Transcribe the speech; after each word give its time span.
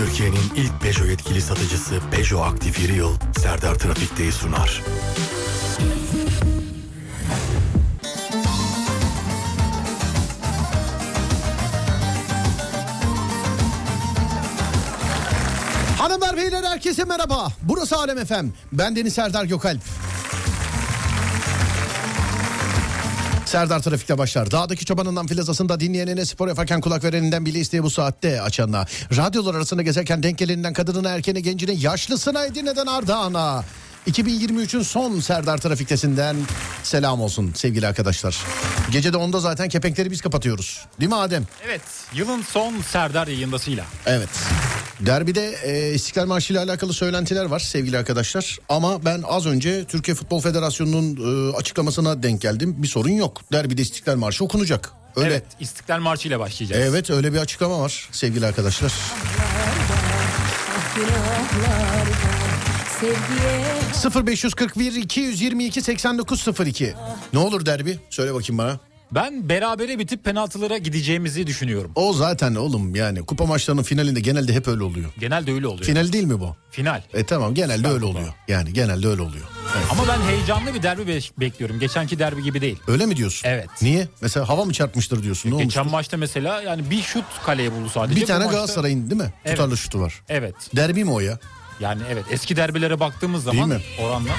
Türkiye'nin 0.00 0.42
ilk 0.56 0.80
Peugeot 0.80 1.08
yetkili 1.08 1.42
satıcısı 1.42 2.00
Peugeot 2.10 2.46
Aktif 2.46 2.80
Yeri 2.80 2.96
Yıl 2.96 3.14
Serdar 3.42 3.74
Trafik'teyi 3.74 4.32
sunar. 4.32 4.82
Hanımlar 15.98 16.36
beyler 16.36 16.62
herkese 16.64 17.04
merhaba. 17.04 17.48
Burası 17.62 17.96
Alem 17.96 18.18
Efem. 18.18 18.52
Ben 18.72 18.96
Deniz 18.96 19.14
Serdar 19.14 19.44
Gökalp. 19.44 19.80
Serdar 23.50 23.82
Trafik'te 23.82 24.18
başlar. 24.18 24.50
Dağdaki 24.50 24.84
çobanından 24.84 25.26
filazasında 25.26 25.80
dinleyenine 25.80 26.24
spor 26.24 26.48
yaparken 26.48 26.80
kulak 26.80 27.04
vereninden 27.04 27.46
bile 27.46 27.58
isteye 27.58 27.82
bu 27.82 27.90
saatte 27.90 28.42
açanla. 28.42 28.86
Radyolar 29.16 29.54
arasında 29.54 29.82
gezerken 29.82 30.22
denk 30.22 30.38
geleninden 30.38 30.72
kadınına 30.72 31.10
erkene 31.10 31.40
gencine 31.40 31.72
yaşlısına 31.72 32.44
Edirne'den 32.44 32.86
Ardahan'a. 32.86 33.64
2023'ün 34.06 34.82
son 34.82 35.20
Serdar 35.20 35.58
Trafik'tesinden 35.58 36.36
selam 36.82 37.20
olsun 37.20 37.52
sevgili 37.54 37.86
arkadaşlar. 37.86 38.38
Gece 38.90 39.12
de 39.12 39.16
onda 39.16 39.40
zaten 39.40 39.68
kepenkleri 39.68 40.10
biz 40.10 40.20
kapatıyoruz. 40.20 40.84
Değil 41.00 41.08
mi 41.08 41.16
Adem? 41.16 41.46
Evet 41.66 41.80
yılın 42.14 42.42
son 42.42 42.80
Serdar 42.80 43.26
yayındasıyla. 43.26 43.84
Evet. 44.06 44.28
Derbide 45.00 45.54
e, 45.64 45.94
İstiklal 45.94 46.26
Marşı 46.26 46.52
ile 46.52 46.60
alakalı 46.60 46.92
söylentiler 46.92 47.44
var 47.44 47.58
sevgili 47.58 47.98
arkadaşlar. 47.98 48.58
Ama 48.68 49.04
ben 49.04 49.22
az 49.28 49.46
önce 49.46 49.84
Türkiye 49.84 50.14
Futbol 50.14 50.40
Federasyonu'nun 50.40 51.16
e, 51.52 51.56
açıklamasına 51.56 52.22
denk 52.22 52.40
geldim. 52.40 52.74
Bir 52.78 52.88
sorun 52.88 53.10
yok. 53.10 53.40
Derbide 53.52 53.82
İstiklal 53.82 54.16
Marşı 54.16 54.44
okunacak. 54.44 54.90
Öyle. 55.16 55.28
Evet 55.28 55.44
İstiklal 55.60 56.00
Marşı 56.00 56.28
ile 56.28 56.38
başlayacağız. 56.38 56.82
Evet 56.86 57.10
öyle 57.10 57.32
bir 57.32 57.38
açıklama 57.38 57.80
var 57.80 58.08
sevgili 58.12 58.46
arkadaşlar. 58.46 58.92
Sevgiye 63.00 64.26
0541 64.26 64.92
222 64.94 65.82
8902. 65.82 66.94
Ne 67.32 67.38
olur 67.38 67.66
derbi? 67.66 67.98
Söyle 68.10 68.34
bakayım 68.34 68.58
bana. 68.58 68.78
Ben 69.12 69.48
berabere 69.48 69.98
bitip 69.98 70.24
penaltılara 70.24 70.78
gideceğimizi 70.78 71.46
düşünüyorum. 71.46 71.92
O 71.94 72.12
zaten 72.12 72.54
oğlum 72.54 72.94
yani 72.94 73.26
kupa 73.26 73.44
maçlarının 73.46 73.82
finalinde 73.82 74.20
genelde 74.20 74.52
hep 74.54 74.68
öyle 74.68 74.82
oluyor. 74.82 75.10
Genelde 75.18 75.52
öyle 75.52 75.66
oluyor. 75.66 75.84
Final 75.84 76.12
değil 76.12 76.24
mi 76.24 76.40
bu? 76.40 76.56
Final. 76.70 77.02
E 77.14 77.24
tamam 77.24 77.54
genelde 77.54 77.76
Süper 77.76 77.90
öyle 77.90 78.00
Kupa. 78.06 78.18
oluyor. 78.18 78.34
Yani 78.48 78.72
genelde 78.72 79.08
öyle 79.08 79.22
oluyor. 79.22 79.44
Evet. 79.76 79.86
Ama 79.90 80.02
ben 80.08 80.20
heyecanlı 80.20 80.74
bir 80.74 80.82
derbi 80.82 81.06
be- 81.06 81.40
bekliyorum. 81.40 81.78
Geçenki 81.80 82.18
derbi 82.18 82.42
gibi 82.42 82.60
değil. 82.60 82.78
Öyle 82.88 83.06
mi 83.06 83.16
diyorsun? 83.16 83.48
Evet. 83.48 83.68
Niye? 83.82 84.08
Mesela 84.20 84.48
hava 84.48 84.64
mı 84.64 84.72
çarpmıştır 84.72 85.22
diyorsun? 85.22 85.50
Ne 85.50 85.54
olmuştur? 85.54 85.80
Geçen 85.80 85.90
maçta 85.92 86.16
mesela 86.16 86.62
yani 86.62 86.90
bir 86.90 87.02
şut 87.02 87.24
kaleye 87.46 87.72
buldu 87.72 87.88
sadece. 87.88 88.20
Bir 88.20 88.26
tane 88.26 88.44
maçta- 88.44 88.52
Galatasaray'ın 88.56 89.10
değil 89.10 89.22
mi? 89.22 89.32
Evet. 89.44 89.56
Tutarlı 89.56 89.76
şutu 89.76 90.00
var. 90.00 90.22
Evet. 90.28 90.54
Derbi 90.76 91.04
mi 91.04 91.10
o 91.10 91.20
ya? 91.20 91.38
Yani 91.80 92.02
evet 92.10 92.24
eski 92.30 92.56
derbilere 92.56 93.00
baktığımız 93.00 93.44
zaman 93.44 93.68
mi? 93.68 93.80
oranla 94.02 94.32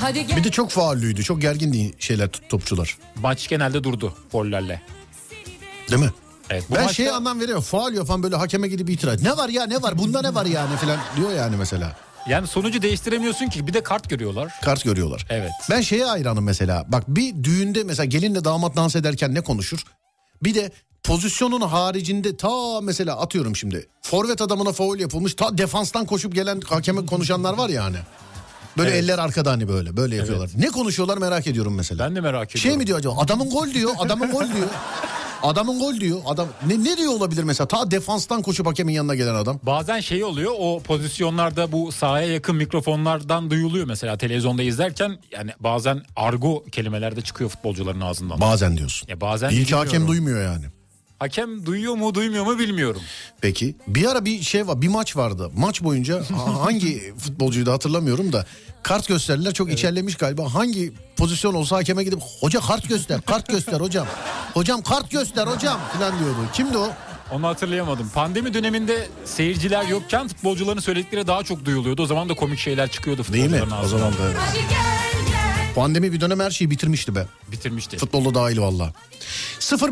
hadi 0.00 0.26
gel 0.26 0.36
Bir 0.36 0.44
de 0.44 0.50
çok 0.50 0.70
faullüydü. 0.70 1.24
Çok 1.24 1.40
gergindi 1.40 1.92
şeyler 1.98 2.28
topçular. 2.48 2.98
maç 3.16 3.48
genelde 3.48 3.84
durdu 3.84 4.14
gollerle. 4.32 4.82
Değil 5.90 6.02
mi? 6.02 6.10
Evet, 6.50 6.64
bu 6.70 6.74
ben 6.74 6.82
maçta- 6.84 6.94
şeye 6.94 7.12
anlam 7.12 7.40
veriyorum. 7.40 7.62
Faul 7.62 7.92
yapan 7.92 8.22
böyle 8.22 8.36
hakeme 8.36 8.68
gidip 8.68 8.90
itiraz. 8.90 9.22
Ne 9.22 9.36
var 9.36 9.48
ya 9.48 9.66
ne 9.66 9.82
var? 9.82 9.98
Bunda 9.98 10.22
ne 10.22 10.34
var 10.34 10.46
yani 10.46 10.76
falan 10.76 10.98
diyor 11.16 11.32
yani 11.32 11.56
mesela. 11.56 11.96
Yani 12.28 12.46
sonucu 12.46 12.82
değiştiremiyorsun 12.82 13.46
ki 13.48 13.66
bir 13.66 13.74
de 13.74 13.82
kart 13.82 14.10
görüyorlar. 14.10 14.52
Kart 14.62 14.84
görüyorlar. 14.84 15.26
Evet. 15.30 15.50
Ben 15.70 15.80
şeye 15.80 16.04
hayranım 16.04 16.44
mesela. 16.44 16.84
Bak 16.88 17.04
bir 17.08 17.44
düğünde 17.44 17.84
mesela 17.84 18.04
gelinle 18.04 18.44
damat 18.44 18.76
dans 18.76 18.96
ederken 18.96 19.34
ne 19.34 19.40
konuşur? 19.40 19.84
Bir 20.42 20.54
de 20.54 20.72
pozisyonun 21.08 21.60
haricinde 21.60 22.36
ta 22.36 22.80
mesela 22.80 23.20
atıyorum 23.20 23.56
şimdi. 23.56 23.88
Forvet 24.02 24.40
adamına 24.42 24.72
faul 24.72 24.98
yapılmış. 24.98 25.34
Ta 25.34 25.58
defanstan 25.58 26.06
koşup 26.06 26.34
gelen 26.34 26.60
hakeme 26.60 27.06
konuşanlar 27.06 27.54
var 27.54 27.68
ya 27.68 27.84
hani. 27.84 27.96
Böyle 28.78 28.90
Evet. 28.90 29.02
eller 29.02 29.18
arkada 29.18 29.50
hani 29.50 29.68
böyle 29.68 29.96
böyle 29.96 30.16
yapıyorlar. 30.16 30.50
Ne 30.56 30.66
konuşuyorlar 30.66 31.18
merak 31.18 31.46
ediyorum 31.46 31.74
mesela. 31.74 32.04
Ben 32.06 32.16
de 32.16 32.20
merak 32.20 32.50
ediyorum. 32.50 32.70
Şey 32.70 32.76
mi 32.76 32.86
diyor 32.86 32.98
acaba? 32.98 33.14
Adamın 33.20 33.50
gol 33.50 33.70
diyor. 33.74 33.90
Adamın 33.98 34.30
gol 34.30 34.44
diyor. 34.44 34.68
Adamın 35.42 35.78
gol 35.78 36.00
diyor. 36.00 36.18
Adam 36.26 36.48
ne 36.66 36.84
ne 36.84 36.96
diyor 36.96 37.12
olabilir 37.12 37.42
mesela? 37.42 37.68
Ta 37.68 37.90
defanstan 37.90 38.42
koşup 38.42 38.66
hakemin 38.66 38.92
yanına 38.92 39.14
gelen 39.14 39.34
adam. 39.34 39.60
Bazen 39.62 40.00
şey 40.00 40.24
oluyor 40.24 40.52
o 40.58 40.80
pozisyonlarda 40.80 41.72
bu 41.72 41.92
sahaya 41.92 42.32
yakın 42.32 42.56
mikrofonlardan 42.56 43.50
duyuluyor 43.50 43.86
mesela 43.86 44.18
televizyonda 44.18 44.62
izlerken 44.62 45.18
yani 45.30 45.50
bazen 45.60 46.02
argo 46.16 46.64
kelimeler 46.64 47.16
de 47.16 47.20
çıkıyor 47.20 47.50
futbolcuların 47.50 48.00
ağzından. 48.00 48.40
Bazen 48.40 48.76
diyorsun. 48.76 49.08
Ya 49.08 49.20
bazen 49.20 49.50
İlk 49.50 49.72
hakem 49.72 50.08
duymuyor 50.08 50.42
yani. 50.42 50.64
Hakem 51.18 51.66
duyuyor 51.66 51.94
mu 51.94 52.14
duymuyor 52.14 52.44
mu 52.46 52.58
bilmiyorum. 52.58 53.02
Peki 53.40 53.74
bir 53.86 54.06
ara 54.06 54.24
bir 54.24 54.42
şey 54.42 54.66
var 54.66 54.82
bir 54.82 54.88
maç 54.88 55.16
vardı. 55.16 55.50
Maç 55.56 55.82
boyunca 55.82 56.22
ha- 56.36 56.64
hangi 56.64 57.14
futbolcuyu 57.18 57.66
da 57.66 57.72
hatırlamıyorum 57.72 58.32
da 58.32 58.46
kart 58.82 59.08
gösterdiler 59.08 59.52
çok 59.54 59.72
içerlemiş 59.72 60.14
galiba. 60.16 60.54
Hangi 60.54 60.92
pozisyon 61.16 61.54
olsa 61.54 61.76
hakeme 61.76 62.04
gidip 62.04 62.20
hoca 62.40 62.60
kart 62.60 62.88
göster 62.88 63.20
kart 63.20 63.48
göster 63.48 63.80
hocam. 63.80 64.06
Hocam 64.54 64.82
kart 64.82 65.10
göster 65.10 65.46
hocam 65.46 65.80
falan 65.98 66.18
diyordu. 66.18 66.38
Kimdi 66.52 66.78
o? 66.78 66.90
Onu 67.32 67.46
hatırlayamadım. 67.46 68.08
Pandemi 68.14 68.54
döneminde 68.54 69.08
seyirciler 69.24 69.84
yokken 69.88 70.28
futbolcuların 70.28 70.80
söyledikleri 70.80 71.26
daha 71.26 71.42
çok 71.42 71.64
duyuluyordu. 71.64 72.02
O 72.02 72.06
zaman 72.06 72.28
da 72.28 72.34
komik 72.34 72.58
şeyler 72.58 72.90
çıkıyordu 72.90 73.24
Değil 73.32 73.44
mi? 73.44 73.50
futbolcuların 73.50 73.70
O 73.82 73.84
ağzından. 73.84 73.98
zaman 74.10 74.12
da 74.18 74.22
evet. 74.26 74.36
Pandemi 75.78 76.12
bir 76.12 76.20
dönem 76.20 76.40
her 76.40 76.50
şeyi 76.50 76.70
bitirmişti 76.70 77.14
be. 77.14 77.26
Bitirmişti. 77.52 77.96
Futbolda 77.96 78.34
dahil 78.34 78.58
valla. 78.58 78.92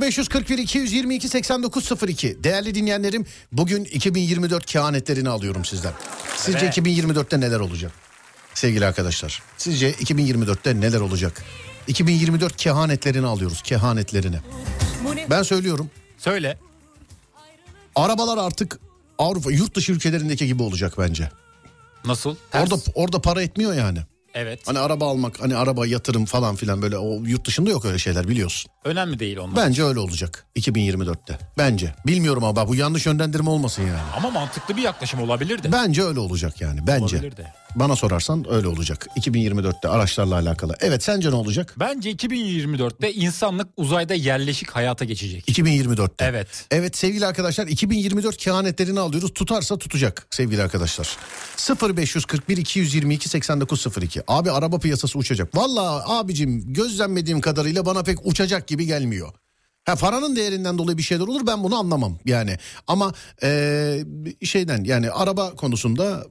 0541 0.01 0.59
222 0.59 1.29
8902 1.29 2.45
Değerli 2.45 2.75
dinleyenlerim 2.75 3.27
bugün 3.53 3.85
2024 3.85 4.67
kehanetlerini 4.67 5.29
alıyorum 5.29 5.65
sizden. 5.65 5.93
Sizce 6.37 6.67
Evet. 6.67 6.79
2024'te 6.79 7.41
neler 7.41 7.61
olacak? 7.61 7.93
Sevgili 8.55 8.87
arkadaşlar. 8.87 9.43
Sizce 9.59 9.93
2024'te 9.93 10.81
neler 10.81 11.01
olacak? 11.01 11.45
2024 11.87 12.57
kehanetlerini 12.57 13.27
alıyoruz. 13.27 13.63
Kehanetlerini. 13.63 14.39
Ben 15.31 15.43
söylüyorum. 15.43 15.91
Söyle. 16.19 16.59
Arabalar 17.95 18.39
artık 18.39 18.79
Avrupa 19.19 19.53
yurt 19.53 19.75
dışı 19.75 19.93
ülkelerindeki 19.93 20.47
gibi 20.47 20.63
olacak 20.63 20.95
bence. 20.99 21.31
Nasıl? 22.05 22.37
Ters. 22.51 22.73
Orada 22.73 22.83
orada 22.95 23.21
para 23.21 23.43
etmiyor 23.43 23.75
yani. 23.75 23.99
Evet. 24.39 24.61
Hani 24.67 24.79
araba 24.79 25.09
almak, 25.11 25.41
hani 25.41 25.57
araba 25.57 25.87
yatırım 25.87 26.25
falan 26.25 26.57
filan 26.57 26.83
böyle 26.83 26.99
o 26.99 27.25
yurt 27.25 27.47
dışında 27.47 27.71
yok 27.71 27.85
öyle 27.85 27.99
şeyler 27.99 28.29
biliyorsun. 28.29 28.71
Önemli 28.85 29.19
değil 29.19 29.37
onlar. 29.37 29.57
Bence 29.57 29.85
öyle 29.85 29.99
olacak 29.99 30.47
2024'te. 30.57 31.39
Bence. 31.59 31.95
Bilmiyorum 32.07 32.45
ama 32.45 32.69
bu 32.69 32.75
yanlış 32.75 33.07
yönlendirme 33.07 33.51
olmasın 33.51 33.83
yani. 33.83 34.13
Ama 34.17 34.31
mantıklı 34.31 34.77
bir 34.77 34.83
yaklaşım 34.83 35.21
olabilir 35.21 35.63
de. 35.63 35.73
Bence 35.73 36.03
öyle 36.03 36.21
olacak 36.21 36.61
yani. 36.61 36.87
Bence. 36.87 37.17
Olabilir 37.17 37.37
de. 37.37 37.53
Bana 37.77 37.97
sorarsan 37.97 38.45
öyle 38.51 38.69
olacak. 38.69 39.07
2024'te 39.17 39.89
araçlarla 39.89 40.35
alakalı. 40.35 40.75
Evet 40.81 41.03
sence 41.03 41.31
ne 41.31 41.35
olacak? 41.35 41.75
Bence 41.81 42.13
2024'te 42.13 43.13
insanlık 43.13 43.69
uzayda 43.77 44.15
yerleşik 44.15 44.71
hayata 44.71 45.05
geçecek. 45.05 45.49
2024'te. 45.49 46.25
Evet. 46.25 46.67
Evet 46.71 46.97
sevgili 46.97 47.27
arkadaşlar 47.27 47.67
2024 47.67 48.37
kehanetlerini 48.37 49.01
alıyoruz. 49.01 49.35
Tutarsa 49.35 49.79
tutacak 49.79 50.27
sevgili 50.31 50.63
arkadaşlar. 50.63 51.17
0541 51.97 52.57
222 52.57 53.29
8902. 53.29 54.23
Abi 54.29 54.51
araba 54.51 54.79
piyasası 54.79 55.19
uçacak. 55.19 55.57
Vallahi 55.57 56.03
abicim 56.07 56.73
gözlemlediğim 56.73 57.41
kadarıyla 57.41 57.87
bana 57.87 58.03
pek 58.03 58.27
uçacak 58.27 58.69
gibi 58.69 58.87
gelmiyor. 58.87 59.33
Ha 59.87 59.97
paranın 59.97 60.37
değerinden 60.37 60.79
dolayı 60.79 60.99
bir 60.99 61.03
şeyler 61.03 61.25
olur 61.25 61.47
ben 61.47 61.63
bunu 61.65 61.77
anlamam 61.79 62.19
yani. 62.25 62.57
Ama 62.87 63.13
eee, 63.43 64.05
şeyden 64.45 64.85
yani 64.85 65.11
araba 65.11 65.51
konusunda 65.55 66.27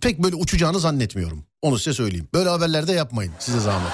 pek 0.00 0.18
böyle 0.22 0.36
uçacağını 0.36 0.80
zannetmiyorum. 0.80 1.44
Onu 1.62 1.78
size 1.78 1.92
söyleyeyim. 1.94 2.28
Böyle 2.34 2.48
haberlerde 2.48 2.92
yapmayın 2.92 3.32
size 3.38 3.60
zahmet. 3.60 3.92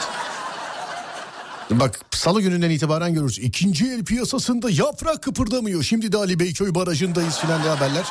Bak 1.71 2.01
salı 2.11 2.43
gününden 2.43 2.71
itibaren 2.71 3.15
görürüz. 3.15 3.39
İkinci 3.39 3.87
el 3.87 4.05
piyasasında 4.05 4.71
yaprak 4.71 5.23
kıpırdamıyor. 5.23 5.83
Şimdi 5.83 6.13
de 6.13 6.17
Ali 6.17 6.41
Beyköy 6.41 6.75
barajındayız 6.75 7.39
filan 7.39 7.63
diye 7.63 7.73
haberler. 7.73 8.05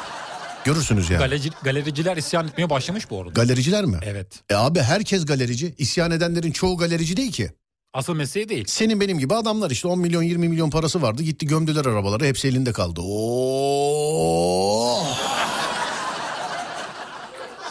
Görürsünüz 0.66 1.10
yani. 1.10 1.20
Galerici, 1.20 1.50
galericiler 1.64 2.18
isyan 2.18 2.48
etmeye 2.48 2.70
başlamış 2.70 3.10
bu 3.10 3.22
arada. 3.22 3.32
Galericiler 3.32 3.86
mi? 3.86 3.98
evet. 4.04 4.28
E 4.50 4.56
abi 4.56 4.80
herkes 4.80 5.26
galerici. 5.26 5.76
İsyan 5.78 6.12
edenlerin 6.12 6.52
çoğu 6.52 6.78
galerici 6.78 7.18
değil 7.18 7.32
ki. 7.32 7.52
Asıl 7.94 8.14
mesleği 8.14 8.50
değil. 8.50 8.66
Senin 8.68 9.00
benim 9.00 9.20
gibi 9.20 9.34
adamlar 9.36 9.72
işte 9.72 9.88
10 9.88 10.00
milyon 10.00 10.24
20 10.24 10.50
milyon 10.50 10.70
parası 10.70 11.02
vardı. 11.02 11.24
Gitti 11.24 11.46
gömdüler 11.48 11.86
arabaları 11.86 12.26
hepsi 12.26 12.48
elinde 12.48 12.72
kaldı. 12.72 13.02
Oh! 13.04 14.20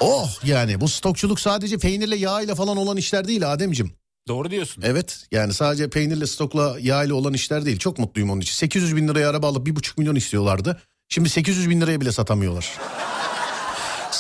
Oh 0.01 0.45
yani 0.45 0.81
bu 0.81 0.89
stokçuluk 0.89 1.41
sadece 1.41 1.79
peynirle 1.79 2.17
yağ 2.17 2.43
ile 2.43 2.55
falan 2.55 2.77
olan 2.77 2.97
işler 2.97 3.29
değil 3.29 3.53
Ademcim. 3.53 3.93
Doğru 4.29 4.51
diyorsun. 4.51 4.83
Evet 4.87 5.27
yani 5.33 5.55
sadece 5.55 5.91
peynirle 5.91 6.27
stokla 6.27 6.77
yağ 6.81 7.05
ile 7.05 7.13
olan 7.13 7.35
işler 7.35 7.65
değil. 7.65 7.79
Çok 7.79 7.99
mutluyum 7.99 8.31
onun 8.31 8.41
için. 8.41 8.53
800 8.55 8.97
bin 8.97 9.09
liraya 9.09 9.31
araba 9.31 9.49
alıp 9.49 9.69
1,5 9.69 9.93
milyon 9.99 10.15
istiyorlardı. 10.15 10.83
Şimdi 11.09 11.29
800 11.29 11.71
bin 11.71 11.81
liraya 11.81 12.01
bile 12.01 12.13
satamıyorlar. 12.13 12.73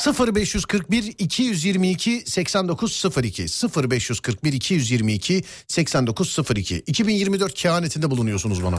0541 0.07 1.15
222 1.19 2.23
8902 2.27 3.47
0541 3.77 4.53
222 4.53 5.45
8902 5.69 6.83
2024 6.87 7.55
kehanetinde 7.55 8.11
bulunuyorsunuz 8.11 8.65
bana. 8.65 8.79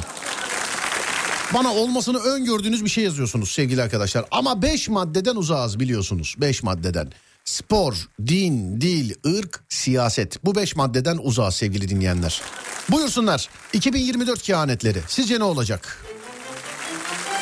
Bana 1.54 1.74
olmasını 1.74 2.18
öngördüğünüz 2.19 2.86
bir 2.86 2.89
şey 2.89 3.04
yazıyorsunuz 3.04 3.51
sevgili 3.51 3.83
arkadaşlar. 3.83 4.25
Ama 4.31 4.62
5 4.62 4.89
maddeden 4.89 5.36
uzağız 5.36 5.80
biliyorsunuz. 5.80 6.36
5 6.38 6.63
maddeden. 6.63 7.12
Spor, 7.45 8.10
din, 8.27 8.81
dil, 8.81 9.13
ırk, 9.27 9.63
siyaset. 9.69 10.45
Bu 10.45 10.56
5 10.56 10.75
maddeden 10.75 11.18
uzağız 11.21 11.56
sevgili 11.56 11.89
dinleyenler. 11.89 12.42
Buyursunlar. 12.89 13.50
2024 13.74 14.42
kehanetleri. 14.42 15.00
Sizce 15.07 15.39
ne 15.39 15.44
olacak? 15.44 16.06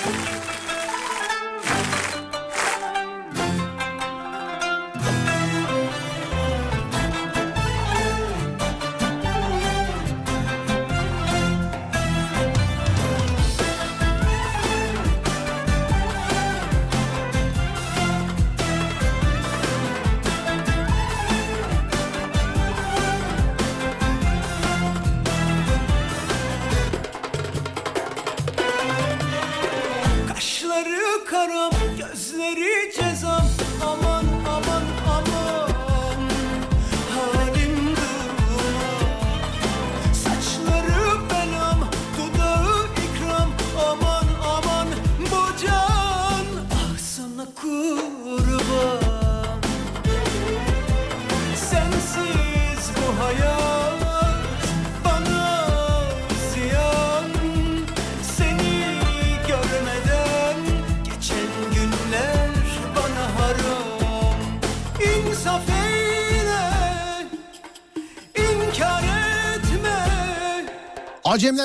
Kaşları 0.06 0.37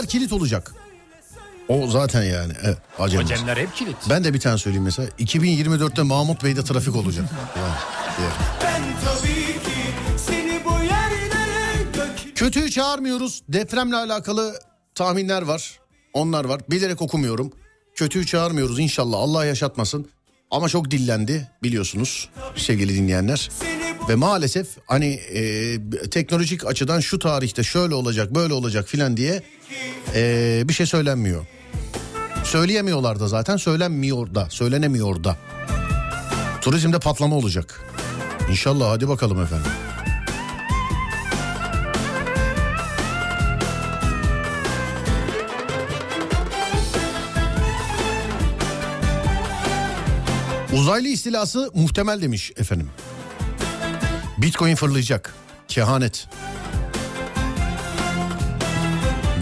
Acemler 0.02 0.08
kilit 0.08 0.32
olacak. 0.32 0.74
O 1.68 1.86
zaten 1.86 2.22
yani. 2.22 2.52
Evet, 2.62 2.78
acemler. 2.98 3.24
Acemler 3.24 3.56
hep 3.56 3.74
kilit. 3.74 3.96
Ben 4.10 4.24
de 4.24 4.34
bir 4.34 4.40
tane 4.40 4.58
söyleyeyim 4.58 4.84
mesela. 4.84 5.08
2024'te 5.18 6.02
Mahmut 6.02 6.44
Bey'de 6.44 6.64
trafik 6.64 6.96
olacak. 6.96 7.24
Ya, 7.56 7.62
ya. 8.24 8.30
Ben 8.62 8.82
tabii 9.04 9.52
ki 9.52 9.92
seni 10.16 10.60
bu 10.64 10.72
yerlere 10.84 12.34
Kötüyü 12.34 12.70
çağırmıyoruz. 12.70 13.42
Depremle 13.48 13.96
alakalı 13.96 14.54
tahminler 14.94 15.42
var. 15.42 15.78
Onlar 16.12 16.44
var. 16.44 16.60
Bilerek 16.70 17.02
okumuyorum. 17.02 17.52
Kötüyü 17.94 18.26
çağırmıyoruz 18.26 18.78
inşallah. 18.78 19.18
Allah 19.18 19.44
yaşatmasın. 19.44 20.08
Ama 20.52 20.68
çok 20.68 20.90
dillendi 20.90 21.48
biliyorsunuz 21.62 22.28
sevgili 22.56 22.94
dinleyenler. 22.94 23.50
Ve 24.08 24.14
maalesef 24.14 24.66
hani 24.86 25.06
e, 25.06 25.78
teknolojik 26.10 26.66
açıdan 26.66 27.00
şu 27.00 27.18
tarihte 27.18 27.62
şöyle 27.62 27.94
olacak 27.94 28.34
böyle 28.34 28.54
olacak 28.54 28.88
filan 28.88 29.16
diye 29.16 29.42
e, 30.14 30.62
bir 30.68 30.72
şey 30.74 30.86
söylenmiyor. 30.86 31.46
Söyleyemiyorlar 32.44 33.20
da 33.20 33.28
zaten 33.28 33.56
söylenmiyor 33.56 34.34
da 34.34 34.50
söylenemiyor 34.50 35.24
da. 35.24 35.36
Turizmde 36.60 36.98
patlama 36.98 37.36
olacak. 37.36 37.80
İnşallah 38.50 38.90
hadi 38.90 39.08
bakalım 39.08 39.42
efendim. 39.42 39.70
Uzaylı 50.72 51.08
istilası 51.08 51.70
muhtemel 51.74 52.22
demiş 52.22 52.52
efendim. 52.56 52.90
Bitcoin 54.38 54.74
fırlayacak. 54.74 55.34
Kehanet. 55.68 56.28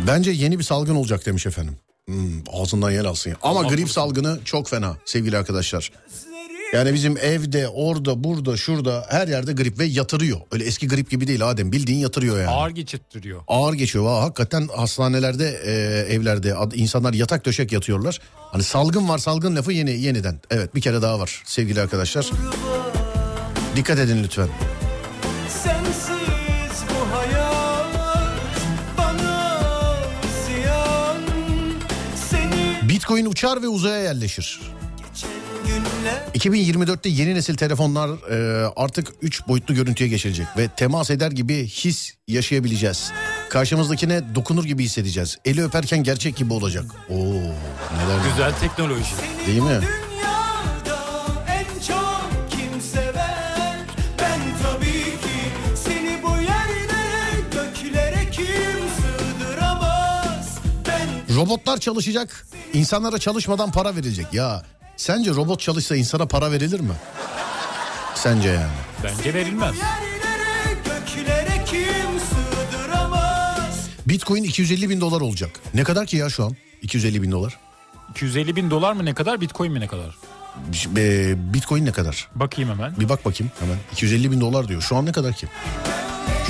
Bence 0.07 0.31
yeni 0.31 0.59
bir 0.59 0.65
salgın 0.65 0.95
olacak 0.95 1.27
demiş 1.27 1.47
efendim. 1.47 1.77
Hmm, 2.07 2.43
ağzından 2.53 2.91
yer 2.91 3.05
alsın 3.05 3.31
ya. 3.31 3.37
Ama 3.43 3.63
grip 3.63 3.91
salgını 3.91 4.39
çok 4.45 4.69
fena 4.69 4.97
sevgili 5.05 5.37
arkadaşlar. 5.39 5.93
Yani 6.73 6.95
bizim 6.95 7.17
evde, 7.19 7.69
orada, 7.69 8.25
burada, 8.25 8.57
şurada 8.57 9.07
her 9.11 9.29
yerde 9.29 9.53
grip 9.53 9.79
ve 9.79 9.85
yatırıyor. 9.85 10.41
Öyle 10.53 10.65
eski 10.65 10.89
grip 10.89 11.11
gibi 11.11 11.27
değil 11.27 11.51
Adem 11.51 11.73
bildiğin 11.73 11.99
yatırıyor 11.99 12.39
yani. 12.39 12.49
Ağır 12.51 12.71
geçirttiriyor. 12.71 13.41
Ağır 13.49 13.75
geçiyor. 13.75 14.05
Valla 14.05 14.23
hakikaten 14.23 14.69
hastanelerde, 14.77 15.61
e, 15.65 15.73
evlerde 16.15 16.55
ad- 16.55 16.73
insanlar 16.75 17.13
yatak 17.13 17.47
döşek 17.47 17.73
yatıyorlar. 17.73 18.21
Hani 18.37 18.63
salgın 18.63 19.09
var 19.09 19.19
salgın 19.19 19.57
lafı 19.57 19.73
yeni 19.73 19.91
yeniden. 19.91 20.41
Evet 20.51 20.75
bir 20.75 20.81
kere 20.81 21.03
daha 21.03 21.19
var 21.21 21.43
sevgili 21.45 21.81
arkadaşlar. 21.81 22.31
Dikkat 23.77 23.99
edin 23.99 24.23
lütfen. 24.25 24.49
Sensiz 25.49 26.85
bu 26.91 27.17
hayat 27.17 27.95
bana 28.99 29.59
ziyan 30.47 31.17
Seni 32.31 32.89
Bitcoin 32.89 33.27
uçar 33.27 33.63
ve 33.63 33.69
uzaya 33.69 34.03
yerleşir. 34.03 34.61
Geçen 35.71 35.85
günler 35.99 36.21
2024'te 36.35 37.09
yeni 37.09 37.35
nesil 37.35 37.55
telefonlar 37.57 38.11
e, 38.31 38.67
artık 38.77 39.09
3 39.23 39.49
boyutlu 39.49 39.75
görüntüye 39.75 40.09
geçilecek 40.11 40.47
ve 40.57 40.69
temas 40.69 41.11
eder 41.11 41.31
gibi 41.31 41.67
his 41.67 42.15
yaşayabileceğiz. 42.29 43.13
Karşımızdakine 43.49 44.35
dokunur 44.35 44.65
gibi 44.65 44.85
hissedeceğiz. 44.85 45.39
Eli 45.45 45.65
öperken 45.65 46.03
gerçek 46.03 46.37
gibi 46.37 46.53
olacak. 46.53 46.85
Oo 47.11 47.15
neler 47.15 48.31
Güzel 48.31 48.53
teknoloji. 48.61 49.11
değil 49.47 49.63
mi? 49.63 49.81
Robotlar 61.37 61.79
çalışacak, 61.79 62.47
insanlara 62.73 63.19
çalışmadan 63.19 63.71
para 63.71 63.97
verilecek. 63.97 64.27
Ya 64.33 64.63
sence 65.01 65.31
robot 65.31 65.61
çalışsa 65.61 65.97
insana 65.97 66.27
para 66.27 66.53
verilir 66.53 66.81
mi? 66.81 66.93
Sence 68.15 68.49
yani? 68.49 68.71
Bence 69.05 69.35
verilmez. 69.35 69.75
Bitcoin 74.07 74.43
250 74.45 74.91
bin 74.91 75.01
dolar 75.01 75.21
olacak. 75.21 75.51
Ne 75.75 75.85
kadar 75.85 76.07
ki 76.07 76.17
ya 76.17 76.31
şu 76.31 76.45
an? 76.45 76.57
250 76.83 77.23
bin 77.23 77.33
dolar. 77.33 77.59
250 78.11 78.57
bin 78.57 78.71
dolar 78.71 78.93
mı 78.93 79.05
ne 79.05 79.15
kadar 79.15 79.41
bitcoin 79.41 79.73
mi 79.73 79.81
ne 79.81 79.87
kadar? 79.87 80.17
E, 80.97 81.35
Bitcoin 81.55 81.87
ne 81.87 81.93
kadar? 81.93 82.29
Bakayım 82.35 82.71
hemen. 82.71 82.95
Bir 83.01 83.09
bak 83.09 83.25
bakayım 83.25 83.53
hemen. 83.61 83.77
250 83.93 84.31
bin 84.31 84.41
dolar 84.41 84.69
diyor. 84.69 84.83
Şu 84.83 84.97
an 84.97 85.07
ne 85.07 85.13
kadar 85.13 85.33
ki? 85.33 85.47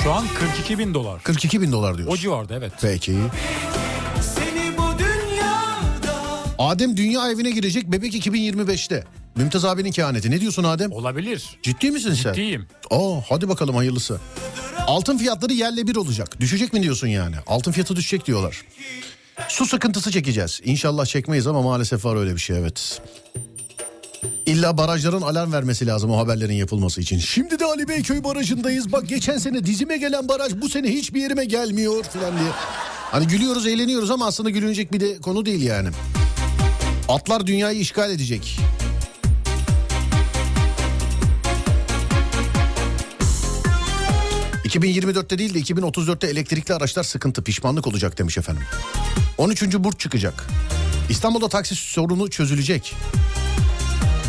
Şu 0.03 0.13
an 0.13 0.25
42 0.39 0.79
bin 0.79 0.93
dolar. 0.93 1.23
42 1.23 1.61
bin 1.61 1.71
dolar 1.71 1.97
diyor. 1.97 2.09
O 2.11 2.17
civarda 2.17 2.55
evet. 2.55 2.71
Peki. 2.81 3.15
Adem 6.61 6.97
dünya 6.97 7.31
evine 7.31 7.51
girecek 7.51 7.91
bebek 7.91 8.15
2025'te. 8.15 9.03
Mümtaz 9.35 9.65
abinin 9.65 9.91
kehaneti. 9.91 10.31
Ne 10.31 10.41
diyorsun 10.41 10.63
Adem? 10.63 10.91
Olabilir. 10.91 11.43
Ciddi 11.63 11.91
misin 11.91 12.13
sen? 12.13 12.33
Ciddiyim. 12.33 12.67
Aa, 12.91 13.21
hadi 13.29 13.49
bakalım 13.49 13.75
hayırlısı. 13.75 14.19
Altın 14.87 15.17
fiyatları 15.17 15.53
yerle 15.53 15.87
bir 15.87 15.95
olacak. 15.95 16.39
Düşecek 16.39 16.73
mi 16.73 16.83
diyorsun 16.83 17.07
yani? 17.07 17.35
Altın 17.47 17.71
fiyatı 17.71 17.95
düşecek 17.95 18.27
diyorlar. 18.27 18.65
Su 19.47 19.65
sıkıntısı 19.65 20.11
çekeceğiz. 20.11 20.61
İnşallah 20.63 21.05
çekmeyiz 21.05 21.47
ama 21.47 21.61
maalesef 21.61 22.05
var 22.05 22.15
öyle 22.15 22.33
bir 22.35 22.39
şey 22.39 22.57
evet. 22.57 23.01
İlla 24.45 24.77
barajların 24.77 25.21
alarm 25.21 25.53
vermesi 25.53 25.87
lazım 25.87 26.11
o 26.11 26.17
haberlerin 26.17 26.53
yapılması 26.53 27.01
için. 27.01 27.19
Şimdi 27.19 27.59
de 27.59 27.65
Ali 27.65 27.87
Beyköy 27.87 28.23
barajındayız. 28.23 28.91
Bak 28.91 29.09
geçen 29.09 29.37
sene 29.37 29.65
dizime 29.65 29.97
gelen 29.97 30.27
baraj 30.27 30.53
bu 30.61 30.69
sene 30.69 30.87
hiçbir 30.89 31.21
yerime 31.21 31.45
gelmiyor 31.45 32.03
falan 32.03 32.39
diye. 32.39 32.49
Hani 33.11 33.27
gülüyoruz 33.27 33.67
eğleniyoruz 33.67 34.11
ama 34.11 34.25
aslında 34.25 34.49
gülünecek 34.49 34.93
bir 34.93 34.99
de 34.99 35.17
konu 35.19 35.45
değil 35.45 35.61
yani. 35.61 35.89
Atlar 37.11 37.47
dünyayı 37.47 37.79
işgal 37.79 38.11
edecek. 38.11 38.59
...2024'te 44.65 45.37
değil 45.37 45.53
de 45.53 45.59
2034'te 45.59 46.27
elektrikli 46.27 46.73
araçlar 46.73 47.03
sıkıntı 47.03 47.43
pişmanlık 47.43 47.87
olacak 47.87 48.17
demiş 48.17 48.37
efendim. 48.37 48.63
13. 49.37 49.63
burç 49.63 49.99
çıkacak. 49.99 50.47
İstanbul'da 51.09 51.49
taksi 51.49 51.75
sorunu 51.75 52.29
çözülecek. 52.29 52.95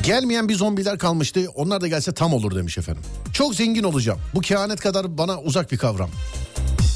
Gelmeyen 0.02 0.48
bir 0.48 0.54
zombiler 0.54 0.98
kalmıştı. 0.98 1.46
Onlar 1.54 1.80
da 1.80 1.88
gelse 1.88 2.14
tam 2.14 2.34
olur 2.34 2.54
demiş 2.56 2.78
efendim. 2.78 3.02
Çok 3.32 3.54
zengin 3.54 3.82
olacağım. 3.82 4.18
Bu 4.34 4.40
kehanet 4.40 4.80
kadar 4.80 5.18
bana 5.18 5.40
uzak 5.40 5.72
bir 5.72 5.78
kavram. 5.78 6.10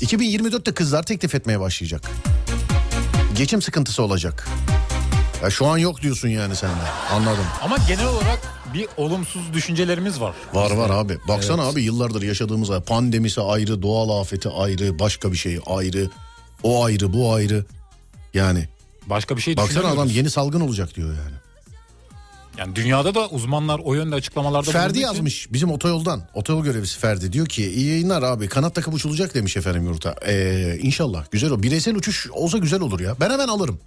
2024'te 0.00 0.74
kızlar 0.74 1.02
teklif 1.02 1.34
etmeye 1.34 1.60
başlayacak. 1.60 2.10
Geçim 3.36 3.62
sıkıntısı 3.62 4.02
olacak. 4.02 4.48
Ya 5.46 5.50
şu 5.50 5.66
an 5.66 5.78
yok 5.78 6.02
diyorsun 6.02 6.28
yani 6.28 6.56
sen 6.56 6.70
de. 6.70 6.74
Anladım. 7.12 7.44
Ama 7.62 7.76
genel 7.88 8.06
olarak 8.06 8.38
bir 8.74 8.88
olumsuz 8.96 9.52
düşüncelerimiz 9.52 10.20
var. 10.20 10.34
Var 10.54 10.70
var 10.70 10.90
abi. 10.90 11.18
Baksana 11.28 11.62
abi 11.62 11.82
yıllardır 11.82 12.22
yaşadığımız 12.22 12.70
pandemisi 12.86 13.40
ayrı, 13.40 13.82
doğal 13.82 14.20
afeti 14.20 14.48
ayrı, 14.48 14.98
başka 14.98 15.32
bir 15.32 15.36
şey 15.36 15.60
ayrı. 15.66 16.10
O 16.62 16.84
ayrı, 16.84 17.12
bu 17.12 17.34
ayrı. 17.34 17.64
Yani 18.34 18.68
Başka 19.06 19.36
bir 19.36 19.42
şey 19.42 19.56
baksana 19.56 19.78
adam 19.78 19.88
düşünemiyoruz. 19.90 20.16
yeni 20.16 20.30
salgın 20.30 20.60
olacak 20.60 20.94
diyor 20.94 21.08
yani. 21.08 21.36
Yani 22.58 22.76
dünyada 22.76 23.14
da 23.14 23.28
uzmanlar 23.28 23.80
o 23.84 23.94
yönde 23.94 24.14
açıklamalarda 24.14 24.70
Ferdi 24.70 24.84
bulunduğu 24.84 24.98
için- 24.98 25.06
yazmış 25.06 25.52
bizim 25.52 25.70
otoyoldan. 25.70 26.22
Otoyol 26.34 26.64
görevlisi 26.64 26.98
Ferdi 26.98 27.32
diyor 27.32 27.46
ki 27.46 27.70
iyi 27.70 27.86
yayınlar 27.88 28.22
abi 28.22 28.48
kanat 28.48 28.74
takıp 28.74 28.94
uçulacak 28.94 29.34
demiş 29.34 29.56
efendim 29.56 29.84
yurta. 29.86 30.14
Ee, 30.26 30.78
inşallah 30.82 31.24
güzel 31.30 31.50
o. 31.50 31.62
Bireysel 31.62 31.94
uçuş 31.96 32.30
olsa 32.30 32.58
güzel 32.58 32.80
olur 32.80 33.00
ya. 33.00 33.16
Ben 33.20 33.30
hemen 33.30 33.48
alırım. 33.48 33.78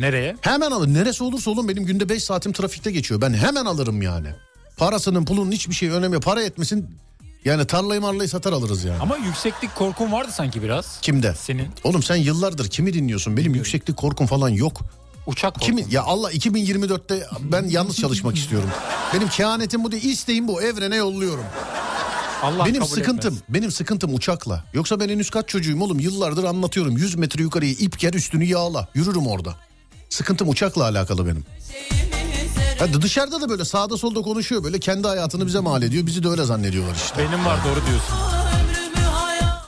Nereye? 0.00 0.36
Hemen 0.40 0.70
alırım. 0.70 0.94
Neresi 0.94 1.24
olursa 1.24 1.50
olun 1.50 1.68
benim 1.68 1.84
günde 1.84 2.08
5 2.08 2.24
saatim 2.24 2.52
trafikte 2.52 2.90
geçiyor. 2.90 3.20
Ben 3.20 3.34
hemen 3.34 3.64
alırım 3.64 4.02
yani. 4.02 4.28
Parasının 4.76 5.24
pulunun 5.24 5.52
hiçbir 5.52 5.74
şey 5.74 5.88
önemi 5.90 6.14
yok. 6.14 6.22
Para 6.22 6.42
etmesin 6.42 6.86
yani 7.44 7.66
tarlayı 7.66 8.00
marlayı 8.00 8.28
satar 8.28 8.52
alırız 8.52 8.84
yani. 8.84 8.98
Ama 9.02 9.16
yükseklik 9.16 9.74
korkun 9.74 10.12
vardı 10.12 10.30
sanki 10.32 10.62
biraz. 10.62 11.00
Kimde? 11.02 11.34
Senin 11.34 11.68
Oğlum 11.84 12.02
sen 12.02 12.16
yıllardır 12.16 12.68
kimi 12.68 12.94
dinliyorsun? 12.94 13.36
Benim 13.36 13.54
yükseklik 13.54 13.96
korkum 13.96 14.26
falan 14.26 14.48
yok. 14.48 14.80
uçak 15.26 15.54
korkun. 15.54 15.66
Kimi 15.66 15.84
ya 15.90 16.02
Allah 16.02 16.32
2024'te 16.32 17.26
ben 17.40 17.64
yalnız 17.68 17.96
çalışmak 17.96 18.36
istiyorum. 18.36 18.70
Benim 19.14 19.28
kehanetim 19.28 19.84
bu 19.84 19.92
değil, 19.92 20.04
isteğim 20.04 20.48
bu. 20.48 20.62
Evrene 20.62 20.96
yolluyorum. 20.96 21.44
Allah 22.42 22.64
benim 22.66 22.84
sıkıntım, 22.84 23.34
etmez. 23.34 23.42
benim 23.48 23.70
sıkıntım 23.70 24.14
uçakla. 24.14 24.64
Yoksa 24.74 25.00
ben 25.00 25.08
en 25.08 25.18
üst 25.18 25.30
kat 25.30 25.48
çocuğuyum 25.48 25.82
oğlum. 25.82 26.00
Yıllardır 26.00 26.44
anlatıyorum. 26.44 26.96
100 26.96 27.14
metre 27.14 27.42
yukarıya 27.42 27.72
ip 27.72 27.98
ger 27.98 28.14
üstünü 28.14 28.44
yağla. 28.44 28.88
Yürürüm 28.94 29.26
orada. 29.26 29.54
Sıkıntım 30.10 30.48
uçakla 30.48 30.82
alakalı 30.84 31.26
benim. 31.26 31.44
Ha, 32.78 33.02
dışarıda 33.02 33.40
da 33.40 33.48
böyle 33.48 33.64
sağda 33.64 33.96
solda 33.96 34.22
konuşuyor. 34.22 34.64
Böyle 34.64 34.80
kendi 34.80 35.08
hayatını 35.08 35.46
bize 35.46 35.60
mal 35.60 35.82
ediyor. 35.82 36.06
Bizi 36.06 36.22
de 36.22 36.28
öyle 36.28 36.44
zannediyorlar 36.44 36.94
işte. 36.94 37.18
Benim 37.18 37.44
var 37.46 37.58
doğru 37.64 37.80
diyorsun. 37.86 38.16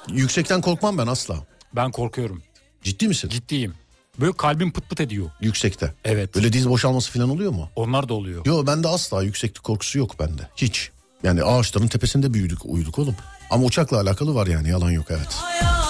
Yüksekten 0.09 0.61
korkmam 0.61 0.99
ben 0.99 1.07
asla. 1.07 1.37
Ben 1.77 1.91
korkuyorum. 1.91 2.43
Ciddi 2.83 3.09
misin? 3.09 3.29
Ciddiyim. 3.29 3.75
Böyle 4.21 4.33
kalbim 4.33 4.73
pıt 4.73 4.91
pıt 4.91 5.01
ediyor. 5.01 5.31
Yüksekte. 5.41 5.95
Evet. 6.05 6.35
Böyle 6.35 6.53
diz 6.53 6.69
boşalması 6.69 7.13
falan 7.13 7.31
oluyor 7.31 7.53
mu? 7.53 7.71
Onlar 7.77 8.09
da 8.09 8.15
oluyor. 8.15 8.47
Yok 8.47 8.67
bende 8.67 8.89
asla 8.89 9.23
yükseklik 9.23 9.65
korkusu 9.65 9.99
yok 9.99 10.19
bende. 10.21 10.49
Hiç. 10.57 10.91
Yani 11.23 11.43
ağaçların 11.43 11.89
tepesinde 11.89 12.35
büyüdük, 12.35 12.59
uyuduk 12.65 12.99
oğlum. 12.99 13.17
Ama 13.51 13.65
uçakla 13.65 14.01
alakalı 14.01 14.35
var 14.35 14.47
yani 14.47 14.69
yalan 14.69 14.91
yok 14.91 15.07
evet. 15.11 15.29
Hayatımı 15.33 15.82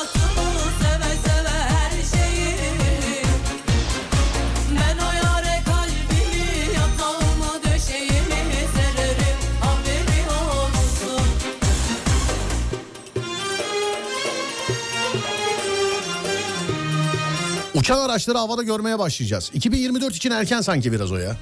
Uçan 17.82 17.98
araçları 17.98 18.38
havada 18.38 18.62
görmeye 18.62 18.98
başlayacağız. 18.98 19.50
2024 19.54 20.16
için 20.16 20.30
erken 20.30 20.60
sanki 20.60 20.92
biraz 20.92 21.12
o 21.12 21.16
ya. 21.16 21.36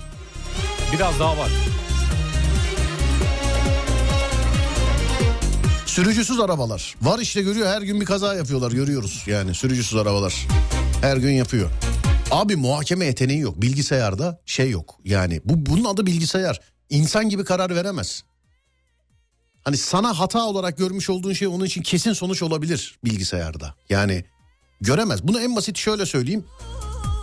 Biraz 0.92 1.20
daha 1.20 1.38
var. 1.38 1.50
Sürücüsüz 5.86 6.40
arabalar. 6.40 6.94
Var 7.02 7.18
işte 7.18 7.42
görüyor 7.42 7.66
her 7.66 7.82
gün 7.82 8.00
bir 8.00 8.06
kaza 8.06 8.34
yapıyorlar 8.34 8.72
görüyoruz 8.72 9.22
yani 9.26 9.54
sürücüsüz 9.54 9.98
arabalar. 9.98 10.46
Her 11.00 11.16
gün 11.16 11.30
yapıyor. 11.30 11.70
Abi 12.30 12.56
muhakeme 12.56 13.04
yeteneği 13.04 13.40
yok. 13.40 13.62
Bilgisayarda 13.62 14.40
şey 14.46 14.70
yok. 14.70 14.96
Yani 15.04 15.40
bu 15.44 15.66
bunun 15.66 15.84
adı 15.84 16.06
bilgisayar. 16.06 16.60
İnsan 16.90 17.28
gibi 17.28 17.44
karar 17.44 17.74
veremez. 17.76 18.22
Hani 19.64 19.76
sana 19.76 20.18
hata 20.18 20.46
olarak 20.46 20.78
görmüş 20.78 21.10
olduğun 21.10 21.32
şey 21.32 21.48
onun 21.48 21.64
için 21.64 21.82
kesin 21.82 22.12
sonuç 22.12 22.42
olabilir 22.42 22.98
bilgisayarda. 23.04 23.74
Yani 23.88 24.24
göremez. 24.80 25.22
Bunu 25.22 25.40
en 25.40 25.56
basit 25.56 25.76
şöyle 25.78 26.06
söyleyeyim. 26.06 26.44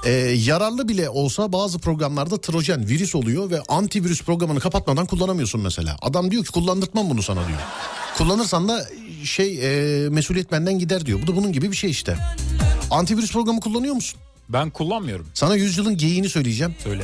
Ee, 0.06 0.12
yararlı 0.46 0.88
bile 0.88 1.10
olsa 1.10 1.52
bazı 1.52 1.80
programlarda 1.80 2.42
trojan 2.42 2.88
virüs 2.88 3.16
oluyor 3.16 3.52
ve 3.52 3.62
antivirüs 3.68 4.24
programını 4.24 4.60
kapatmadan 4.60 5.06
kullanamıyorsun 5.06 5.62
mesela. 5.62 5.98
Adam 6.02 6.32
diyor 6.32 6.44
ki 6.46 6.52
kullandırtmam 6.52 7.10
bunu 7.10 7.24
sana 7.24 7.48
diyor. 7.48 7.60
Kullanırsan 8.18 8.70
da 8.70 8.86
şey 9.24 9.60
e, 10.06 10.10
mesuliyet 10.10 10.52
benden 10.52 10.80
gider 10.80 11.06
diyor. 11.06 11.22
Bu 11.22 11.28
da 11.28 11.36
bunun 11.36 11.52
gibi 11.52 11.72
bir 11.72 11.76
şey 11.76 11.90
işte. 11.90 12.18
Antivirüs 12.92 13.32
programı 13.32 13.60
kullanıyor 13.60 13.96
musun? 13.96 14.20
Ben 14.50 14.70
kullanmıyorum. 14.70 15.28
Sana 15.34 15.56
yüzyılın 15.56 15.98
geyiğini 15.98 16.30
söyleyeceğim. 16.30 16.76
Söyle. 16.84 17.04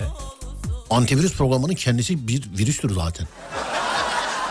Antivirüs 0.89 1.33
programının 1.33 1.75
kendisi 1.75 2.27
bir 2.27 2.43
virüstür 2.57 2.95
zaten. 2.95 3.27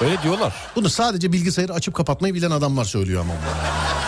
Öyle 0.01 0.23
diyorlar. 0.23 0.55
Bunu 0.77 0.89
sadece 0.89 1.33
bilgisayarı 1.33 1.73
açıp 1.73 1.95
kapatmayı 1.95 2.35
bilen 2.35 2.51
adamlar 2.51 2.85
söylüyor 2.85 3.21
ama. 3.21 3.33
bunu. 3.33 4.02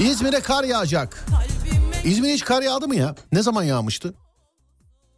İzmir'e 0.00 0.40
kar 0.40 0.64
yağacak. 0.64 1.24
İzmir'e 2.04 2.32
hiç 2.34 2.44
kar 2.44 2.62
yağdı 2.62 2.88
mı 2.88 2.96
ya? 2.96 3.14
Ne 3.32 3.42
zaman 3.42 3.62
yağmıştı? 3.62 4.14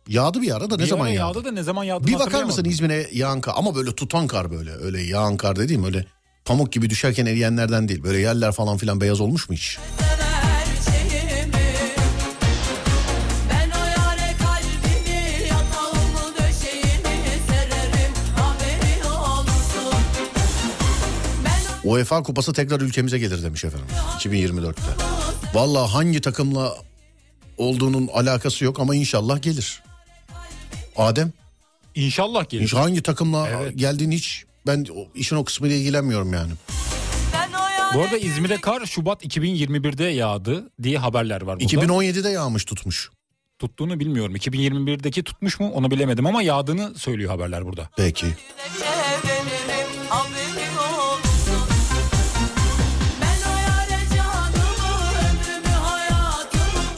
Yağdı 0.09 0.43
bir 0.43 0.57
ara 0.57 0.71
da 0.71 0.77
ne 0.77 0.83
Bir 0.83 0.87
zaman 0.89 1.09
yağdı? 1.09 1.17
yağdı 1.39 1.45
da 1.45 1.53
ne 1.53 1.63
zaman 1.63 1.85
yağdı 1.85 2.07
Bir 2.07 2.19
bakar 2.19 2.45
mısın 2.45 2.65
İzmir'e 2.65 3.09
yağan 3.13 3.41
kar 3.41 3.53
ama 3.57 3.75
böyle 3.75 3.95
tutan 3.95 4.27
kar 4.27 4.51
böyle 4.51 4.71
öyle 4.73 5.03
yağan 5.03 5.37
kar 5.37 5.57
dediğim 5.57 5.85
öyle 5.85 6.07
pamuk 6.45 6.73
gibi 6.73 6.91
düşerken 6.91 7.27
eriyenlerden 7.27 7.89
değil. 7.89 8.03
Böyle 8.03 8.19
yerler 8.19 8.53
falan 8.53 8.77
filan 8.77 9.01
beyaz 9.01 9.21
olmuş 9.21 9.49
mu 9.49 9.55
hiç? 9.55 9.79
UEFA 21.93 22.23
kupası 22.23 22.53
tekrar 22.53 22.81
ülkemize 22.81 23.19
gelir 23.19 23.43
demiş 23.43 23.65
efendim 23.65 23.87
2024'te. 24.19 24.81
Vallahi 25.55 25.91
hangi 25.93 26.21
takımla 26.21 26.77
olduğunun 27.59 28.09
alakası 28.15 28.65
yok 28.65 28.81
ama 28.81 28.95
inşallah 28.95 29.43
gelir. 29.43 29.83
Adem 30.97 31.33
İnşallah 31.95 32.49
gelir. 32.49 32.71
hangi 32.73 33.03
takımla 33.03 33.49
Evet. 33.49 33.79
geldiğini 33.79 34.15
hiç 34.17 34.45
ben 34.67 34.87
o- 34.97 35.07
işin 35.15 35.37
o 35.37 35.45
kısmıyla 35.45 35.77
ilgilenmiyorum 35.77 36.33
yani. 36.33 36.53
Bu 37.95 38.03
arada 38.03 38.19
İzmir'e 38.19 38.61
kar 38.61 38.87
Şubat 38.87 39.25
2021'de 39.25 40.05
yağdı 40.05 40.71
diye 40.83 40.99
haberler 40.99 41.43
var 41.43 41.61
burada. 41.61 41.65
2017'de 41.65 42.29
yağmış 42.29 42.65
tutmuş. 42.65 43.11
Tuttuğunu 43.59 44.01
bilmiyorum. 44.01 44.37
2021'deki 44.37 45.23
tutmuş 45.23 45.61
mu 45.61 45.71
onu 45.75 45.91
bilemedim 45.91 46.27
ama 46.27 46.43
yağdığını 46.43 46.95
söylüyor 46.99 47.31
haberler 47.31 47.65
burada. 47.67 47.91
Peki. 47.97 48.27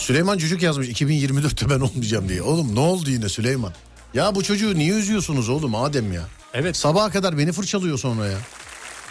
Süleyman 0.05 0.39
Cücük 0.39 0.63
yazmış 0.63 0.89
2024'te 0.89 1.71
ben 1.71 1.81
olmayacağım 1.81 2.29
diye. 2.29 2.43
Oğlum 2.43 2.75
ne 2.75 2.81
oldu 2.81 3.11
yine 3.11 3.29
Süleyman? 3.29 3.73
Ya 4.15 4.35
bu 4.35 4.43
çocuğu 4.43 4.75
niye 4.75 4.93
üzüyorsunuz 4.95 5.49
oğlum 5.49 5.75
Adem 5.75 6.13
ya? 6.13 6.23
Evet. 6.55 6.77
Sabaha 6.77 7.11
kadar 7.11 7.39
beni 7.39 7.53
fırçalıyor 7.53 7.99
sonra 7.99 8.27
ya. 8.27 8.39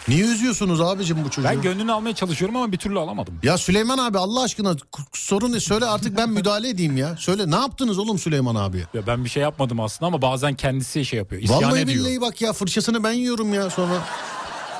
Niye 0.08 0.24
üzüyorsunuz 0.24 0.80
abicim 0.80 1.24
bu 1.24 1.30
çocuğu? 1.30 1.48
Ben 1.48 1.62
gönlünü 1.62 1.92
almaya 1.92 2.14
çalışıyorum 2.14 2.56
ama 2.56 2.72
bir 2.72 2.76
türlü 2.76 2.98
alamadım. 2.98 3.34
ya 3.42 3.58
Süleyman 3.58 3.98
abi 3.98 4.18
Allah 4.18 4.42
aşkına 4.42 4.76
sorun 5.12 5.58
söyle 5.58 5.86
artık 5.86 6.16
ben 6.16 6.30
müdahale 6.30 6.68
edeyim 6.68 6.96
ya. 6.96 7.16
Söyle 7.18 7.50
ne 7.50 7.56
yaptınız 7.56 7.98
oğlum 7.98 8.18
Süleyman 8.18 8.54
abi? 8.54 8.84
Ya 8.94 9.06
ben 9.06 9.24
bir 9.24 9.30
şey 9.30 9.42
yapmadım 9.42 9.80
aslında 9.80 10.06
ama 10.06 10.22
bazen 10.22 10.54
kendisi 10.54 11.04
şey 11.04 11.16
yapıyor. 11.18 11.42
İsyan 11.42 11.62
Vallahi 11.62 11.80
ediyor. 11.80 12.04
billahi 12.04 12.20
bak 12.20 12.40
ya 12.42 12.52
fırçasını 12.52 13.04
ben 13.04 13.12
yiyorum 13.12 13.54
ya 13.54 13.70
sonra. 13.70 13.94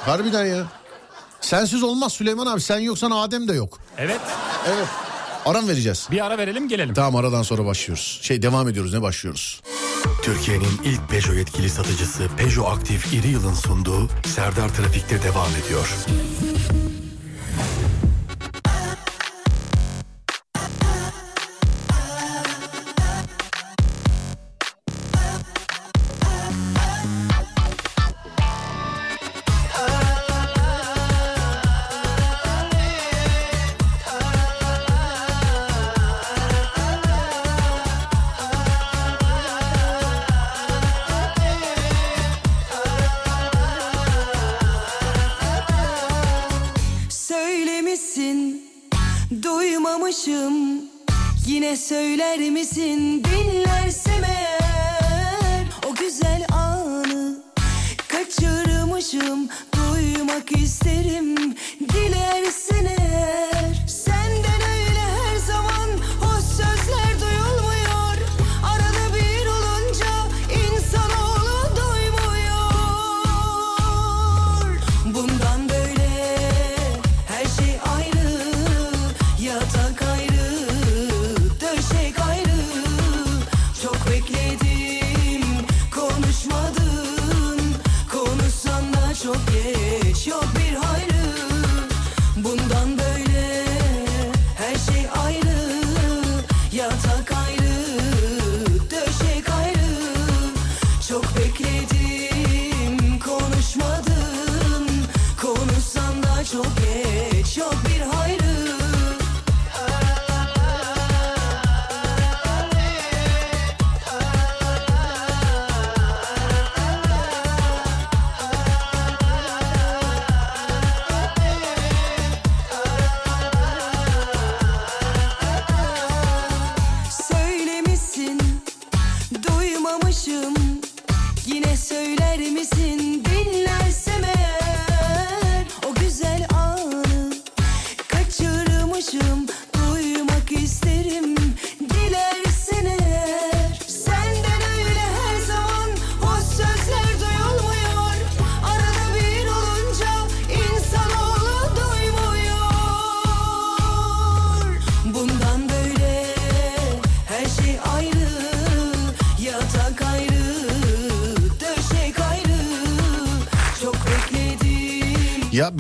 Harbiden 0.05 0.45
ya. 0.45 0.65
Sensiz 1.41 1.83
olmaz 1.83 2.13
Süleyman 2.13 2.47
abi 2.47 2.61
sen 2.61 2.79
yoksan 2.79 3.11
Adem 3.11 3.49
de 3.49 3.53
yok. 3.53 3.79
Evet. 3.99 4.21
Evet. 4.69 4.89
Aram 5.45 5.69
vereceğiz. 5.69 6.09
Bir 6.11 6.27
ara 6.27 6.39
verelim 6.39 6.69
gelelim. 6.69 6.95
Tamam 6.95 7.17
aradan 7.17 7.43
sonra 7.43 7.65
başlıyoruz. 7.65 8.19
Şey 8.23 8.43
devam 8.43 8.69
ediyoruz 8.69 8.93
ne 8.95 9.03
başlıyoruz? 9.03 9.61
Türkiye'nin 10.23 10.81
ilk 10.85 11.09
Peugeot 11.09 11.37
yetkili 11.37 11.71
satıcısı 11.71 12.29
Peugeot 12.37 12.69
Aktif 12.69 13.13
İri 13.15 13.29
Yıl'ın 13.29 13.55
sunduğu 13.55 14.09
Serdar 14.27 14.69
Trafik'te 14.69 15.23
devam 15.23 15.49
ediyor. 15.65 15.89
Duymamışım 50.15 50.83
Yine 51.47 51.77
söyler 51.77 52.39
misin? 52.51 53.25
Dinlersem 53.25 54.25
eğer 54.25 55.67
O 55.91 55.95
güzel 55.95 56.47
anı 56.53 57.43
kaçırmışım. 58.09 59.49
Duymak 59.77 60.53
isterim 60.53 61.55
dilersen 61.81 62.87
eğer 62.99 63.54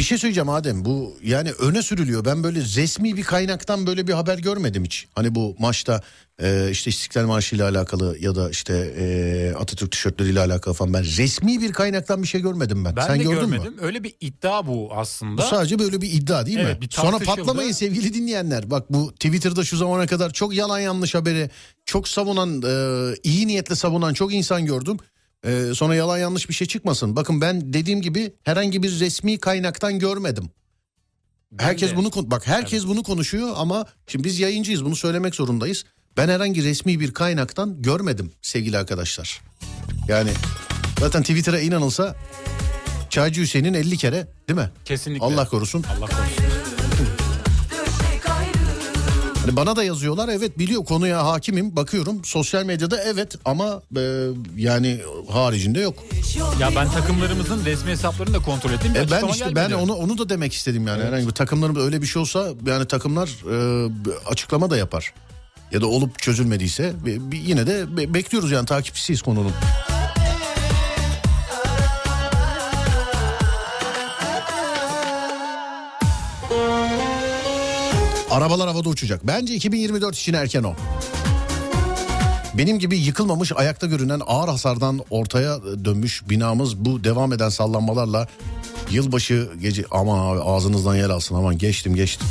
bir 0.04 0.08
şey 0.08 0.18
söyleyeceğim 0.18 0.49
Adem 0.49 0.84
bu 0.84 1.16
yani 1.23 1.52
öne 1.52 1.82
sürülüyor. 1.82 2.25
Ben 2.25 2.44
böyle 2.44 2.61
resmi 2.61 3.16
bir 3.16 3.23
kaynaktan 3.23 3.87
böyle 3.87 4.06
bir 4.06 4.12
haber 4.12 4.38
görmedim 4.38 4.84
hiç. 4.84 5.06
Hani 5.14 5.34
bu 5.34 5.56
maçta 5.58 6.02
e, 6.42 6.70
işte 6.70 6.90
İstiklal 6.90 7.26
Marşı 7.26 7.56
ile 7.56 7.64
alakalı 7.64 8.16
ya 8.20 8.34
da 8.34 8.50
işte 8.50 8.94
e, 8.99 9.54
Atatürk 9.58 9.92
tişörtleriyle 9.92 10.40
alakalı 10.40 10.75
falan 10.75 10.94
ben 10.94 11.04
resmi 11.04 11.61
bir 11.61 11.73
kaynaktan 11.73 12.23
bir 12.23 12.28
şey 12.28 12.40
görmedim 12.40 12.84
ben. 12.84 12.96
Ben 12.96 13.06
Sen 13.06 13.18
de 13.18 13.23
gördün 13.23 13.40
görmedim. 13.40 13.73
mü? 13.73 13.78
Öyle 13.80 14.04
bir 14.04 14.14
iddia 14.20 14.66
bu 14.66 14.88
aslında. 14.95 15.43
Bu 15.43 15.47
sadece 15.47 15.78
böyle 15.78 16.00
bir 16.00 16.12
iddia 16.12 16.47
değil 16.47 16.58
Evet, 16.58 16.80
mi? 16.80 16.86
Sonra 16.90 17.19
patlamayın 17.19 17.73
sevgili 17.73 18.14
dinleyenler. 18.14 18.71
Bak 18.71 18.93
bu 18.93 19.12
Twitter'da 19.12 19.64
şu 19.64 19.76
zamana 19.76 20.06
kadar 20.06 20.32
çok 20.32 20.54
yalan 20.54 20.78
yanlış 20.78 21.14
haberi 21.14 21.50
çok 21.86 22.08
savunan 22.08 22.62
e, 22.62 23.14
iyi 23.23 23.47
niyetle 23.47 23.75
savunan 23.75 24.14
çok 24.14 24.34
insan 24.34 24.67
gördüm. 24.67 24.97
E, 25.45 25.75
sonra 25.75 25.95
yalan 25.95 26.19
yanlış 26.19 26.49
bir 26.49 26.54
şey 26.54 26.67
çıkmasın. 26.67 27.17
Bakın 27.17 27.41
ben 27.41 27.73
dediğim 27.73 28.02
gibi 28.02 28.33
herhangi 28.43 28.83
bir 28.83 29.00
resmi 29.00 29.39
kaynaktan 29.39 29.99
görmedim. 29.99 30.50
Ben 31.52 31.65
Herkes 31.65 31.91
de. 31.93 31.97
bunu 31.97 32.11
bak 32.30 32.47
herkes 32.47 32.87
bunu 32.87 33.02
konuşuyor 33.02 33.52
ama 33.57 33.87
şimdi 34.07 34.25
biz 34.25 34.41
yayıncıyız 34.41 34.85
bunu 34.85 34.97
söylemek 34.97 35.35
zorundayız. 35.35 35.85
Ben 36.17 36.28
herhangi 36.28 36.65
resmi 36.65 37.00
bir 37.00 37.15
kaynaktan 37.15 37.83
görmedim 37.83 38.33
sevgili 38.43 38.78
arkadaşlar. 38.78 39.41
Yani 40.09 40.30
zaten 41.00 41.23
Twitter'a 41.23 41.61
inanılsa 41.61 42.17
Çaycı 43.11 43.41
Hüseyin'in 43.41 43.75
50 43.75 43.97
kere 43.97 44.28
değil 44.49 44.59
mi? 44.59 44.71
Kesinlikle. 44.85 45.25
Allah 45.26 45.49
korusun. 45.49 45.85
Allah 45.99 46.07
korusun. 46.07 46.53
Hani 49.45 49.57
bana 49.57 49.76
da 49.76 49.85
yazıyorlar 49.85 50.28
evet 50.28 50.59
biliyor 50.59 50.85
konuya 50.85 51.26
hakimim 51.26 51.76
bakıyorum 51.76 52.25
sosyal 52.25 52.65
medyada 52.65 53.02
evet 53.02 53.35
ama 53.45 53.83
e, 53.97 54.26
yani 54.57 55.00
haricinde 55.33 55.80
yok. 55.80 55.95
Ya 56.61 56.71
ben 56.76 56.91
takımlarımızın 56.91 57.65
resmi 57.65 57.91
hesaplarını 57.91 58.35
da 58.35 58.39
kontrol 58.39 58.71
ettim. 58.71 58.93
E 58.97 59.11
ben 59.11 59.28
işte 59.28 59.54
ben 59.54 59.71
onu 59.71 59.95
onu 59.95 60.19
da 60.19 60.28
demek 60.28 60.52
istedim 60.52 60.87
yani 60.87 61.02
herhangi 61.04 61.26
bir 61.26 61.33
takımlarımda 61.33 61.80
öyle 61.80 62.02
bir 62.02 62.07
şey 62.07 62.23
olsa 62.23 62.49
yani 62.67 62.87
takımlar 62.87 63.28
e, 63.28 63.89
açıklama 64.26 64.71
da 64.71 64.76
yapar. 64.76 65.15
Ya 65.73 65.80
da 65.80 65.87
olup 65.87 66.19
çözülmediyse 66.19 66.93
yine 67.33 67.67
de 67.67 67.97
be- 67.97 68.15
bekliyoruz 68.15 68.50
yani 68.50 68.67
takipçisiyiz 68.67 69.23
konunun. 69.23 69.52
Arabalar 78.34 78.68
havada 78.68 78.88
uçacak. 78.88 79.26
Bence 79.26 79.54
2024 79.54 80.16
için 80.16 80.32
erken 80.32 80.62
o. 80.62 80.75
Benim 82.54 82.78
gibi 82.78 82.99
yıkılmamış 82.99 83.52
ayakta 83.56 83.86
görünen 83.86 84.20
ağır 84.26 84.49
hasardan 84.49 85.00
ortaya 85.10 85.62
dönmüş 85.84 86.23
binamız 86.28 86.76
bu 86.76 87.04
devam 87.04 87.32
eden 87.32 87.49
sallanmalarla 87.49 88.28
yılbaşı 88.90 89.49
gece 89.60 89.84
aman 89.90 90.18
abi 90.34 90.40
ağzınızdan 90.42 90.94
yer 90.97 91.10
alsın 91.10 91.34
aman 91.34 91.58
geçtim 91.58 91.94
geçtim. 91.94 92.26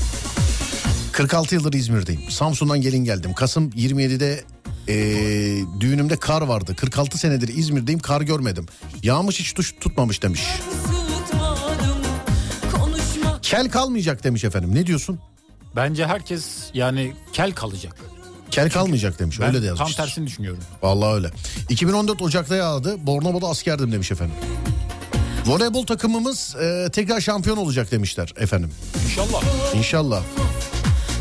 46 1.11 1.55
yıldır 1.55 1.73
İzmir'deyim. 1.73 2.21
Samsun'dan 2.29 2.81
gelin 2.81 3.03
geldim. 3.03 3.33
Kasım 3.33 3.69
27'de 3.69 4.43
eee, 4.87 5.65
düğünümde 5.79 6.15
kar 6.15 6.41
vardı. 6.41 6.75
46 6.75 7.17
senedir 7.17 7.57
İzmir'deyim 7.57 7.99
kar 7.99 8.21
görmedim. 8.21 8.65
Yağmış 9.03 9.39
hiç 9.39 9.53
tuş, 9.53 9.75
tutmamış 9.79 10.23
demiş. 10.23 10.43
Kel 13.41 13.69
kalmayacak 13.69 14.23
demiş 14.23 14.43
efendim. 14.43 14.75
Ne 14.75 14.87
diyorsun? 14.87 15.19
Bence 15.75 16.05
herkes 16.07 16.45
yani 16.73 17.13
kel 17.33 17.51
kalacak. 17.51 17.95
Kel 18.51 18.69
kalmayacak 18.69 19.19
demiş. 19.19 19.39
Ben 19.39 19.47
öyle 19.47 19.61
de 19.61 19.67
tam 19.67 19.77
yazmıştır. 19.77 20.03
tersini 20.03 20.27
düşünüyorum. 20.27 20.63
Vallahi 20.81 21.13
öyle. 21.13 21.31
2014 21.69 22.21
Ocak'ta 22.21 22.55
yağdı. 22.55 23.07
Bornova'da 23.07 23.47
askerdim 23.47 23.91
demiş 23.91 24.11
efendim. 24.11 24.35
Voleybol 25.45 25.85
takımımız 25.85 26.55
e, 26.55 26.89
tekrar 26.91 27.21
şampiyon 27.21 27.57
olacak 27.57 27.91
demişler 27.91 28.33
efendim. 28.37 28.71
İnşallah. 29.05 29.43
İnşallah. 29.75 30.23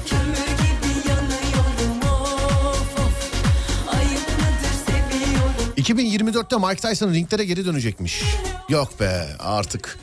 kömür 0.07 0.35
gibi 0.35 1.09
yanıyorum 1.09 2.03
of 2.03 2.99
of 2.99 3.95
Ayıp 3.95 4.29
mıdır 4.29 4.75
seviyorum 4.87 6.13
2024'te 6.29 6.57
Mike 6.69 6.89
Tyson 6.89 7.13
ringlere 7.13 7.45
geri 7.45 7.65
dönecekmiş. 7.65 8.23
Yok 8.69 9.01
be 9.01 9.27
artık. 9.39 9.99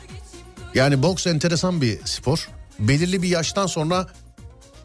Yani 0.74 1.02
boks 1.02 1.26
enteresan 1.26 1.80
bir 1.80 1.98
spor. 2.04 2.48
Belirli 2.78 3.22
bir 3.22 3.28
yaştan 3.28 3.66
sonra 3.66 4.06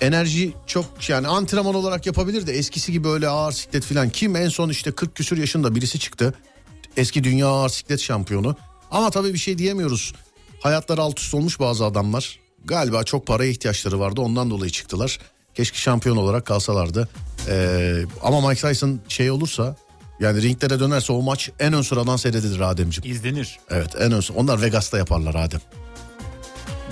enerji 0.01 0.53
çok 0.65 1.10
yani 1.10 1.27
antrenman 1.27 1.75
olarak 1.75 2.05
yapabilir 2.05 2.47
de 2.47 2.53
eskisi 2.53 2.91
gibi 2.91 3.08
öyle 3.08 3.27
ağır 3.27 3.51
siklet 3.51 3.84
falan. 3.84 4.10
Kim 4.10 4.36
en 4.36 4.49
son 4.49 4.69
işte 4.69 4.91
40 4.91 5.15
küsür 5.15 5.38
yaşında 5.38 5.75
birisi 5.75 5.99
çıktı. 5.99 6.34
Eski 6.97 7.23
dünya 7.23 7.47
ağır 7.47 7.69
siklet 7.69 7.99
şampiyonu. 7.99 8.55
Ama 8.91 9.10
tabii 9.10 9.34
bir 9.34 9.38
şey 9.38 9.58
diyemiyoruz. 9.58 10.13
Hayatları 10.60 11.01
alt 11.01 11.19
üst 11.19 11.34
olmuş 11.34 11.60
bazı 11.60 11.86
adamlar. 11.86 12.39
Galiba 12.65 13.03
çok 13.03 13.27
paraya 13.27 13.51
ihtiyaçları 13.51 13.99
vardı 13.99 14.21
ondan 14.21 14.49
dolayı 14.49 14.71
çıktılar. 14.71 15.19
Keşke 15.53 15.77
şampiyon 15.77 16.17
olarak 16.17 16.45
kalsalardı. 16.45 17.10
Ee, 17.47 18.03
ama 18.23 18.49
Mike 18.49 18.62
Tyson 18.62 18.99
şey 19.08 19.31
olursa 19.31 19.75
yani 20.19 20.41
ringlere 20.41 20.79
dönerse 20.79 21.13
o 21.13 21.21
maç 21.21 21.49
en 21.60 21.73
ön 21.73 21.81
sıradan 21.81 22.17
seyredilir 22.17 22.60
Ademciğim. 22.60 23.15
İzlenir. 23.15 23.60
Evet 23.69 23.95
en 23.99 24.12
ön 24.12 24.23
Onlar 24.36 24.62
Vegas'ta 24.62 24.97
yaparlar 24.97 25.36
Adem. 25.36 25.62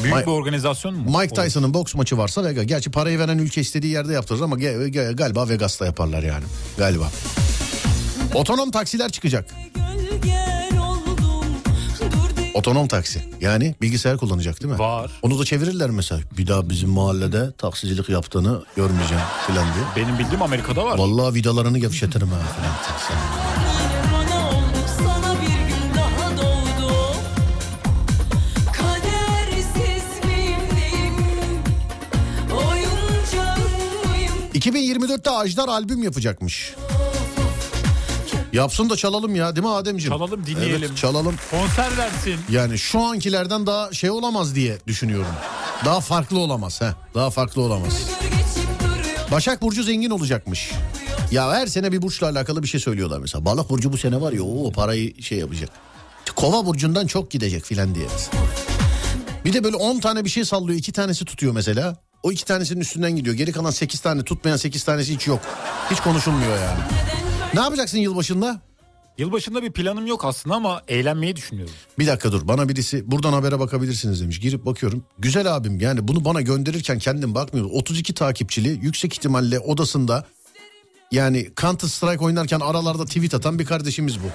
Büyük 0.04 0.16
Mike- 0.16 0.22
bir 0.26 0.32
organizasyon 0.32 0.96
mu? 0.96 1.20
Mike. 1.20 1.36
Tyson'ın 1.36 1.74
boks 1.74 1.96
maçı 1.96 2.18
varsa 2.18 2.44
Vegas. 2.46 2.66
Gerçi 2.66 2.92
parayı 2.92 3.20
veren 3.20 3.38
ülke 3.38 3.62
istediği 3.62 3.94
yerde 3.94 4.14
yaptırır 4.14 4.42
ama 4.42 4.56
ge- 4.56 4.90
ge- 4.90 5.16
galiba 5.16 5.50
Vegas'ta 5.50 5.86
yaparlar 5.86 6.24
yani. 6.24 6.44
Galiba. 6.78 7.12
Otonom 8.34 8.72
taksiler 8.72 9.10
çıkacak. 9.12 9.46
Otonom 12.54 12.88
taksi. 12.88 13.22
Yani 13.42 13.76
bilgisayar 13.82 14.18
kullanacak 14.18 14.62
değil 14.62 14.74
mi? 14.74 14.80
Var. 14.80 15.12
Onu 15.22 15.40
da 15.40 15.46
çevirirler 15.46 15.90
mesela. 15.90 16.22
Bir 16.38 16.48
daha 16.48 16.70
bizim 16.70 16.90
mahallede 16.90 17.52
taksicilik 17.58 18.10
yaptığını 18.10 18.64
görmeyeceğim 18.76 19.24
falan 19.48 19.66
diye. 19.74 19.86
Benim 20.08 20.20
bildiğim 20.20 20.42
Amerika'da 20.42 20.86
var. 20.86 20.98
Vallahi 20.98 21.34
vidalarını 21.36 21.80
gevşetirim 21.80 22.28
ha 22.28 22.38
falan. 22.38 23.53
2024'te 34.64 35.30
Ajdar 35.30 35.68
albüm 35.68 36.04
yapacakmış. 36.04 36.76
Yapsın 38.54 38.90
da 38.90 38.96
çalalım 38.96 39.36
ya 39.36 39.56
değil 39.56 39.68
mi 39.68 39.74
Ademciğim? 39.74 40.18
Çalalım, 40.18 40.46
dinleyelim. 40.46 40.84
Evet, 40.88 40.98
çalalım. 40.98 41.36
Konser 41.52 41.98
versin. 41.98 42.36
Yani 42.50 42.80
şu 42.80 43.00
ankilerden 43.00 43.68
daha 43.68 43.94
şey 43.94 44.12
olamaz 44.12 44.56
diye 44.56 44.78
düşünüyorum. 44.88 45.32
Daha 45.86 46.00
farklı 46.00 46.40
olamaz. 46.40 46.82
He. 46.82 46.90
Daha 47.16 47.30
farklı 47.30 47.62
olamaz. 47.62 47.94
Başak 49.32 49.62
Burcu 49.62 49.84
zengin 49.84 50.10
olacakmış. 50.10 50.72
Ya 51.32 51.52
her 51.52 51.68
sene 51.68 51.92
bir 51.92 52.02
burçla 52.02 52.28
alakalı 52.30 52.64
bir 52.64 52.68
şey 52.68 52.80
söylüyorlar 52.80 53.20
mesela. 53.20 53.46
Balık 53.46 53.70
Burcu 53.70 53.94
bu 53.94 53.98
sene 53.98 54.22
var 54.22 54.34
ya 54.34 54.44
o 54.44 54.72
parayı 54.72 55.24
şey 55.24 55.38
yapacak. 55.38 55.70
Kova 56.36 56.66
Burcu'ndan 56.66 57.08
çok 57.08 57.32
gidecek 57.32 57.66
filan 57.66 57.96
diye. 57.96 58.08
Bir 59.46 59.54
de 59.54 59.64
böyle 59.64 59.76
10 59.76 60.00
tane 60.00 60.26
bir 60.26 60.30
şey 60.30 60.46
sallıyor. 60.46 60.80
iki 60.80 60.92
tanesi 60.92 61.26
tutuyor 61.26 61.54
mesela. 61.54 61.96
O 62.24 62.32
iki 62.32 62.46
tanesinin 62.46 62.82
üstünden 62.82 63.16
gidiyor. 63.16 63.36
Geri 63.36 63.52
kalan 63.52 63.72
8 63.72 64.00
tane 64.00 64.24
tutmayan 64.24 64.58
8 64.58 64.84
tanesi 64.84 65.14
hiç 65.14 65.28
yok. 65.28 65.40
Hiç 65.92 66.00
konuşulmuyor 66.00 66.58
yani. 66.58 66.80
Ne 67.54 67.60
yapacaksın 67.60 67.98
yılbaşında? 67.98 68.62
Yılbaşında 69.18 69.64
bir 69.64 69.72
planım 69.72 70.08
yok 70.08 70.26
aslında 70.26 70.56
ama 70.56 70.82
eğlenmeyi 70.88 71.36
düşünüyorum. 71.36 71.74
Bir 72.00 72.08
dakika 72.08 72.32
dur 72.32 72.48
bana 72.48 72.70
birisi 72.70 73.12
buradan 73.12 73.34
habere 73.34 73.60
bakabilirsiniz 73.60 74.22
demiş. 74.22 74.40
Girip 74.40 74.66
bakıyorum. 74.66 75.06
Güzel 75.20 75.56
abim 75.56 75.80
yani 75.80 76.08
bunu 76.08 76.26
bana 76.26 76.42
gönderirken 76.42 77.00
kendim 77.00 77.36
bakmıyorum. 77.36 77.72
32 77.74 78.14
takipçili 78.14 78.70
yüksek 78.70 79.14
ihtimalle 79.14 79.60
odasında 79.60 80.26
yani 81.12 81.50
Counter 81.62 81.88
Strike 81.88 82.26
oynarken 82.26 82.60
aralarda 82.60 83.06
tweet 83.06 83.34
atan 83.34 83.60
bir 83.60 83.66
kardeşimiz 83.66 84.20
bu. 84.20 84.28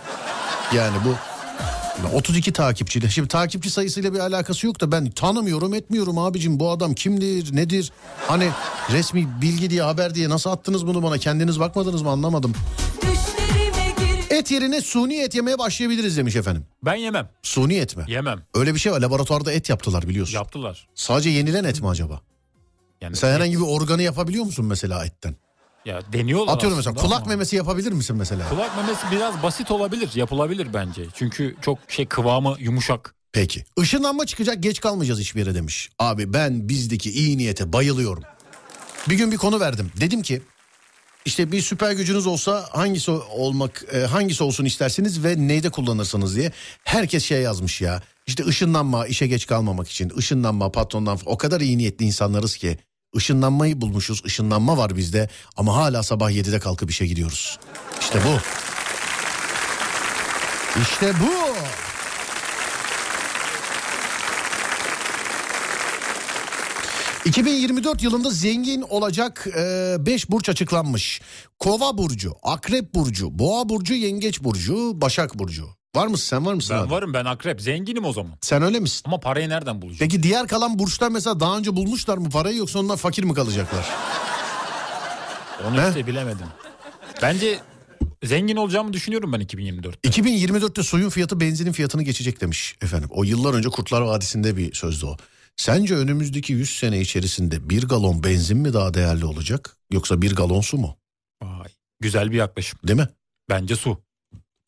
Yani 0.77 0.96
bu 1.05 1.14
32 2.07 2.53
takipçili. 2.53 3.11
Şimdi 3.11 3.29
takipçi 3.29 3.71
sayısıyla 3.71 4.15
bir 4.15 4.19
alakası 4.19 4.67
yok 4.67 4.81
da 4.81 4.93
ben 4.93 5.11
tanımıyorum 5.11 5.75
etmiyorum 5.75 6.19
abicim 6.19 6.61
bu 6.61 6.71
adam 6.71 6.95
kimdir 6.95 7.57
nedir? 7.57 7.93
Hani 8.27 8.51
resmi 8.93 9.29
bilgi 9.43 9.71
diye 9.71 9.83
haber 9.83 10.15
diye 10.15 10.29
nasıl 10.29 10.51
attınız 10.51 10.87
bunu 10.87 11.03
bana 11.03 11.19
kendiniz 11.19 11.61
bakmadınız 11.61 12.03
mı 12.03 12.11
anlamadım. 12.11 12.53
Et 14.31 14.51
yerine 14.51 14.81
suni 14.81 15.17
et 15.21 15.35
yemeye 15.35 15.59
başlayabiliriz 15.59 16.17
demiş 16.17 16.37
efendim. 16.37 16.67
Ben 16.83 16.95
yemem. 16.95 17.29
Suni 17.43 17.75
et 17.75 17.97
mi? 17.97 18.05
Yemem. 18.09 18.43
Öyle 18.55 18.75
bir 18.75 18.79
şey 18.79 18.93
var 18.93 19.01
laboratuvarda 19.01 19.53
et 19.53 19.69
yaptılar 19.69 20.09
biliyorsun. 20.09 20.35
Yaptılar. 20.35 20.89
Sadece 20.95 21.31
yenilen 21.31 21.65
et 21.65 21.81
mi 21.81 21.89
acaba? 21.89 22.21
Yani 23.01 23.17
Sen 23.17 23.33
herhangi 23.35 23.57
bir 23.57 23.65
organı 23.67 24.03
yapabiliyor 24.03 24.45
musun 24.45 24.65
mesela 24.65 25.05
etten? 25.05 25.37
Ya 25.88 26.03
deniyorlar 26.12 26.55
Atıyorum 26.55 26.77
mesela 26.79 26.96
kulak 26.96 27.20
ama- 27.20 27.29
memesi 27.29 27.57
yapabilir 27.57 27.92
misin 27.92 28.16
mesela? 28.16 28.48
Kulak 28.48 28.77
memesi 28.77 29.07
biraz 29.12 29.42
basit 29.42 29.70
olabilir. 29.70 30.11
Yapılabilir 30.14 30.68
bence. 30.74 31.03
Çünkü 31.14 31.57
çok 31.62 31.79
şey 31.88 32.07
kıvamı 32.07 32.57
yumuşak. 32.59 33.14
Peki. 33.33 33.64
Işınlanma 33.83 34.27
çıkacak 34.27 34.62
geç 34.62 34.81
kalmayacağız 34.81 35.20
hiçbir 35.20 35.40
yere 35.40 35.55
demiş. 35.55 35.90
Abi 35.98 36.33
ben 36.33 36.68
bizdeki 36.68 37.11
iyi 37.11 37.38
niyete 37.38 37.72
bayılıyorum. 37.72 38.22
Bir 39.09 39.16
gün 39.16 39.33
bir 39.33 39.37
konu 39.37 39.61
verdim. 39.61 39.92
Dedim 40.01 40.22
ki 40.22 40.42
işte 41.24 41.53
bir 41.53 41.61
süper 41.61 41.92
gücünüz 41.92 42.27
olsa 42.27 42.68
hangisi 42.72 43.11
olmak 43.11 43.85
e, 43.92 43.98
hangisi 43.98 44.44
olsun 44.44 44.64
istersiniz 44.64 45.24
ve 45.24 45.35
neyde 45.48 45.70
kullanırsınız 45.70 46.37
diye. 46.37 46.53
Herkes 46.85 47.24
şey 47.24 47.42
yazmış 47.42 47.81
ya. 47.81 48.03
İşte 48.27 48.44
ışınlanma 48.46 49.07
işe 49.07 49.27
geç 49.27 49.46
kalmamak 49.46 49.88
için. 49.88 50.12
ışınlanma 50.18 50.72
patrondan 50.72 51.18
o 51.27 51.38
kadar 51.38 51.61
iyi 51.61 51.79
niyetli 51.79 52.05
insanlarız 52.05 52.57
ki. 52.57 52.79
Işınlanmayı 53.14 53.81
bulmuşuz. 53.81 54.25
ışınlanma 54.25 54.77
var 54.77 54.97
bizde 54.97 55.29
ama 55.57 55.77
hala 55.77 56.03
sabah 56.03 56.31
7'de 56.31 56.59
kalkıp 56.59 56.90
işe 56.90 57.07
gidiyoruz. 57.07 57.59
İşte 58.01 58.21
bu. 58.25 58.38
İşte 60.83 61.12
bu. 61.21 61.49
...2024 67.29 68.05
yılında 68.05 68.31
zengin 68.31 68.83
olacak 68.83 69.47
5 69.99 70.31
burç 70.31 70.49
açıklanmış. 70.49 71.21
Kova 71.59 71.99
burcu, 71.99 72.35
Akrep 72.42 72.94
burcu, 72.94 73.38
Boğa 73.38 73.68
burcu, 73.68 73.94
Yengeç 73.94 74.40
burcu, 74.42 75.01
Başak 75.01 75.38
burcu. 75.38 75.78
Var 75.96 76.07
mısın 76.07 76.27
sen 76.27 76.46
var 76.46 76.55
mısın? 76.55 76.77
Ben 76.77 76.83
abi? 76.83 76.90
varım 76.90 77.14
ben 77.14 77.24
akrep. 77.24 77.61
Zenginim 77.61 78.05
o 78.05 78.12
zaman. 78.12 78.33
Sen 78.40 78.62
öyle 78.62 78.81
misin? 78.81 79.03
Ama 79.05 79.20
parayı 79.20 79.48
nereden 79.48 79.83
bulacağım? 79.83 79.98
Peki 79.98 80.22
diğer 80.22 80.48
kalan 80.48 80.79
burçlar 80.79 81.09
mesela 81.11 81.40
daha 81.40 81.59
önce 81.59 81.77
bulmuşlar 81.77 82.18
mı 82.18 82.31
parayı 82.31 82.57
yoksa 82.57 82.79
onlar 82.79 82.96
fakir 82.96 83.24
mi 83.24 83.35
kalacaklar? 83.35 83.87
Onu 85.68 85.83
He? 85.83 85.88
işte 85.88 86.07
bilemedim. 86.07 86.46
Bence 87.22 87.59
zengin 88.24 88.57
olacağımı 88.57 88.92
düşünüyorum 88.92 89.33
ben 89.33 89.40
2024'te. 89.40 90.09
2024'te 90.09 90.83
suyun 90.83 91.09
fiyatı 91.09 91.40
benzinin 91.40 91.72
fiyatını 91.72 92.03
geçecek 92.03 92.40
demiş 92.40 92.77
efendim. 92.83 93.09
O 93.12 93.24
yıllar 93.24 93.55
önce 93.55 93.68
Kurtlar 93.68 94.01
Vadisi'nde 94.01 94.57
bir 94.57 94.74
sözdü 94.74 95.07
o. 95.07 95.16
Sence 95.57 95.94
önümüzdeki 95.94 96.53
100 96.53 96.70
sene 96.79 97.01
içerisinde 97.01 97.70
bir 97.70 97.83
galon 97.88 98.24
benzin 98.24 98.59
mi 98.59 98.72
daha 98.72 98.94
değerli 98.94 99.24
olacak 99.24 99.77
yoksa 99.92 100.22
bir 100.22 100.35
galon 100.35 100.61
su 100.61 100.79
mu? 100.79 100.96
Vay. 101.42 101.68
Güzel 102.01 102.31
bir 102.33 102.37
yaklaşım. 102.37 102.79
Değil 102.85 102.98
mi? 102.98 103.09
Bence 103.51 103.77
su. 103.77 104.03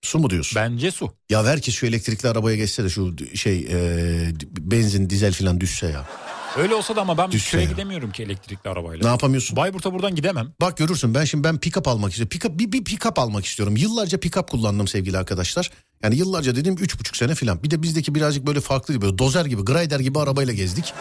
Su 0.03 0.19
mu 0.19 0.31
diyorsun? 0.31 0.57
Bence 0.57 0.91
su. 0.91 1.13
Ya 1.31 1.45
herkes 1.47 1.75
şu 1.75 1.87
elektrikli 1.87 2.27
arabaya 2.29 2.57
geçse 2.57 2.85
de 2.85 2.89
şu 2.89 3.15
şey 3.35 3.67
e, 3.71 4.33
benzin 4.59 5.11
dizel 5.11 5.33
falan 5.33 5.61
düşse 5.61 5.87
ya. 5.87 6.09
Öyle 6.57 6.75
olsa 6.75 6.97
da 6.97 7.01
ama 7.01 7.19
ben 7.19 7.31
Düşse 7.33 7.51
köye 7.51 7.65
ya. 7.65 7.71
gidemiyorum 7.71 8.11
ki 8.13 8.23
elektrikli 8.23 8.61
Ne 8.65 8.71
arabayla. 8.71 9.09
yapamıyorsun? 9.09 9.57
Bayburt'a 9.57 9.93
buradan 9.93 10.15
gidemem. 10.15 10.53
Bak 10.61 10.77
görürsün 10.77 11.15
ben 11.15 11.25
şimdi 11.25 11.45
ben 11.45 11.57
pick-up 11.57 11.89
almak 11.89 12.11
istiyorum. 12.13 12.31
Pick-up, 12.39 12.59
bir, 12.59 12.73
bir 12.73 12.85
pick-up 12.85 13.21
almak 13.21 13.45
istiyorum. 13.47 13.77
Yıllarca 13.77 14.19
pick-up 14.19 14.51
kullandım 14.51 14.89
sevgili 14.89 15.19
arkadaşlar. 15.19 15.71
Yani 16.03 16.17
yıllarca 16.17 16.57
dediğim 16.57 16.79
üç 16.79 16.99
buçuk 17.01 17.17
sene 17.17 17.35
falan. 17.35 17.63
Bir 17.63 17.71
de 17.71 17.83
bizdeki 17.83 18.15
birazcık 18.15 18.47
böyle 18.47 18.61
farklı 18.61 19.03
böyle 19.03 19.19
dozer 19.19 19.45
gibi, 19.45 19.63
grider 19.63 20.01
gibi 20.01 20.19
arabayla 20.19 20.53
gezdik. 20.53 20.93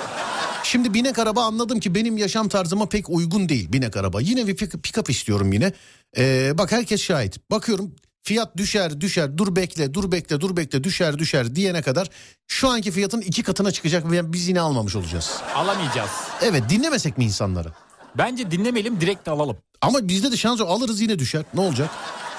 Şimdi 0.64 0.94
binek 0.94 1.20
araba 1.20 1.44
anladım 1.44 1.80
ki 1.80 1.96
benim 1.96 2.18
yaşam 2.18 2.50
tarzıma 2.50 2.90
pek 2.90 3.10
uygun 3.10 3.50
değil 3.50 3.74
binek 3.74 3.98
araba. 3.98 4.22
Yine 4.22 4.48
bir 4.48 4.56
pick- 4.56 4.82
pick-up 4.82 5.12
istiyorum 5.12 5.54
yine. 5.54 5.74
Ee, 6.18 6.52
bak 6.58 6.72
herkes 6.72 7.02
şahit. 7.02 7.52
Bakıyorum 7.52 7.92
fiyat 8.24 8.58
düşer 8.58 9.02
düşer 9.02 9.38
dur 9.38 9.56
bekle 9.56 9.94
dur 9.94 10.12
bekle 10.12 10.42
dur 10.42 10.58
bekle 10.58 10.84
düşer 10.84 11.20
düşer 11.20 11.56
diyene 11.56 11.82
kadar 11.82 12.10
şu 12.48 12.70
anki 12.70 12.92
fiyatın 12.92 13.22
iki 13.22 13.44
katına 13.44 13.72
çıkacak 13.72 14.12
ve 14.12 14.34
biz 14.34 14.48
yine 14.48 14.62
almamış 14.62 14.96
olacağız. 14.96 15.38
Alamayacağız. 15.56 16.10
Evet 16.42 16.64
dinlemesek 16.70 17.18
mi 17.18 17.24
insanları? 17.26 17.74
Bence 18.18 18.52
dinlemeyelim 18.52 19.02
direkt 19.02 19.26
de 19.26 19.32
alalım. 19.32 19.58
Ama 19.82 20.08
bizde 20.08 20.32
de 20.32 20.38
şans 20.38 20.60
yok. 20.60 20.70
Alırız 20.70 21.02
yine 21.02 21.20
düşer. 21.20 21.44
Ne 21.54 21.62
olacak? 21.62 21.90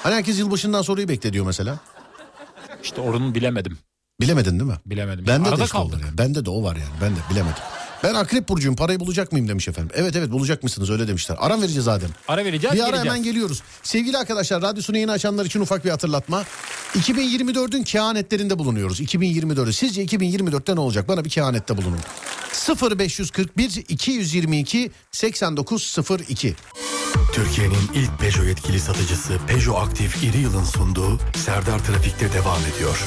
Hani 0.03 0.15
herkes 0.15 0.39
yılbaşından 0.39 0.81
sonrayı 0.81 1.07
bekle 1.09 1.33
diyor 1.33 1.45
mesela. 1.45 1.79
İşte 2.83 3.01
onu 3.01 3.35
bilemedim. 3.35 3.77
Bilemedin 4.21 4.51
değil 4.59 4.71
mi? 4.71 4.77
Bilemedim. 4.85 5.27
Bende 5.27 5.49
Arada 5.49 5.59
de 5.61 5.65
işte 5.65 5.77
kaldık. 5.77 6.01
yani. 6.05 6.17
Bende 6.17 6.45
de 6.45 6.49
o 6.49 6.63
var 6.63 6.75
yani. 6.75 6.89
Ben 7.01 7.11
de 7.15 7.19
bilemedim. 7.31 7.63
Ben 8.03 8.13
akrep 8.13 8.49
burcuyum 8.49 8.75
parayı 8.75 8.99
bulacak 8.99 9.31
mıyım 9.31 9.47
demiş 9.47 9.67
efendim. 9.67 9.91
Evet 9.95 10.15
evet 10.15 10.31
bulacak 10.31 10.63
mısınız 10.63 10.89
öyle 10.89 11.07
demişler. 11.07 11.37
Aram 11.39 11.61
vereceğiz 11.61 11.87
Adem. 11.87 12.09
Ara 12.27 12.45
vereceğiz 12.45 12.75
Bir 12.75 12.79
ara 12.81 12.87
geleceğiz. 12.89 13.05
hemen 13.07 13.23
geliyoruz. 13.23 13.61
Sevgili 13.83 14.17
arkadaşlar 14.17 14.61
radyosunu 14.61 14.97
yeni 14.97 15.11
açanlar 15.11 15.45
için 15.45 15.61
ufak 15.61 15.85
bir 15.85 15.89
hatırlatma. 15.89 16.43
2024'ün 16.99 17.83
kehanetlerinde 17.83 18.59
bulunuyoruz. 18.59 18.99
2024'ü. 19.01 19.73
Sizce 19.73 20.05
2024'te 20.05 20.75
ne 20.75 20.79
olacak? 20.79 21.07
Bana 21.07 21.25
bir 21.25 21.29
kehanette 21.29 21.77
bulunun. 21.77 21.99
0541 22.91 23.83
222 23.89 24.91
8902. 25.11 26.55
Türkiye'nin 27.33 27.75
ilk 27.93 28.19
Peugeot 28.19 28.47
yetkili 28.47 28.79
satıcısı 28.79 29.33
Peugeot 29.47 29.77
Aktif 29.87 30.23
İri 30.23 30.37
Yıl'ın 30.37 30.63
sunduğu 30.63 31.19
Serdar 31.35 31.79
Trafik'te 31.79 32.33
devam 32.33 32.59
ediyor. 32.75 32.97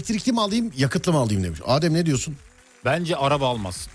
Elektrikli 0.00 0.32
mi 0.32 0.40
alayım 0.40 0.72
yakıtlı 0.76 1.12
mı 1.12 1.18
alayım 1.18 1.44
demiş. 1.44 1.60
Adem 1.66 1.94
ne 1.94 2.06
diyorsun? 2.06 2.36
Bence 2.84 3.16
araba 3.16 3.48
almasın. 3.48 3.92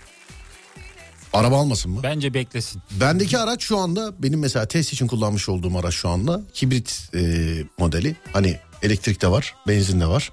Araba 1.32 1.58
almasın 1.58 1.90
mı? 1.90 2.00
Bence 2.02 2.34
beklesin. 2.34 2.82
Bendeki 3.00 3.38
araç 3.38 3.62
şu 3.62 3.78
anda 3.78 4.22
benim 4.22 4.40
mesela 4.40 4.66
test 4.66 4.92
için 4.92 5.06
kullanmış 5.06 5.48
olduğum 5.48 5.78
araç 5.78 5.94
şu 5.94 6.08
anda 6.08 6.42
hibrit 6.62 7.10
e, 7.14 7.20
modeli. 7.78 8.16
Hani 8.32 8.56
elektrik 8.82 9.22
de 9.22 9.30
var, 9.30 9.54
benzin 9.68 10.00
de 10.00 10.06
var. 10.06 10.32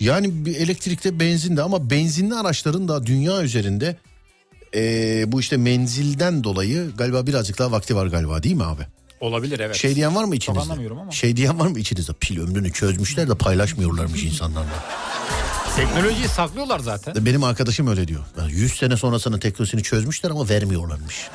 Yani 0.00 0.46
bir 0.46 0.56
elektrikte 0.56 1.20
benzin 1.20 1.56
de 1.56 1.62
ama 1.62 1.90
benzinli 1.90 2.34
araçların 2.34 2.88
da 2.88 3.06
dünya 3.06 3.42
üzerinde 3.42 3.96
e, 4.74 5.24
bu 5.32 5.40
işte 5.40 5.56
menzilden 5.56 6.44
dolayı 6.44 6.90
galiba 6.96 7.26
birazcık 7.26 7.58
daha 7.58 7.72
vakti 7.72 7.96
var 7.96 8.06
galiba 8.06 8.42
değil 8.42 8.54
mi 8.56 8.64
abi? 8.64 8.82
Olabilir 9.22 9.60
evet. 9.60 9.76
Şey 9.76 9.94
diyen 9.94 10.14
var 10.14 10.24
mı 10.24 10.36
içinizde? 10.36 10.62
anlamıyorum 10.62 10.98
ama. 10.98 11.10
Şey 11.10 11.36
diyen 11.36 11.58
var 11.60 11.66
mı 11.66 11.78
içinizde? 11.78 12.12
Pil 12.20 12.40
ömrünü 12.40 12.72
çözmüşler 12.72 13.28
de 13.28 13.34
paylaşmıyorlarmış 13.34 14.22
insanlarla. 14.22 14.84
Teknolojiyi 15.76 16.28
saklıyorlar 16.28 16.78
zaten. 16.78 17.26
Benim 17.26 17.44
arkadaşım 17.44 17.86
öyle 17.86 18.08
diyor. 18.08 18.20
100 18.48 18.78
sene 18.78 18.96
sonrasının 18.96 19.38
teknolojisini 19.38 19.82
çözmüşler 19.82 20.30
ama 20.30 20.48
vermiyorlarmış. 20.48 21.28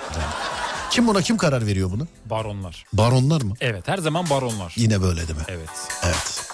Kim 0.91 1.07
buna 1.07 1.21
kim 1.21 1.37
karar 1.37 1.65
veriyor 1.65 1.91
bunu? 1.91 2.07
Baronlar. 2.25 2.85
Baronlar 2.93 3.41
mı? 3.41 3.53
Evet 3.61 3.87
her 3.87 3.97
zaman 3.97 4.29
baronlar. 4.29 4.73
Yine 4.75 5.01
böyle 5.01 5.27
değil 5.27 5.39
mi? 5.39 5.45
Evet. 5.47 5.69
Evet. 6.03 6.46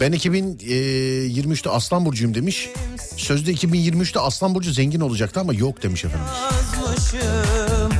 Ben 0.00 0.12
2023'te 0.12 1.70
Aslan 1.70 2.06
Burcu'yum 2.06 2.34
demiş. 2.34 2.68
Sözde 3.16 3.52
2023'te 3.52 4.20
Aslan 4.20 4.54
Burcu 4.54 4.72
zengin 4.72 5.00
olacaktı 5.00 5.40
ama 5.40 5.54
yok 5.54 5.82
demiş 5.82 6.04
efendim. 6.04 6.26
Yazmışım 6.34 7.90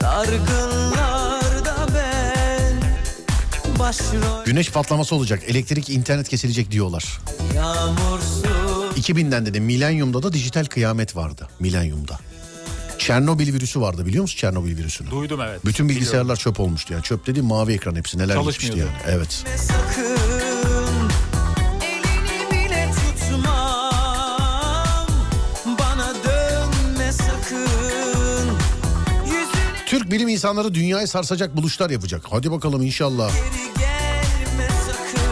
Dargınlarda 0.00 1.86
ben 1.94 2.82
Başrol 3.78 4.44
Güneş 4.44 4.70
patlaması 4.70 5.14
olacak, 5.14 5.42
elektrik, 5.48 5.90
internet 5.90 6.28
kesilecek 6.28 6.70
diyorlar. 6.70 7.18
Yağmursuz 7.54 8.44
2000'den 8.96 9.46
dedi 9.46 9.60
milenyumda 9.60 10.22
da 10.22 10.32
dijital 10.32 10.64
kıyamet 10.64 11.16
vardı. 11.16 11.48
Milenyumda. 11.60 12.18
Çernobil 12.98 13.52
virüsü 13.54 13.80
vardı 13.80 14.06
biliyor 14.06 14.22
musun 14.22 14.36
Çernobil 14.38 14.76
virüsünü? 14.76 15.10
Duydum 15.10 15.40
evet. 15.40 15.64
Bütün 15.64 15.72
Biliyorum. 15.72 15.88
bilgisayarlar 15.88 16.36
çöp 16.36 16.60
olmuştu 16.60 16.92
yani. 16.92 17.02
Çöp 17.02 17.26
dediğim 17.26 17.46
mavi 17.46 17.72
ekran 17.72 17.94
hepsi 17.94 18.18
neler 18.18 18.36
gitmişti 18.36 18.78
yani. 18.78 18.90
Evet. 19.06 19.44
sakın 19.56 20.15
Türk 30.06 30.12
bilim 30.12 30.28
insanları 30.28 30.74
dünyayı 30.74 31.08
sarsacak 31.08 31.56
buluşlar 31.56 31.90
yapacak. 31.90 32.22
Hadi 32.30 32.50
bakalım 32.50 32.82
inşallah. 32.82 33.30
sakın 33.30 35.26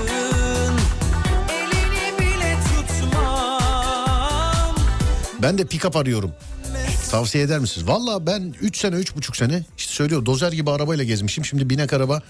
Ben 5.42 5.58
de 5.58 5.62
pick-up 5.62 5.98
arıyorum. 5.98 6.32
Tavsiye 7.10 7.44
eder 7.44 7.58
misiniz? 7.58 7.88
Valla 7.88 8.26
ben 8.26 8.54
3 8.60 8.76
sene 8.76 8.96
3,5 8.96 9.36
sene 9.36 9.64
işte 9.78 9.92
söylüyor 9.92 10.26
dozer 10.26 10.52
gibi 10.52 10.70
arabayla 10.70 11.04
gezmişim. 11.04 11.44
Şimdi 11.44 11.70
binek 11.70 11.92
araba 11.92 12.22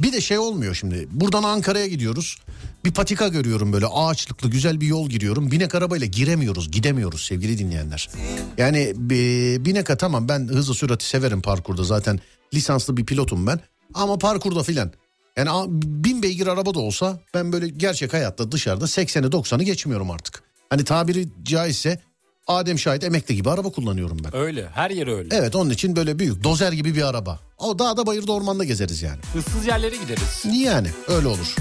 bir 0.00 0.12
de 0.12 0.20
şey 0.20 0.38
olmuyor 0.38 0.74
şimdi. 0.74 1.08
Buradan 1.10 1.42
Ankara'ya 1.42 1.86
gidiyoruz. 1.86 2.36
Bir 2.84 2.92
patika 2.92 3.28
görüyorum 3.28 3.72
böyle 3.72 3.86
ağaçlıklı 3.86 4.50
güzel 4.50 4.80
bir 4.80 4.86
yol 4.86 5.08
giriyorum. 5.08 5.50
Binek 5.50 5.74
arabayla 5.74 6.06
giremiyoruz 6.06 6.70
gidemiyoruz 6.70 7.24
sevgili 7.24 7.58
dinleyenler. 7.58 8.10
Yani 8.58 8.92
bi- 8.96 9.64
binek 9.64 9.98
tamam 9.98 10.28
ben 10.28 10.48
hızlı 10.48 10.74
sürati 10.74 11.06
severim 11.06 11.42
parkurda 11.42 11.84
zaten 11.84 12.20
lisanslı 12.54 12.96
bir 12.96 13.06
pilotum 13.06 13.46
ben. 13.46 13.60
Ama 13.94 14.18
parkurda 14.18 14.62
filan 14.62 14.92
yani 15.36 15.50
bin 15.72 16.22
beygir 16.22 16.46
araba 16.46 16.74
da 16.74 16.78
olsa 16.80 17.20
ben 17.34 17.52
böyle 17.52 17.68
gerçek 17.68 18.12
hayatta 18.12 18.52
dışarıda 18.52 18.84
80'i 18.84 19.30
90'ı 19.30 19.62
geçmiyorum 19.62 20.10
artık. 20.10 20.42
Hani 20.70 20.84
tabiri 20.84 21.28
caizse 21.42 22.00
Adem 22.46 22.78
Şahit 22.78 23.04
emekli 23.04 23.34
gibi 23.36 23.50
araba 23.50 23.70
kullanıyorum 23.70 24.18
ben. 24.24 24.36
Öyle 24.36 24.68
her 24.74 24.90
yer 24.90 25.06
öyle. 25.06 25.28
Evet 25.36 25.56
onun 25.56 25.70
için 25.70 25.96
böyle 25.96 26.18
büyük 26.18 26.44
dozer 26.44 26.72
gibi 26.72 26.94
bir 26.96 27.02
araba. 27.02 27.40
O 27.58 27.78
dağda 27.78 28.06
bayırda 28.06 28.32
ormanda 28.32 28.64
gezeriz 28.64 29.02
yani. 29.02 29.20
Issız 29.38 29.66
yerlere 29.66 29.96
gideriz. 29.96 30.42
Yani 30.62 30.88
öyle 31.08 31.26
olur. 31.28 31.54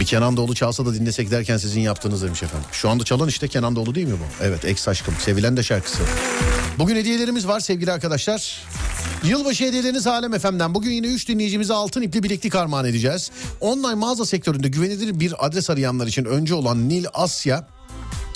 Bir 0.00 0.04
Kenan 0.06 0.36
Doğulu 0.36 0.54
çalsa 0.54 0.86
da 0.86 0.94
dinlesek 0.94 1.30
derken 1.30 1.56
sizin 1.56 1.80
yaptığınız 1.80 2.22
demiş 2.22 2.42
efendim. 2.42 2.68
Şu 2.72 2.88
anda 2.90 3.04
çalan 3.04 3.28
işte 3.28 3.48
Kenan 3.48 3.76
Doğulu 3.76 3.94
değil 3.94 4.06
mi 4.06 4.12
bu? 4.20 4.44
Evet 4.44 4.64
ex 4.64 4.88
aşkım 4.88 5.14
sevilen 5.18 5.56
de 5.56 5.62
şarkısı. 5.62 5.98
Bugün 6.78 6.96
hediyelerimiz 6.96 7.48
var 7.48 7.60
sevgili 7.60 7.92
arkadaşlar. 7.92 8.62
Yılbaşı 9.24 9.64
hediyeleriniz 9.64 10.06
Alem 10.06 10.38
FM'den. 10.38 10.74
Bugün 10.74 10.90
yine 10.90 11.06
3 11.06 11.28
dinleyicimize 11.28 11.74
altın 11.74 12.02
ipli 12.02 12.22
bileklik 12.22 12.54
armağan 12.54 12.84
edeceğiz. 12.84 13.30
Online 13.60 13.94
mağaza 13.94 14.24
sektöründe 14.24 14.68
güvenilir 14.68 15.20
bir 15.20 15.46
adres 15.46 15.70
arayanlar 15.70 16.06
için 16.06 16.24
önce 16.24 16.54
olan 16.54 16.88
Nil 16.88 17.04
Asya 17.14 17.68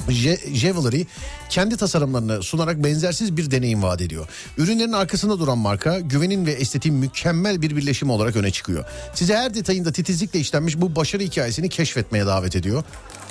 Je- 0.09 0.55
Jewelry 0.55 1.05
kendi 1.51 1.77
tasarımlarını 1.77 2.43
sunarak 2.43 2.85
benzersiz 2.85 3.37
bir 3.37 3.51
deneyim 3.51 3.83
vaat 3.83 4.01
ediyor. 4.01 4.29
Ürünlerin 4.59 4.93
arkasında 4.93 5.39
duran 5.39 5.59
marka 5.59 6.01
güvenin 6.01 6.47
ve 6.47 6.53
estetiğin 6.53 6.97
mükemmel 6.97 7.63
bir 7.63 7.77
birleşimi 7.77 8.13
olarak 8.13 8.37
öne 8.37 8.51
çıkıyor. 8.51 8.85
Size 9.15 9.37
her 9.37 9.55
detayında 9.55 9.93
titizlikle 9.93 10.41
işlenmiş 10.41 10.81
bu 10.81 10.97
başarı 10.97 11.23
hikayesini 11.23 11.69
keşfetmeye 11.69 12.27
davet 12.27 12.57
ediyor. 12.57 12.85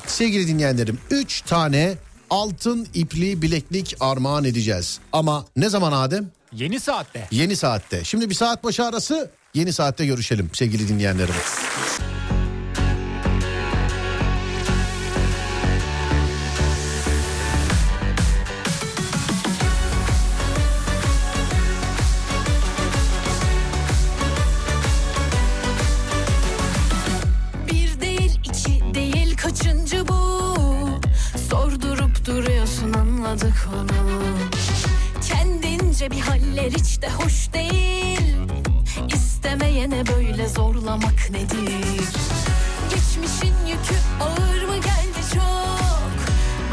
Sevgili 0.07 0.47
dinleyenlerim 0.47 0.97
3 1.11 1.41
tane 1.41 1.93
altın 2.29 2.87
ipli 2.93 3.41
bileklik 3.41 3.95
armağan 3.99 4.43
edeceğiz. 4.43 4.99
Ama 5.13 5.45
ne 5.55 5.69
zaman 5.69 5.91
Adem? 5.91 6.31
Yeni 6.55 6.79
saatte. 6.79 7.27
Yeni 7.31 7.55
saatte. 7.55 8.03
Şimdi 8.03 8.29
bir 8.29 8.35
saat 8.35 8.63
başı 8.63 8.85
arası 8.85 9.31
yeni 9.53 9.73
saatte 9.73 10.05
görüşelim 10.05 10.49
sevgili 10.53 10.87
dinleyenlerim. 10.87 11.33
Kendince 36.01 36.17
bir 36.17 36.27
haller 36.27 36.71
hiç 36.71 37.01
de 37.01 37.09
hoş 37.09 37.53
değil. 37.53 38.35
İstemeyene 39.15 40.03
böyle 40.07 40.47
zorlamak 40.47 41.29
nedir? 41.29 42.05
Geçmişin 42.89 43.55
yükü 43.67 43.95
ağır 44.21 44.63
mı 44.63 44.75
geldi 44.75 45.21
çok? 45.33 46.15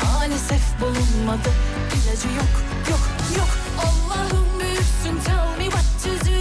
Maalesef 0.04 0.62
bulunmadı 0.80 1.50
ilacı 1.94 2.28
yok 2.28 2.54
yok 2.90 3.00
yok. 3.36 3.48
Allah'ım 3.78 4.60
büyüksün 4.60 5.24
tell 5.24 5.58
me 5.58 5.64
what 5.64 5.84
to 6.04 6.26
do. 6.26 6.38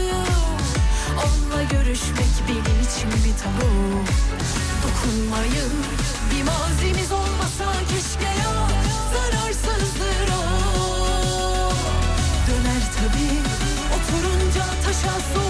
Onunla 1.24 1.64
görüşmek 1.64 2.34
benim 2.48 2.82
için 2.82 3.10
bir 3.26 3.38
tabu. 3.44 3.70
Dokunmayın 4.84 5.74
bir 6.32 6.44
mazimiz 6.44 7.12
olmasa 7.12 7.74
keşke 7.90 8.30
ya. 8.40 8.68
Zararsızdır 9.14 10.37
şans 15.02 15.47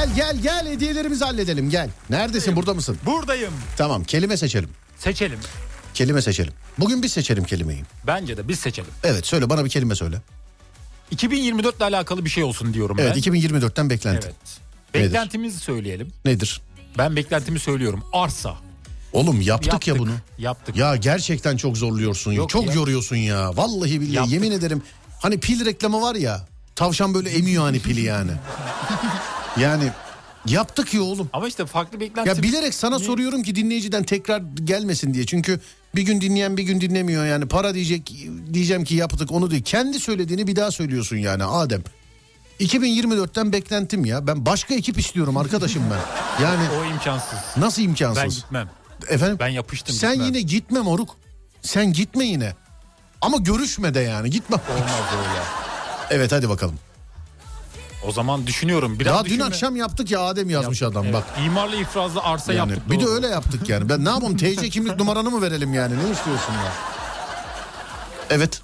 Gel 0.00 0.08
gel 0.16 0.36
gel 0.42 0.66
hediyelerimizi 0.68 1.24
halledelim 1.24 1.70
gel. 1.70 1.90
Neredesin 2.10 2.56
burada 2.56 2.74
mısın? 2.74 2.98
Buradayım. 3.06 3.52
Tamam 3.76 4.04
kelime 4.04 4.36
seçelim. 4.36 4.70
Seçelim. 4.98 5.38
Kelime 5.94 6.22
seçelim. 6.22 6.52
Bugün 6.78 7.02
biz 7.02 7.12
seçelim 7.12 7.44
kelimeyi. 7.44 7.82
Bence 8.06 8.36
de 8.36 8.48
biz 8.48 8.58
seçelim. 8.58 8.90
Evet 9.04 9.26
söyle 9.26 9.50
bana 9.50 9.64
bir 9.64 9.70
kelime 9.70 9.94
söyle. 9.94 10.16
2024 11.10 11.76
ile 11.76 11.84
alakalı 11.84 12.24
bir 12.24 12.30
şey 12.30 12.42
olsun 12.44 12.74
diyorum 12.74 12.96
Evet 13.00 13.16
ben. 13.16 13.20
2024'ten 13.32 13.90
beklenti. 13.90 14.26
Evet. 14.26 14.36
Beklentimizi 14.94 15.58
söyleyelim. 15.58 16.12
Nedir? 16.24 16.60
Ben 16.98 17.16
beklentimi 17.16 17.58
söylüyorum. 17.58 18.02
Arsa. 18.12 18.54
Oğlum 19.12 19.40
yaptık, 19.40 19.72
Yaptık. 19.72 19.88
ya 19.88 19.98
bunu. 19.98 20.12
Yaptık. 20.38 20.76
Ya 20.76 20.96
gerçekten 20.96 21.56
çok 21.56 21.76
zorluyorsun. 21.76 22.32
Yok 22.32 22.50
çok 22.50 22.66
ya. 22.66 22.72
yoruyorsun 22.72 23.16
ya. 23.16 23.56
Vallahi 23.56 24.00
billahi 24.00 24.14
Yaptık. 24.16 24.32
yemin 24.32 24.50
ederim. 24.50 24.82
Hani 25.20 25.40
pil 25.40 25.64
reklamı 25.64 26.02
var 26.02 26.14
ya. 26.14 26.46
Tavşan 26.76 27.14
böyle 27.14 27.30
emiyor 27.30 27.62
hani 27.62 27.80
pili 27.80 28.00
yani. 28.00 28.30
yani 29.56 29.90
yaptık 30.46 30.94
ya 30.94 31.02
oğlum. 31.02 31.30
Ama 31.32 31.48
işte 31.48 31.66
farklı 31.66 32.00
beklentim. 32.00 32.34
Ya 32.36 32.42
bilerek 32.42 32.74
sana 32.74 32.98
soruyorum 32.98 33.42
ki 33.42 33.54
dinleyiciden 33.54 34.04
tekrar 34.04 34.42
gelmesin 34.64 35.14
diye. 35.14 35.26
Çünkü 35.26 35.60
bir 35.94 36.02
gün 36.02 36.20
dinleyen 36.20 36.56
bir 36.56 36.62
gün 36.62 36.80
dinlemiyor 36.80 37.26
yani. 37.26 37.48
Para 37.48 37.74
diyecek 37.74 38.12
diyeceğim 38.52 38.84
ki 38.84 38.94
yaptık 38.94 39.32
onu 39.32 39.50
değil. 39.50 39.62
Kendi 39.62 40.00
söylediğini 40.00 40.46
bir 40.46 40.56
daha 40.56 40.70
söylüyorsun 40.70 41.16
yani 41.16 41.44
Adem. 41.44 41.82
2024'ten 42.60 43.52
beklentim 43.52 44.04
ya. 44.04 44.26
Ben 44.26 44.46
başka 44.46 44.74
ekip 44.74 44.98
istiyorum 44.98 45.36
arkadaşım 45.36 45.82
ben. 45.90 45.98
Yani 46.44 46.68
O 46.80 46.84
imkansız. 46.84 47.38
nasıl 47.56 47.82
Ben 47.82 47.88
imkansız? 47.88 48.36
gitmem. 48.36 48.70
Efendim? 49.08 49.36
Ben 49.40 49.48
yapıştım. 49.48 49.96
Sen 49.96 50.12
gitmem. 50.12 50.26
yine 50.28 50.40
gitme 50.40 50.80
moruk. 50.80 51.16
Sen 51.62 51.92
gitme 51.92 52.24
yine. 52.24 52.54
Ama 53.20 53.36
görüşme 53.36 53.94
de 53.94 54.00
yani 54.00 54.30
gitme. 54.30 54.56
Olmaz 54.56 54.90
öyle. 55.18 55.40
Evet 56.10 56.32
hadi 56.32 56.48
bakalım. 56.48 56.74
O 58.06 58.12
zaman 58.12 58.46
düşünüyorum. 58.46 58.98
Biraz 59.00 59.14
Daha 59.14 59.24
dün 59.24 59.28
düşünme. 59.30 59.44
akşam 59.44 59.76
yaptık 59.76 60.10
ya 60.10 60.20
Adem 60.20 60.50
yazmış 60.50 60.82
adam 60.82 61.04
Evet. 61.04 61.14
bak. 61.14 61.24
İmarlı 61.46 61.76
ifrazlı 61.76 62.20
arsa 62.22 62.52
Yani 62.52 62.70
yaptık. 62.72 62.90
bir 62.90 63.00
de 63.00 63.04
doğru. 63.04 63.10
öyle 63.14 63.26
yaptık 63.26 63.68
yani. 63.68 63.88
Ben 63.88 64.04
ne 64.04 64.08
yapayım 64.08 64.36
TC 64.36 64.68
kimlik 64.70 64.98
numaranı 64.98 65.30
mı 65.30 65.42
verelim 65.42 65.74
yani? 65.74 65.94
Ne 65.96 66.10
istiyorsun 66.10 66.52
ya? 66.52 66.72
Evet. 68.30 68.60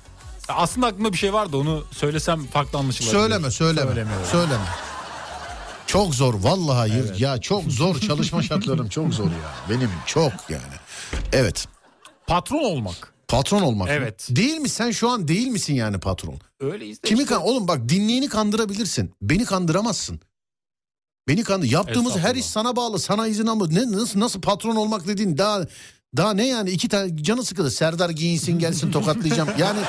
Aslında 0.49 0.87
aklımda 0.87 1.13
bir 1.13 1.19
şey 1.19 1.33
vardı 1.33 1.57
onu 1.57 1.85
söylesem 1.93 2.47
farklı 2.47 2.79
anlaşılabilir. 2.79 3.19
Söyleme 3.21 3.51
söyleme. 3.51 3.87
Söylemiyorum. 3.87 4.27
Söyleme. 4.33 4.65
Çok 5.87 6.15
zor 6.15 6.35
vallahi 6.35 6.77
hayır. 6.77 7.19
Ya 7.21 7.41
çok 7.41 7.63
zor 7.65 7.99
çalışma 8.01 8.43
şartlarım 8.43 8.89
çok 8.89 9.15
zor 9.15 9.25
ya. 9.25 9.31
Benim 9.71 9.91
çok 10.07 10.33
yani. 10.49 10.63
Evet. 11.33 11.69
Patron 12.27 12.59
olmak. 12.65 13.13
Patron 13.29 13.63
olmak. 13.63 13.89
mı? 13.89 13.95
Evet. 13.95 14.29
Değil 14.31 14.57
mi? 14.59 14.69
Sen 14.69 14.91
şu 14.91 15.09
an 15.11 15.29
değil 15.29 15.47
misin 15.49 15.75
yani 15.75 16.01
patron? 16.01 16.35
Öyleyiz 16.61 17.03
de 17.03 17.09
Kimi 17.09 17.23
işte. 17.23 17.35
kan 17.35 17.43
oğlum 17.43 17.69
bak 17.69 17.89
dinleyeni 17.89 18.29
kandırabilirsin. 18.29 19.13
Beni 19.23 19.45
kandıramazsın. 19.45 20.21
Beni 21.29 21.43
kandır. 21.45 21.71
Yaptığımız 21.71 22.17
her 22.17 22.35
iş 22.35 22.45
sana 22.47 22.77
bağlı. 22.77 22.99
Sana 22.99 23.27
izin 23.27 23.47
alma. 23.47 23.67
Ne 23.69 23.93
nasıl 23.93 24.21
nasıl 24.21 24.41
patron 24.41 24.77
olmak 24.77 25.07
dediğin 25.07 25.39
daha 25.39 25.63
daha 26.17 26.35
ne 26.35 26.47
yani 26.47 26.71
iki 26.71 26.89
tane 26.89 27.17
canı 27.23 27.45
sıkılır. 27.45 27.71
Serdar 27.71 28.11
giyinsin 28.11 28.59
gelsin 28.59 28.91
tokatlayacağım. 28.93 29.49
Yani 29.59 29.81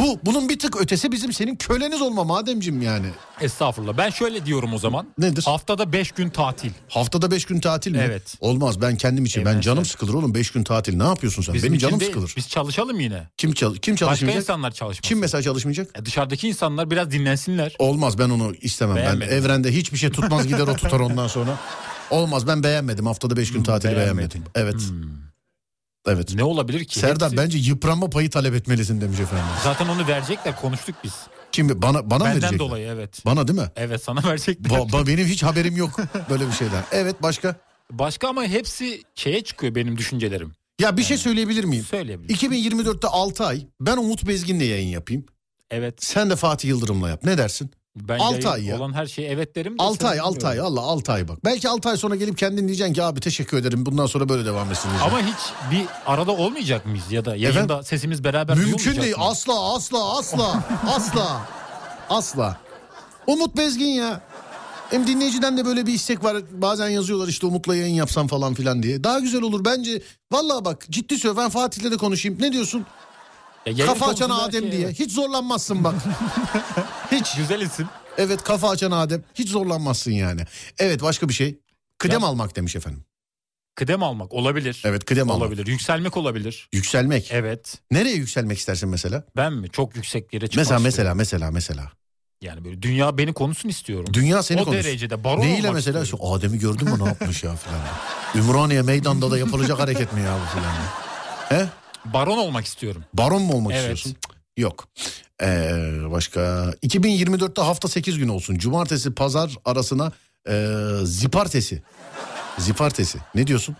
bu 0.00 0.18
bunun 0.22 0.48
bir 0.48 0.58
tık 0.58 0.80
ötesi 0.80 1.12
bizim 1.12 1.32
senin 1.32 1.56
köleniz 1.56 2.02
olma 2.02 2.24
mademcim 2.24 2.82
yani. 2.82 3.06
Estağfurullah. 3.40 3.96
Ben 3.98 4.10
şöyle 4.10 4.46
diyorum 4.46 4.74
o 4.74 4.78
zaman. 4.78 5.06
Nedir? 5.18 5.42
Haftada 5.42 5.92
5 5.92 6.12
gün 6.12 6.28
tatil. 6.30 6.70
Haftada 6.88 7.30
beş 7.30 7.44
gün 7.44 7.60
tatil 7.60 7.90
mi? 7.92 8.02
Evet. 8.06 8.34
Olmaz 8.40 8.80
ben 8.80 8.96
kendim 8.96 9.24
için. 9.24 9.44
Ben 9.44 9.52
Evet, 9.52 9.62
canım 9.62 9.78
evet. 9.78 9.86
sıkılır 9.86 10.14
oğlum 10.14 10.34
beş 10.34 10.50
gün 10.50 10.64
tatil. 10.64 10.96
Ne 10.96 11.04
yapıyorsun 11.04 11.42
sen? 11.42 11.54
Bizim 11.54 11.68
Benim 11.68 11.78
canım 11.78 12.00
değil. 12.00 12.10
sıkılır. 12.10 12.34
Biz 12.36 12.48
çalışalım 12.48 13.00
yine. 13.00 13.28
Kim 13.36 13.52
çal 13.52 13.74
kim 13.74 13.94
Başka 13.94 14.06
çalışmayacak? 14.06 14.42
insanlar 14.42 14.70
çalışmasın. 14.70 15.08
Kim 15.08 15.18
mesela 15.18 15.42
çalışmayacak? 15.42 15.96
Ya 15.98 16.04
dışarıdaki 16.06 16.48
insanlar 16.48 16.90
biraz 16.90 17.10
dinlensinler. 17.10 17.74
Olmaz 17.78 18.18
ben 18.18 18.30
onu 18.30 18.54
istemem. 18.60 18.96
Beğenmedim. 18.96 19.30
Ben 19.30 19.36
evrende 19.36 19.72
hiçbir 19.76 19.98
şey 19.98 20.10
tutmaz 20.10 20.46
gider 20.46 20.66
o 20.66 20.74
tutar 20.76 21.00
ondan 21.06 21.26
sonra. 21.26 21.58
Olmaz 22.10 22.46
ben 22.46 22.62
beğenmedim. 22.62 23.06
Haftada 23.06 23.36
beş 23.36 23.52
gün 23.52 23.62
tatili 23.62 23.90
Hmm, 23.92 23.98
beğenmedin. 23.98 24.38
Hmm. 24.38 24.54
beğenmedim. 24.54 24.80
Evet. 24.90 24.92
Evet. 26.06 26.34
Ne 26.34 26.44
olabilir 26.44 26.84
ki? 26.84 26.98
Serdar 26.98 27.30
Hepsi- 27.30 27.36
bence 27.44 27.58
yıpranma 27.58 28.10
payı 28.10 28.30
talep 28.30 28.54
etmelisin 28.54 29.00
demiş 29.00 29.20
efendim. 29.20 29.44
Zaten 29.64 29.88
onu 29.88 30.06
verecekler 30.06 30.60
konuştuk 30.60 30.94
biz. 31.04 31.12
Kim 31.52 31.82
bana 31.82 32.10
bana 32.10 32.20
Benden 32.24 32.32
verecekler? 32.32 32.58
dolayı 32.58 32.86
evet. 32.86 33.22
Bana 33.26 33.48
değil 33.48 33.58
mi? 33.58 33.68
Evet 33.76 34.02
sana 34.02 34.22
verecekler. 34.28 34.70
Ba- 34.70 34.90
ba- 34.90 35.06
benim 35.06 35.26
hiç 35.26 35.42
haberim 35.42 35.76
yok 35.76 35.90
böyle 36.30 36.46
bir 36.46 36.52
şeyden. 36.52 36.84
Evet 36.92 37.22
başka? 37.22 37.56
Başka 37.90 38.28
ama 38.28 38.44
hepsi 38.44 39.02
şeye 39.14 39.44
çıkıyor 39.44 39.74
benim 39.74 39.98
düşüncelerim. 39.98 40.52
Ya 40.80 40.96
bir 40.96 41.02
şey 41.02 41.16
söyleyebilir 41.16 41.64
miyim? 41.64 41.84
Söyleyebilirim. 41.84 42.36
2024'te 42.36 43.08
6 43.08 43.44
ay 43.44 43.66
ben 43.80 43.96
Umut 43.96 44.26
Bezgin'le 44.26 44.60
yayın 44.60 44.88
yapayım. 44.88 45.26
Evet. 45.70 46.04
Sen 46.04 46.30
de 46.30 46.36
Fatih 46.36 46.68
Yıldırım'la 46.68 47.08
yap. 47.08 47.24
Ne 47.24 47.38
dersin? 47.38 47.70
Ben 47.96 48.18
Altı 48.18 48.34
yayın 48.34 48.46
ay 48.46 48.64
ya. 48.64 48.76
olan 48.76 48.92
her 48.92 49.06
şeye 49.06 49.28
evet 49.30 49.56
derim. 49.56 49.78
de 49.78 49.82
6 49.82 49.98
sen 50.00 50.06
ay 50.06 50.20
6 50.20 50.48
ay. 50.48 50.60
Allah 50.60 50.80
6 50.80 51.12
ay 51.12 51.28
bak. 51.28 51.44
Belki 51.44 51.68
6 51.68 51.88
ay 51.88 51.96
sonra 51.96 52.14
gelip 52.16 52.38
kendin 52.38 52.68
diyeceksin 52.68 52.94
ki 52.94 53.02
abi 53.02 53.20
teşekkür 53.20 53.56
ederim 53.58 53.86
bundan 53.86 54.06
sonra 54.06 54.28
böyle 54.28 54.44
devam 54.44 54.70
etsin 54.70 54.88
diyeceksin. 54.90 55.16
Ama 55.16 55.26
hiç 55.26 55.70
bir 55.70 55.86
arada 56.06 56.32
olmayacak 56.32 56.86
mıyız 56.86 57.12
ya 57.12 57.24
da 57.24 57.36
yayında 57.36 57.50
Efendim? 57.62 57.84
sesimiz 57.84 58.24
beraber 58.24 58.56
Mümkün 58.56 59.02
değil. 59.02 59.16
mı? 59.16 59.24
Asla 59.24 59.74
asla 59.74 60.18
asla 60.18 60.64
asla 60.96 61.40
asla. 62.10 62.56
Umut 63.26 63.56
Bezgin 63.56 63.86
ya. 63.88 64.20
Hem 64.90 65.06
dinleyiciden 65.06 65.56
de 65.56 65.64
böyle 65.66 65.86
bir 65.86 65.92
istek 65.92 66.24
var. 66.24 66.36
Bazen 66.50 66.88
yazıyorlar 66.88 67.28
işte 67.28 67.46
Umut'la 67.46 67.76
yayın 67.76 67.94
yapsam 67.94 68.26
falan 68.26 68.54
filan 68.54 68.82
diye. 68.82 69.04
Daha 69.04 69.18
güzel 69.18 69.42
olur 69.42 69.64
bence. 69.64 70.02
Vallahi 70.32 70.64
bak 70.64 70.86
ciddi 70.90 71.14
söylüyorum 71.18 71.42
ben 71.44 71.50
Fatih'le 71.50 71.90
de 71.90 71.96
konuşayım. 71.96 72.38
Ne 72.40 72.52
diyorsun? 72.52 72.86
Ya 73.66 73.86
kafa 73.86 74.06
açan 74.06 74.30
Adem 74.30 74.72
diye. 74.72 74.82
evet. 74.84 74.98
Hiç 74.98 75.12
zorlanmazsın 75.12 75.84
bak. 75.84 75.94
Hiç. 77.20 77.34
Güzel 77.36 77.60
isim. 77.60 77.88
Evet 78.18 78.42
kafa 78.42 78.70
açan 78.70 78.90
Adem. 78.90 79.22
Hiç 79.34 79.48
zorlanmazsın 79.48 80.10
yani. 80.12 80.40
Evet 80.78 81.02
başka 81.02 81.28
bir 81.28 81.34
şey. 81.34 81.58
Kıdem 81.98 82.20
Ya- 82.20 82.26
almak 82.26 82.56
demiş 82.56 82.76
efendim. 82.76 83.04
Kıdem 83.74 84.02
almak 84.02 84.32
olabilir. 84.34 84.82
Evet 84.84 85.04
kıdem 85.04 85.30
almak. 85.30 85.42
olabilir. 85.46 85.66
Yükselmek 85.66 86.16
olabilir. 86.16 86.68
Yükselmek. 86.72 87.28
Evet. 87.32 87.78
Nereye 87.90 88.16
yükselmek 88.16 88.58
istersin 88.58 88.88
mesela? 88.88 89.24
Ben 89.36 89.52
mi? 89.52 89.70
Çok 89.70 89.96
yüksek 89.96 90.34
yere 90.34 90.46
çıkmak 90.46 90.56
Mesela 90.66 90.88
istiyorum. 90.88 91.16
mesela 91.18 91.50
mesela 91.50 91.50
mesela. 91.50 91.92
Yani 92.40 92.64
böyle 92.64 92.82
dünya 92.82 93.18
beni 93.18 93.32
konuşsun 93.32 93.68
istiyorum. 93.68 94.14
Dünya 94.14 94.42
seni 94.42 94.60
o 94.60 94.64
konuş. 94.64 94.84
derecede 94.84 95.24
baron 95.24 95.40
Neyle 95.40 95.70
mesela? 95.70 96.02
istiyorum. 96.02 96.06
Şu 96.28 96.32
Adem'i 96.34 96.58
gördün 96.58 96.88
mü 96.90 97.04
ne 97.04 97.08
yapmış 97.08 97.44
ya 97.44 97.54
filan. 97.56 97.80
Ümraniye 98.46 98.82
meydanda 98.82 99.30
da 99.30 99.38
yapılacak 99.38 99.78
hareket 99.78 100.12
mi 100.12 100.20
ya 100.20 100.38
bu 100.42 100.58
filan. 100.58 100.74
He? 101.48 101.68
Baron 102.04 102.38
olmak 102.38 102.64
istiyorum. 102.66 103.04
Baron 103.14 103.42
mu 103.42 103.54
olmak 103.54 103.72
Evet. 103.72 103.80
istiyorsun? 103.82 104.12
Cık, 104.12 104.35
Yok. 104.56 104.88
Ee, 105.42 105.72
başka 106.10 106.40
2024'te 106.82 107.62
hafta 107.62 107.88
8 107.88 108.18
gün 108.18 108.28
olsun. 108.28 108.58
Cumartesi 108.58 109.14
pazar 109.14 109.56
arasına 109.64 110.12
ee, 110.48 110.76
zipartesi. 111.04 111.82
Zipartesi. 112.58 113.18
Ne 113.34 113.46
diyorsun? 113.46 113.76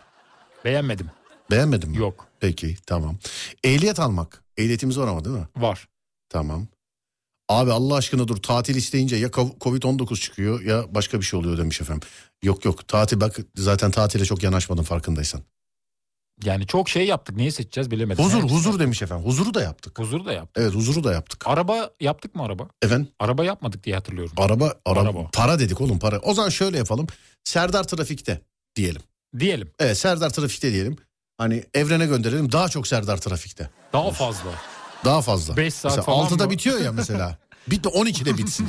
Beğenmedim. 0.65 1.11
Beğenmedin 1.51 1.91
mi? 1.91 1.97
Yok. 1.97 2.27
Peki 2.41 2.77
tamam. 2.87 3.19
Ehliyet 3.65 4.01
almak. 4.01 4.43
Ehliyetimiz 4.57 4.99
var 4.99 5.09
ama 5.09 5.25
değil 5.25 5.37
mi? 5.37 5.47
Var. 5.57 5.89
Tamam. 6.29 6.67
Abi 7.49 7.73
Allah 7.73 7.95
aşkına 7.95 8.29
dur 8.29 8.37
tatil 8.37 8.75
isteyince 8.77 9.17
ya 9.17 9.29
Kov- 9.29 9.59
Covid-19 9.59 10.21
çıkıyor 10.21 10.61
ya 10.61 10.95
başka 10.95 11.21
bir 11.21 11.25
şey 11.25 11.39
oluyor 11.39 11.59
demiş 11.59 11.81
efendim. 11.81 12.09
Yok 12.43 12.65
yok 12.65 12.89
tatil 12.89 13.21
bak 13.21 13.37
zaten 13.57 13.91
tatile 13.91 14.25
çok 14.25 14.43
yanaşmadım 14.43 14.85
farkındaysan. 14.85 15.43
Yani 16.45 16.67
çok 16.67 16.89
şey 16.89 17.07
yaptık. 17.07 17.37
Neyi 17.37 17.53
seçeceğiz 17.53 17.91
bilemedim. 17.91 18.25
Huzur 18.25 18.41
Evet. 18.41 18.51
huzur 18.51 18.79
demiş 18.79 19.03
efendim. 19.03 19.27
Huzuru 19.27 19.55
da 19.55 19.63
yaptık. 19.63 19.99
Huzur 19.99 20.25
da 20.25 20.33
yaptık. 20.33 20.63
Evet 20.65 20.75
huzuru 20.75 21.05
da 21.05 21.13
yaptık. 21.13 21.43
Araba 21.47 21.91
yaptık 22.01 22.35
mı 22.35 22.43
araba? 22.43 22.69
Efendim 22.83 23.09
Araba 23.21 23.45
yapmadık 23.45 23.85
diye 23.85 23.95
hatırlıyorum. 23.97 24.33
araba, 24.37 24.75
araba 24.85 25.01
Araba. 25.01 25.31
para 25.33 25.59
dedik 25.59 25.81
oğlum 25.81 25.99
para. 25.99 26.19
O 26.19 26.35
zaman 26.35 26.49
şöyle 26.49 26.79
yapalım. 26.79 27.07
Serdar 27.45 27.85
Trafik'te 27.85 28.41
diyelim. 28.77 29.03
Diyelim. 29.39 29.71
Evet 29.79 29.99
Serdar 29.99 30.31
Trafik'te 30.31 30.73
diyelim. 30.73 30.97
Hani 31.39 31.65
evrene 31.75 32.07
gönderelim 32.07 32.53
daha 32.53 32.69
çok 32.69 32.87
Serdar 32.89 33.17
Trafik'te. 33.17 33.71
Daha 33.93 34.11
fazla. 34.11 34.51
Daha 35.05 35.23
fazla. 35.23 35.57
Beş 35.57 35.75
saat 35.75 35.93
Mesela 35.93 36.03
falan 36.03 36.27
6'da 36.27 36.45
mı? 36.45 36.51
bitiyor 36.51 36.81
ya 36.81 36.93
mesela. 36.93 37.39
Bitme 37.69 37.91
12'de 37.91 38.39
bitsin. 38.39 38.69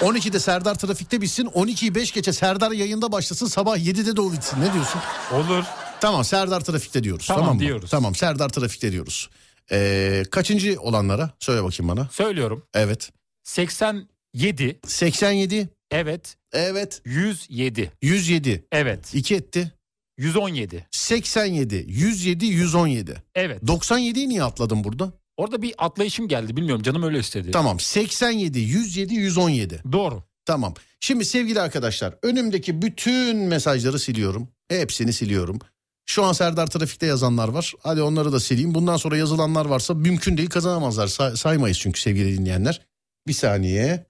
12'de 0.00 0.40
Serdar 0.40 0.74
Trafik'te 0.74 1.20
bitsin. 1.20 1.46
12'yi 1.46 1.94
5 1.94 2.12
geçe 2.12 2.32
Serdar 2.32 2.70
yayında 2.70 3.12
başlasın. 3.12 3.46
Sabah 3.46 3.76
7'de 3.78 4.16
de 4.16 4.20
o 4.20 4.32
bitsin. 4.32 4.60
Ne 4.60 4.72
diyorsun? 4.72 5.00
Olur. 5.34 5.64
Tamam 6.02 6.24
Serdar 6.24 6.60
Trafik'te 6.60 7.04
diyoruz. 7.04 7.26
Tamam, 7.26 7.42
Tamam, 7.42 7.56
mı? 7.56 7.62
diyoruz. 7.62 7.90
Tamam 7.90 8.14
Serdar 8.14 8.48
Trafik'te 8.48 8.92
diyoruz. 8.92 9.30
Ee, 9.72 10.22
kaçıncı 10.30 10.80
olanlara? 10.80 11.30
Söyle 11.38 11.64
bakayım 11.64 11.88
bana. 11.88 12.08
Söylüyorum. 12.12 12.66
Evet. 12.74 13.12
87. 13.44 14.80
87. 14.86 15.68
Evet. 15.90 16.36
Evet. 16.52 17.02
107. 17.04 17.92
107. 18.02 18.64
Evet. 18.72 19.14
2 19.14 19.34
etti. 19.34 19.72
117. 20.18 20.86
87. 20.90 21.84
107. 21.88 22.46
117. 22.46 23.22
Evet. 23.34 23.62
97'yi 23.62 24.28
niye 24.28 24.42
atladın 24.42 24.84
burada? 24.84 25.12
Orada 25.36 25.62
bir 25.62 25.74
atlayışım 25.78 26.28
geldi. 26.28 26.56
Bilmiyorum 26.56 26.82
canım 26.82 27.02
öyle 27.02 27.18
istedi. 27.18 27.50
Tamam. 27.50 27.80
87. 27.80 28.58
107. 28.58 29.14
117. 29.14 29.82
Doğru. 29.92 30.22
Tamam. 30.44 30.74
Şimdi 31.00 31.24
sevgili 31.24 31.60
arkadaşlar 31.60 32.14
önümdeki 32.22 32.82
bütün 32.82 33.36
mesajları 33.36 33.98
siliyorum. 33.98 34.48
Hepsini 34.68 35.12
siliyorum. 35.12 35.58
Şu 36.06 36.24
an 36.24 36.32
Serdar 36.32 36.66
Trafik'te 36.66 37.06
yazanlar 37.06 37.48
var. 37.48 37.72
Hadi 37.82 38.02
onları 38.02 38.32
da 38.32 38.40
sileyim. 38.40 38.74
Bundan 38.74 38.96
sonra 38.96 39.16
yazılanlar 39.16 39.66
varsa 39.66 39.94
mümkün 39.94 40.36
değil 40.36 40.50
kazanamazlar. 40.50 41.06
Say- 41.06 41.36
saymayız 41.36 41.78
çünkü 41.78 42.00
sevgili 42.00 42.38
dinleyenler. 42.38 42.80
Bir 43.26 43.32
saniye. 43.32 44.06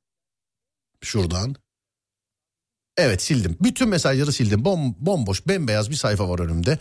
Şuradan. 1.01 1.55
Evet 2.97 3.23
sildim. 3.23 3.57
Bütün 3.61 3.89
mesajları 3.89 4.33
sildim. 4.33 4.65
Bom, 4.65 4.97
bomboş 4.99 5.47
bembeyaz 5.49 5.91
bir 5.91 5.95
sayfa 5.97 6.29
var 6.29 6.39
önümde. 6.39 6.79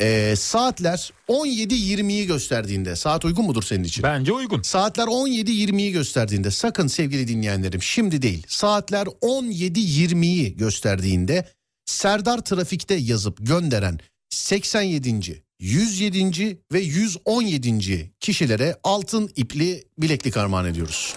Ee, 0.00 0.34
saatler 0.36 1.12
17.20'yi 1.28 2.26
gösterdiğinde 2.26 2.96
saat 2.96 3.24
uygun 3.24 3.44
mudur 3.44 3.62
senin 3.62 3.84
için? 3.84 4.02
Bence 4.02 4.32
uygun. 4.32 4.62
Saatler 4.62 5.04
17.20'yi 5.06 5.92
gösterdiğinde 5.92 6.50
sakın 6.50 6.86
sevgili 6.86 7.28
dinleyenlerim 7.28 7.82
şimdi 7.82 8.22
değil 8.22 8.46
saatler 8.48 9.06
17.20'yi 9.06 10.56
gösterdiğinde 10.56 11.48
Serdar 11.86 12.44
Trafik'te 12.44 12.94
yazıp 12.94 13.46
gönderen 13.46 13.98
87. 14.30 15.42
107. 15.60 16.58
ve 16.72 16.80
117. 16.80 18.10
kişilere 18.20 18.76
altın 18.84 19.30
ipli 19.36 19.84
bileklik 19.98 20.36
armağan 20.36 20.66
ediyoruz. 20.66 21.14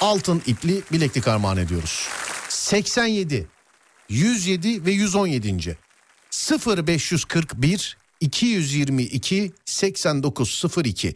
Altın 0.00 0.42
ipli 0.46 0.82
bileklik 0.92 1.28
armağan 1.28 1.56
ediyoruz. 1.56 2.08
87, 2.48 3.46
107 4.08 4.84
ve 4.84 4.90
117. 4.90 5.78
0541 6.66 7.96
222 8.20 9.52
8902 9.64 11.14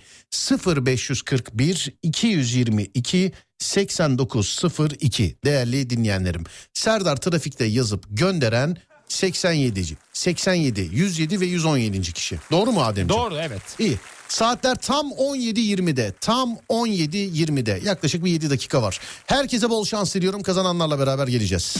0541 0.66 1.94
222 2.02 3.32
8902 3.58 5.36
değerli 5.44 5.90
dinleyenlerim. 5.90 6.44
Serdar 6.74 7.16
Trafik'te 7.16 7.64
yazıp 7.64 8.04
gönderen 8.10 8.76
87. 9.08 9.96
87, 10.12 10.88
107 10.92 11.40
ve 11.40 11.46
117. 11.46 12.12
kişi. 12.12 12.38
Doğru 12.50 12.72
mu 12.72 12.82
Ademciğim? 12.82 13.22
Doğru 13.22 13.36
evet. 13.36 13.62
İyi. 13.78 13.98
Saatler 14.28 14.74
tam 14.74 15.10
17.20'de. 15.10 16.12
Tam 16.20 16.56
17.20'de. 16.68 17.80
Yaklaşık 17.84 18.24
bir 18.24 18.30
7 18.30 18.50
dakika 18.50 18.82
var. 18.82 19.00
Herkese 19.26 19.70
bol 19.70 19.84
şans 19.84 20.14
diliyorum. 20.14 20.42
Kazananlarla 20.42 20.98
beraber 20.98 21.28
geleceğiz. 21.28 21.76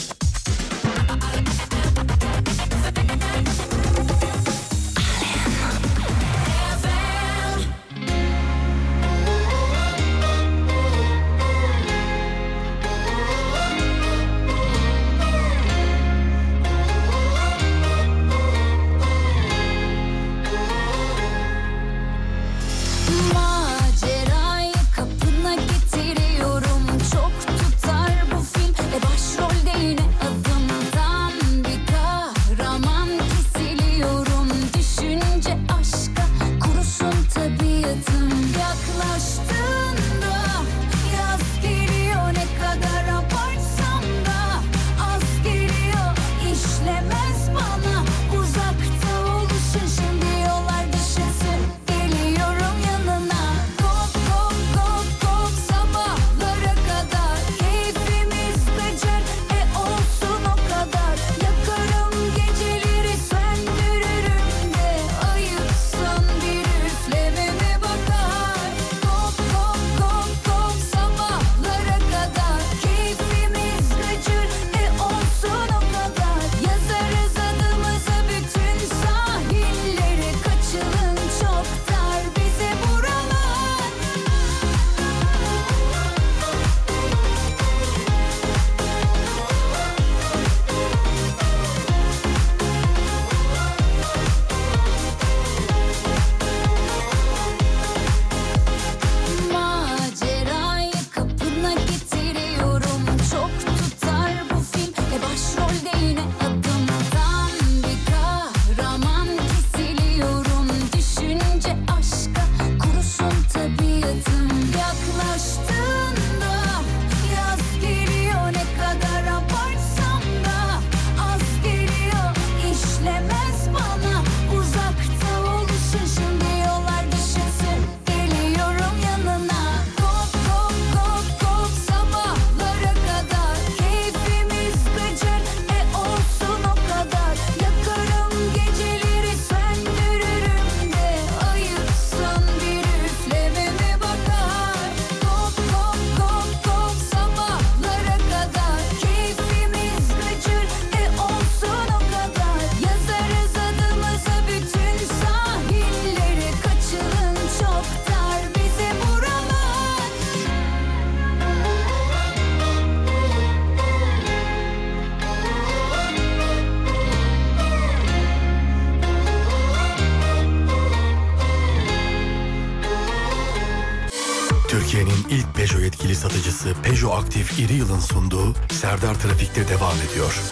Satıcısı 176.65 176.81
Peugeot 176.83 177.23
Aktif 177.23 177.59
İri 177.59 177.73
Yıl'ın 177.73 177.99
sunduğu 177.99 178.53
Serdar 178.71 179.15
Trafik'te 179.15 179.67
devam 179.67 179.97
ediyor. 180.11 180.51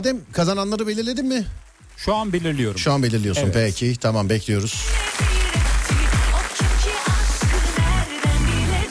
Adem 0.00 0.20
kazananları 0.32 0.86
belirledin 0.86 1.26
mi? 1.26 1.46
Şu 1.96 2.14
an 2.14 2.32
belirliyorum. 2.32 2.78
Şu 2.78 2.92
an 2.92 3.02
belirliyorsun. 3.02 3.42
Evet. 3.42 3.54
Peki 3.54 3.96
tamam 3.96 4.28
bekliyoruz. 4.28 4.86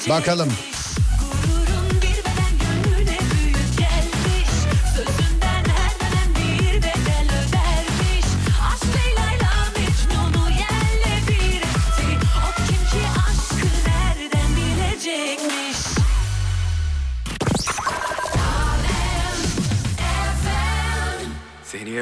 Bakalım. 0.10 0.54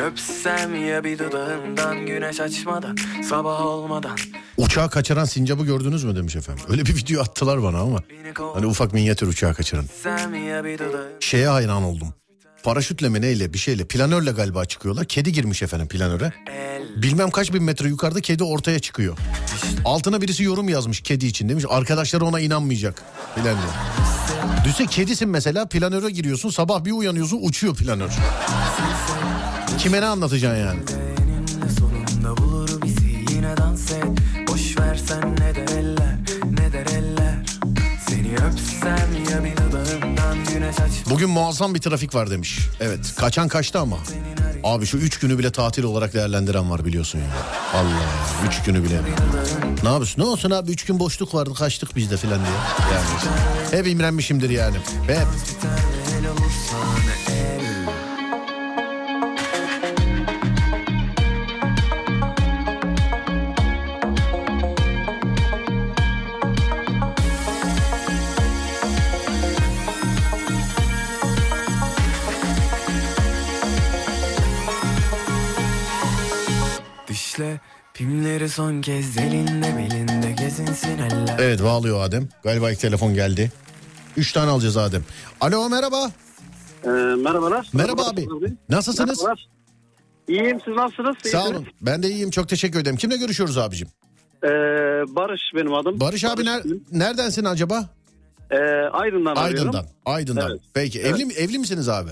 Öpsem 0.07 0.87
ya 0.87 1.03
bir 1.03 1.19
dudağından 1.19 2.05
güneş 2.05 2.39
açmadan 2.39 2.97
sabah 3.29 3.65
olmadan 3.65 4.17
Uçağı 4.57 4.89
kaçıran 4.89 5.25
sincabı 5.25 5.65
gördünüz 5.65 6.03
mü 6.03 6.15
demiş 6.15 6.35
efendim. 6.35 6.63
Öyle 6.69 6.85
bir 6.85 6.95
video 6.95 7.21
attılar 7.21 7.63
bana 7.63 7.79
ama. 7.79 7.99
Hani 8.53 8.65
ufak 8.65 8.93
minyatür 8.93 9.27
uçağı 9.27 9.53
kaçıran. 9.53 9.85
Şeye 11.19 11.47
hayran 11.47 11.83
oldum. 11.83 12.13
Paraşütle 12.63 13.09
mi 13.09 13.21
neyle 13.21 13.53
bir 13.53 13.57
şeyle 13.57 13.85
planörle 13.85 14.31
galiba 14.31 14.65
çıkıyorlar. 14.65 15.05
Kedi 15.05 15.31
girmiş 15.31 15.63
efendim 15.63 15.87
planöre. 15.87 16.33
Bilmem 16.95 17.29
kaç 17.29 17.53
bin 17.53 17.63
metre 17.63 17.87
yukarıda 17.87 18.21
kedi 18.21 18.43
ortaya 18.43 18.79
çıkıyor. 18.79 19.17
Altına 19.85 20.21
birisi 20.21 20.43
yorum 20.43 20.69
yazmış 20.69 21.01
kedi 21.01 21.25
için 21.25 21.49
demiş. 21.49 21.65
Arkadaşları 21.69 22.25
ona 22.25 22.39
inanmayacak 22.39 23.03
filan 23.35 23.55
diye. 23.55 23.97
Düşse 24.65 24.85
kedisin 24.85 25.29
mesela 25.29 25.67
planöre 25.67 26.09
giriyorsun 26.09 26.49
sabah 26.49 26.85
bir 26.85 26.91
uyanıyorsun 26.91 27.39
uçuyor 27.41 27.75
planör. 27.75 28.09
Kime 29.79 30.01
ne 30.01 30.05
anlatacaksın 30.05 30.59
yani? 30.59 30.79
Bugün 41.09 41.29
muazzam 41.29 41.75
bir 41.75 41.79
trafik 41.81 42.15
var 42.15 42.29
demiş. 42.29 42.59
Evet 42.79 43.15
kaçan 43.19 43.47
kaçtı 43.47 43.79
ama. 43.79 43.97
Abi 44.63 44.85
şu 44.85 44.97
üç 44.97 45.19
günü 45.19 45.37
bile 45.37 45.51
tatil 45.51 45.83
olarak 45.83 46.13
değerlendiren 46.13 46.71
var 46.71 46.85
biliyorsun 46.85 47.19
ya. 47.19 47.25
Allah 47.73 47.89
ya 47.89 48.47
üç 48.47 48.63
günü 48.63 48.83
bile. 48.83 49.01
Ne 49.83 49.89
yapıyorsun? 49.89 50.21
Ne 50.21 50.25
olsun 50.25 50.51
abi 50.51 50.71
üç 50.71 50.85
gün 50.85 50.99
boşluk 50.99 51.35
vardı 51.35 51.53
kaçtık 51.53 51.95
biz 51.95 52.11
de 52.11 52.17
filan 52.17 52.39
diye. 52.39 52.55
Yani 52.93 53.05
hep 53.79 53.87
imrenmişimdir 53.87 54.49
yani. 54.49 54.77
Hep. 55.07 55.27
Son 78.57 78.81
kez 78.81 79.17
elinde 79.17 79.77
belinde 79.77 80.31
gezinsin 80.31 80.97
eller 80.97 81.35
Evet 81.39 81.63
bağlıyor 81.63 82.01
Adem. 82.03 82.29
Galiba 82.43 82.71
ilk 82.71 82.79
telefon 82.79 83.13
geldi. 83.13 83.51
Üç 84.17 84.33
tane 84.33 84.51
alacağız 84.51 84.77
Adem. 84.77 85.03
Alo 85.41 85.69
merhaba. 85.69 86.11
Ee, 86.83 86.89
merhabalar. 86.89 87.69
Merhaba 87.73 88.07
abi. 88.07 88.27
Nasılsınız? 88.69 89.17
Merhabalar. 89.23 89.47
İyiyim 90.27 90.59
siz 90.65 90.73
nasılsınız? 90.75 91.15
Sağ 91.31 91.47
olun. 91.47 91.67
Ben 91.81 92.03
de 92.03 92.09
iyiyim. 92.09 92.29
Çok 92.31 92.49
teşekkür 92.49 92.79
ederim. 92.79 92.97
Kimle 92.97 93.17
görüşüyoruz 93.17 93.57
abicim? 93.57 93.87
Ee, 94.43 94.47
Barış 95.15 95.41
benim 95.55 95.73
adım. 95.73 95.99
Barış 95.99 96.23
abi 96.23 96.41
ner- 96.41 96.65
benim. 96.65 96.83
neredensin 96.91 97.45
acaba? 97.45 97.89
Ee, 98.51 98.57
Aydın'dan 98.91 99.35
arıyorum. 99.35 99.67
Aydın'dan. 99.67 99.85
Aydın'dan. 100.05 100.51
Evet. 100.51 100.61
Peki 100.73 101.01
evli 101.01 101.25
mi- 101.25 101.33
evli 101.33 101.59
misiniz 101.59 101.89
abi? 101.89 102.11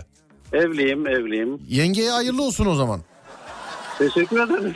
Evliyim 0.53 1.07
evliyim. 1.07 1.59
Yengeye 1.67 2.11
hayırlı 2.11 2.43
olsun 2.43 2.65
o 2.65 2.75
zaman. 2.75 3.01
Teşekkür 3.97 4.39
ederim. 4.39 4.73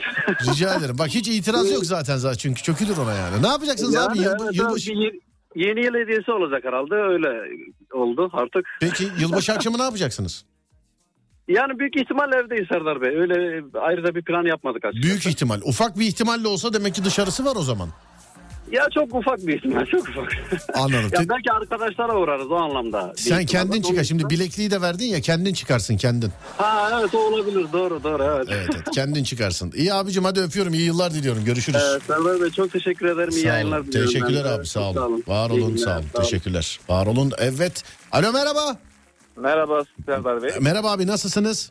Rica 0.52 0.74
ederim. 0.78 0.98
Bak 0.98 1.08
hiç 1.08 1.28
itiraz 1.28 1.70
yok 1.72 1.84
zaten 1.86 2.16
zaten 2.16 2.36
çünkü 2.38 2.62
çökülür 2.62 2.96
ona 2.96 3.14
yani. 3.14 3.42
Ne 3.42 3.48
yapacaksınız 3.48 3.96
abi? 3.96 4.18
Yani, 4.18 4.26
Yıl- 4.26 4.44
evet, 4.44 4.54
yılbaşı... 4.54 4.90
bir 4.90 4.96
ye- 4.96 5.20
yeni 5.56 5.84
yıl 5.84 5.94
hediyesi 5.94 6.32
olacak 6.32 6.64
herhalde 6.64 6.94
öyle 6.94 7.28
oldu 7.92 8.30
artık. 8.32 8.66
Peki 8.80 9.08
yılbaşı 9.20 9.52
akşamı 9.52 9.78
ne 9.78 9.82
yapacaksınız? 9.82 10.44
Yani 11.48 11.78
büyük 11.78 11.96
ihtimal 11.96 12.32
evdeyiz 12.32 12.68
Serdar 12.68 13.00
Bey. 13.02 13.16
Öyle 13.16 13.62
ayrıca 13.80 14.14
bir 14.14 14.22
plan 14.22 14.44
yapmadık 14.46 14.84
açıkçası. 14.84 15.08
Büyük 15.08 15.26
ihtimal. 15.26 15.60
Ufak 15.64 15.98
bir 15.98 16.06
ihtimalle 16.06 16.48
olsa 16.48 16.72
demek 16.72 16.94
ki 16.94 17.04
dışarısı 17.04 17.44
var 17.44 17.56
o 17.56 17.62
zaman. 17.62 17.88
Ya 18.72 18.88
çok 18.94 19.14
ufak 19.14 19.46
bir 19.46 19.56
ihtimal 19.56 19.86
çok 19.86 20.08
ufak. 20.08 20.32
Anladım. 20.74 21.10
ya 21.12 21.28
belki 21.28 21.52
arkadaşlara 21.52 22.16
uğrarız 22.16 22.50
o 22.50 22.54
anlamda. 22.56 23.12
Sen 23.16 23.46
kendin 23.46 23.82
çıkar. 23.82 24.04
Şimdi 24.04 24.30
bilekliği 24.30 24.70
de 24.70 24.80
verdin 24.80 25.04
ya 25.06 25.20
kendin 25.20 25.54
çıkarsın 25.54 25.96
kendin. 25.96 26.30
Ha 26.56 26.98
evet 27.00 27.14
o 27.14 27.18
olabilir 27.18 27.66
doğru 27.72 28.02
doğru 28.04 28.22
evet. 28.22 28.46
Evet, 28.50 28.68
evet 28.74 28.84
kendin 28.94 29.24
çıkarsın. 29.24 29.72
İyi 29.76 29.94
abicim 29.94 30.24
hadi 30.24 30.40
öpüyorum. 30.40 30.74
İyi 30.74 30.82
yıllar 30.86 31.14
diliyorum. 31.14 31.44
Görüşürüz. 31.44 31.82
Evet, 31.92 32.02
Serdar 32.06 32.40
Bey 32.40 32.50
çok 32.50 32.72
teşekkür 32.72 33.06
ederim. 33.06 33.30
İyi 33.30 33.42
Sağ 33.42 33.48
yayınlar 33.48 33.78
olun. 33.78 33.86
diliyorum. 33.86 34.12
Teşekkürler 34.12 34.44
ben 34.44 34.58
abi 34.58 34.66
sağ 34.66 34.80
Çok 34.92 34.96
olun. 35.08 35.24
Var 35.26 35.50
olun 35.50 35.76
sağ 35.76 35.90
olun. 35.90 35.98
olun. 35.98 36.22
Teşekkürler. 36.24 36.80
Var 36.88 37.06
olun. 37.06 37.32
Evet. 37.38 37.82
Alo 38.12 38.32
merhaba. 38.32 38.76
Merhaba 39.36 39.82
Serdar 40.06 40.42
Bey. 40.42 40.50
Merhaba 40.60 40.92
abi 40.92 41.06
nasılsınız? 41.06 41.70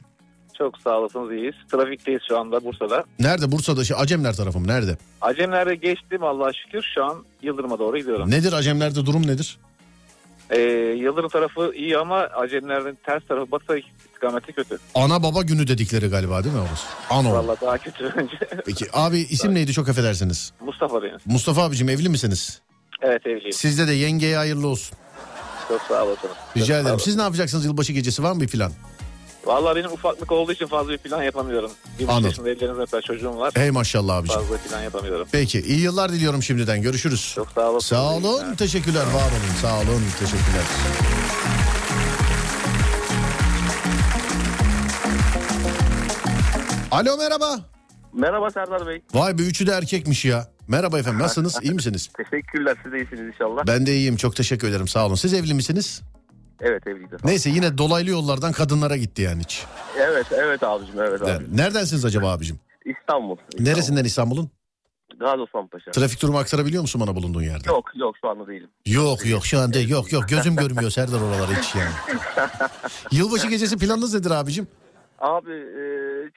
Çok 0.60 0.78
sağ 0.84 0.98
olasınız 1.00 1.32
iyiyiz. 1.32 1.56
Trafikteyiz 1.72 2.22
şu 2.28 2.40
anda 2.40 2.64
Bursa'da. 2.66 3.04
Nerede? 3.20 3.52
Bursa'da. 3.52 3.84
Şey, 3.84 3.98
Acemler 4.00 4.36
tarafım. 4.36 4.68
Nerede? 4.68 4.98
Acemler'de 5.22 5.76
geçtim 5.76 6.24
Allah'a 6.24 6.54
şükür. 6.54 6.86
Şu 6.96 7.04
an 7.06 7.26
Yıldırım'a 7.42 7.80
doğru 7.80 7.98
gidiyorum. 7.98 8.32
Nedir 8.32 8.54
Acemler'de 8.54 9.06
durum 9.06 9.28
nedir? 9.28 9.58
Ee, 10.50 10.60
Yıldırım 11.00 11.30
tarafı 11.30 11.72
iyi 11.76 11.98
ama 11.98 12.18
Acemler'in 12.18 12.98
ters 13.06 13.24
tarafı 13.28 13.52
batı 13.52 13.78
istikameti 14.08 14.54
kötü. 14.54 14.78
Ana 14.96 15.24
baba 15.24 15.42
günü 15.42 15.68
dedikleri 15.68 16.08
galiba 16.08 16.44
değil 16.44 16.56
mi 16.56 16.62
orası? 16.62 16.86
Ano. 17.10 17.34
Vallahi 17.34 17.62
daha 17.62 17.78
kötü 17.78 18.14
bence. 18.18 18.38
Peki 18.66 18.86
abi 18.94 19.20
isim 19.20 19.56
neydi 19.56 19.74
çok 19.74 19.90
affedersiniz. 19.90 20.54
Mustafa 20.66 21.04
Bey. 21.04 21.12
Mustafa 21.26 21.64
abicim 21.64 21.90
evli 21.90 22.10
misiniz? 22.10 22.62
Evet 23.02 23.28
evliyim. 23.28 23.54
Sizde 23.54 23.88
de 23.88 23.94
yengeye 23.94 24.38
hayırlı 24.38 24.68
olsun. 24.68 24.98
Çok 25.68 25.82
sağ 25.82 26.06
olasınız. 26.06 26.34
Rica 26.58 26.66
Çok 26.66 26.68
sağ 26.68 26.74
ederim. 26.74 26.90
olun. 26.90 26.98
Siz 26.98 27.16
ne 27.16 27.22
yapacaksınız 27.22 27.66
yılbaşı 27.66 27.94
gecesi 27.94 28.24
var 28.24 28.32
mı 28.32 28.42
bir 28.42 28.48
plan? 28.48 28.72
Vallahi 29.46 29.76
benim 29.76 29.92
ufaklık 29.92 30.32
olduğu 30.32 30.52
için 30.52 30.68
fazla 30.68 30.92
bir 30.92 30.98
plan 30.98 31.24
yapamıyorum. 31.24 31.72
Bir 32.00 32.08
Anladım. 32.08 32.24
yaşında 32.26 32.50
ellerinizde 32.50 32.82
öper 32.82 33.02
çocuğum 33.02 33.38
var. 33.38 33.52
Hey 33.56 33.72
maşallah 33.72 34.16
abicim. 34.16 34.36
Fazla 34.40 34.58
plan 34.58 34.82
yapamıyorum. 34.82 35.28
Peki 35.32 35.62
iyi 35.62 35.80
yıllar 35.80 36.12
diliyorum 36.12 36.44
şimdiden. 36.44 36.82
Görüşürüz. 36.82 37.32
Çok 37.36 37.48
sağ 37.52 37.62
olasınız. 37.72 37.86
Sağ 37.86 38.14
olun. 38.16 38.42
günler. 38.42 38.58
Teşekkürler. 38.58 39.02
Var 39.06 39.14
olun. 39.32 39.56
Sağ 39.62 39.76
olun. 39.80 40.02
Teşekkürler. 40.20 40.64
Alo 46.92 47.18
merhaba. 47.18 47.60
Merhaba 48.14 48.52
Serdar 48.52 48.88
Bey. 48.88 49.02
Vay 49.14 49.38
be 49.38 49.42
üçü 49.42 49.68
de 49.68 49.72
erkekmiş 49.72 50.26
ya. 50.26 50.48
Merhaba 50.68 51.00
efendim 51.00 51.20
nasılsınız? 51.20 51.58
İyi 51.64 51.74
misiniz? 51.74 52.10
Teşekkürler 52.18 52.78
siz 52.84 52.92
de 52.92 52.98
iyisiniz 52.98 53.28
inşallah. 53.36 53.68
Ben 53.68 53.86
de 53.86 53.96
iyiyim. 53.96 54.16
Çok 54.16 54.36
teşekkür 54.36 54.68
ederim. 54.70 54.88
Sağ 54.88 55.06
olun. 55.06 55.16
Siz 55.16 55.34
evli 55.34 55.54
misiniz? 55.54 56.02
Evet 56.62 56.88
evliyiz. 56.88 57.12
Neyse 57.24 57.50
yine 57.50 57.78
dolaylı 57.78 58.10
yollardan 58.10 58.52
kadınlara 58.52 58.98
gitti 58.98 59.22
yani 59.22 59.40
hiç. 59.42 59.66
Evet 59.98 60.26
evet 60.32 60.64
abicim 60.64 61.00
evet 61.00 61.22
abi. 61.22 61.58
Neredensiniz 61.58 62.06
acaba 62.06 62.32
abicim? 62.32 62.60
İstanbul. 62.86 63.38
İstanbul. 63.38 63.70
Neresinden 63.72 64.04
İstanbul'un? 64.04 64.50
Gazi 65.20 65.42
Osman 65.42 65.68
Paşa. 65.68 65.92
Trafik 65.92 66.22
durumu 66.22 66.38
aktarabiliyor 66.38 66.82
musun 66.82 67.02
bana 67.02 67.16
bulunduğun 67.16 67.42
yerde? 67.42 67.70
Yok 67.70 67.92
yok 67.96 68.16
şu 68.22 68.30
anda 68.30 68.48
değilim. 68.48 68.70
Yok 68.86 69.26
yok 69.26 69.46
şu 69.46 69.60
anda 69.60 69.80
yok 69.80 70.14
yok 70.14 70.30
gözüm 70.30 70.56
görmüyor 70.56 70.92
Serdar 70.92 71.22
oraları 71.22 71.52
hiç 71.52 71.76
yani. 71.76 71.92
Yılbaşı 73.12 73.48
gecesi 73.48 73.78
planınız 73.78 74.14
nedir 74.14 74.32
abicim? 74.32 74.68
Abi 75.20 75.52
e, 75.52 75.84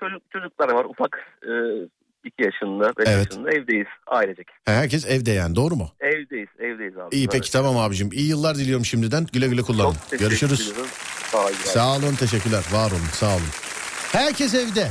çocuk 0.01 0.23
çocuklar 0.31 0.73
var 0.73 0.85
ufak 0.85 1.19
e, 1.43 1.53
2 2.25 2.43
yaşında 2.43 2.93
5 2.99 3.09
Evet. 3.09 3.27
yaşında 3.31 3.51
evdeyiz 3.53 3.87
ailecek. 4.07 4.47
Herkes 4.65 5.07
evde 5.07 5.31
yani 5.31 5.57
doğru 5.57 5.77
mu? 5.77 5.91
Evdeyiz 6.01 6.49
evdeyiz 6.59 6.97
abi. 6.99 7.17
İyi 7.17 7.21
Evet. 7.25 7.33
peki 7.33 7.53
tamam 7.53 7.77
abicim. 7.79 8.13
İyi 8.13 8.29
yıllar 8.29 8.57
diliyorum 8.59 8.85
şimdiden. 8.85 9.27
Güle 9.33 9.49
güle 9.49 9.63
kullanın. 9.63 9.97
Çok 10.11 10.19
Görüşürüz. 10.21 10.61
ediyorum. 10.61 10.87
Sağ 11.33 11.39
olun. 11.45 11.53
Sağ 11.65 11.97
olun 11.97 12.15
teşekkürler. 12.15 12.65
Var 12.73 12.91
olun 12.91 13.01
sağ 13.13 13.27
olun. 13.35 13.43
Herkes 14.13 14.55
evde. 14.55 14.89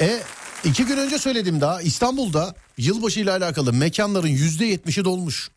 E 0.00 0.18
iki 0.64 0.86
gün 0.86 0.96
önce 0.96 1.18
söyledim 1.18 1.60
daha 1.60 1.82
İstanbul'da 1.82 2.54
yılbaşı 2.78 3.20
ile 3.20 3.30
alakalı 3.30 3.72
mekanların 3.72 4.28
yüzde 4.28 4.64
yetmişi 4.64 5.04
dolmuş. 5.04 5.50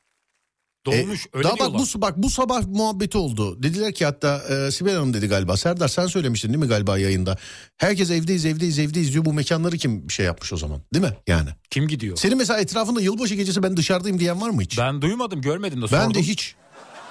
Dolmuş 0.86 1.26
E, 1.26 1.30
öyle 1.34 1.48
daha 1.48 1.60
bak 1.60 1.74
bu, 1.74 2.02
bak 2.02 2.18
bu 2.18 2.30
sabah 2.30 2.68
muhabbeti 2.68 3.18
oldu. 3.18 3.64
Dediler 3.64 3.94
ki 3.94 4.06
hatta 4.06 4.42
e, 4.68 4.72
Sibel 4.72 4.94
Hanım 4.96 5.14
dedi 5.14 5.28
galiba. 5.28 5.58
Serdar 5.58 5.88
sen 5.88 6.08
söylemiştin 6.08 6.50
değil 6.50 6.60
mi 6.64 6.68
galiba 6.68 6.98
yayında? 6.98 7.38
Herkes 7.78 8.12
evdeyiz 8.12 8.46
evdeyiz 8.46 8.80
evdeyiz 8.80 9.14
diyor. 9.14 9.26
Bu 9.26 9.34
mekanları 9.34 9.78
kim 9.78 10.12
şey 10.12 10.26
yapmış 10.26 10.54
o 10.54 10.58
zaman? 10.58 10.82
Değil 10.94 11.06
mi 11.06 11.14
yani? 11.28 11.50
Kim 11.70 11.88
gidiyor? 11.88 12.18
Senin 12.18 12.38
mesela 12.38 12.60
etrafında 12.60 13.02
yılbaşı 13.02 13.36
gecesi 13.36 13.64
ben 13.64 13.78
dışarıdayım 13.78 14.20
diyen 14.20 14.42
var 14.42 14.50
mı 14.50 14.62
hiç? 14.62 14.78
Ben 14.78 15.02
duymadım 15.02 15.42
görmedim 15.42 15.82
de 15.82 15.86
Ben 15.86 15.88
sordum. 15.88 16.14
de 16.14 16.22
hiç. 16.22 16.56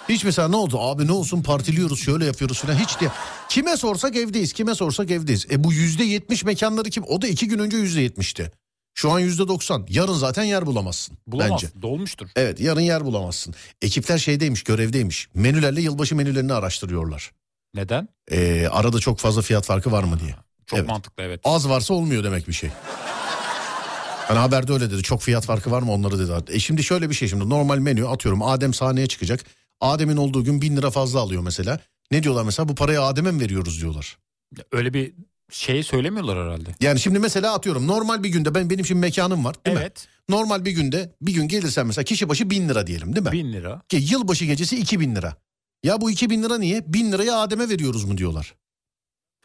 Hiç 0.09 0.25
mesela 0.25 0.49
ne 0.49 0.57
oldu 0.57 0.79
abi 0.81 1.07
ne 1.07 1.13
olsun 1.13 1.43
partiliyoruz 1.43 2.01
şöyle 2.01 2.25
yapıyoruz 2.25 2.59
falan 2.61 2.75
hiç 2.75 3.01
diye. 3.01 3.11
Kime 3.49 3.77
sorsak 3.77 4.17
evdeyiz 4.17 4.53
kime 4.53 4.75
sorsak 4.75 5.11
evdeyiz. 5.11 5.47
E 5.51 5.65
bu 5.65 5.73
yüzde 5.73 6.05
yetmiş 6.05 6.45
mekanları 6.45 6.91
kim? 6.91 7.05
O 7.07 7.23
da 7.23 7.27
iki 7.27 7.49
gün 7.49 7.59
önce 7.59 7.77
yüzde 7.77 8.01
yetmişti. 8.01 8.53
Şu 8.95 9.11
an 9.11 9.19
yüzde 9.19 9.49
doksan. 9.49 9.87
Yarın 9.89 10.13
zaten 10.15 10.43
yer 10.45 10.67
bulamazsın. 10.67 11.19
Bulamaz. 11.27 11.51
Bence. 11.63 11.83
Dolmuştur. 11.83 12.29
Evet 12.37 12.61
yarın 12.61 12.81
yer 12.81 13.05
bulamazsın. 13.05 13.55
Ekipler 13.83 14.19
şeydeymiş 14.19 14.63
görevdeymiş. 14.63 15.29
Menülerle 15.35 15.81
yılbaşı 15.81 16.17
menülerini 16.17 16.53
araştırıyorlar. 16.53 17.31
Neden? 17.75 18.09
Ee, 18.31 18.67
arada 18.71 18.99
çok 18.99 19.19
fazla 19.19 19.43
fiyat 19.43 19.67
farkı 19.67 19.93
var 19.93 20.03
mı 20.05 20.21
diye. 20.21 20.35
Çok 20.67 20.79
Evet. 20.79 20.89
mantıklı 20.89 21.23
evet. 21.23 21.41
Az 21.45 21.69
varsa 21.69 21.95
olmuyor 21.95 22.25
demek 22.25 22.49
bir 22.49 22.53
şey. 22.53 22.71
Hani 24.29 24.39
haberde 24.39 24.73
öyle 24.73 24.91
dedi. 24.91 25.03
Çok 25.03 25.23
fiyat 25.23 25.45
farkı 25.47 25.71
var 25.71 25.83
mı 25.83 25.93
onları 25.93 26.19
dedi. 26.19 26.53
E 26.57 26.59
şimdi 26.59 26.83
şöyle 26.85 27.11
bir 27.11 27.15
şey 27.15 27.29
şimdi 27.29 27.49
normal 27.49 27.79
menü 27.79 28.09
atıyorum 28.09 28.43
Adem 28.43 28.75
sahneye 28.75 29.07
çıkacak. 29.07 29.45
Adem'in 29.81 30.17
olduğu 30.17 30.45
gün 30.45 30.63
bin 30.63 30.77
lira 30.77 30.91
fazla 30.91 31.21
alıyor 31.21 31.43
mesela. 31.43 31.81
Ne 32.11 32.23
diyorlar 32.23 32.45
mesela 32.45 32.69
bu 32.69 32.75
parayı 32.75 33.03
Adem'e 33.03 33.31
mi 33.31 33.41
veriyoruz 33.41 33.81
diyorlar. 33.81 34.19
Öyle 34.73 34.95
bir 34.95 35.15
şey 35.51 35.83
söylemiyorlar 35.83 36.39
herhalde. 36.47 36.71
Yani 36.81 37.01
şimdi 37.01 37.19
mesela 37.19 37.55
atıyorum 37.55 37.87
normal 37.87 38.23
bir 38.23 38.29
günde 38.29 38.55
ben 38.55 38.71
benim 38.71 38.87
şimdi 38.87 39.01
mekanım 39.01 39.45
var 39.45 39.55
değil 39.67 39.77
mi? 39.77 39.81
evet. 39.83 40.09
Normal 40.29 40.65
bir 40.65 40.71
günde 40.71 41.15
bir 41.23 41.33
gün 41.33 41.49
gelirsen 41.49 41.87
mesela 41.87 42.05
kişi 42.05 42.29
başı 42.29 42.51
bin 42.51 42.69
lira 42.69 42.87
diyelim 42.87 43.17
değil 43.17 43.27
mi? 43.27 43.33
Bin 43.33 43.53
lira. 43.53 43.83
Ki 43.89 43.97
yılbaşı 44.11 44.45
gecesi 44.45 44.77
iki 44.77 45.01
bin 45.01 45.17
lira. 45.17 45.35
Ya 45.85 46.01
bu 46.01 46.11
iki 46.11 46.31
bin 46.31 46.43
lira 46.43 46.59
niye? 46.59 46.85
Bin 46.87 47.13
lirayı 47.13 47.35
Adem'e 47.35 47.69
veriyoruz 47.69 48.05
mu 48.05 48.19
diyorlar. 48.19 48.55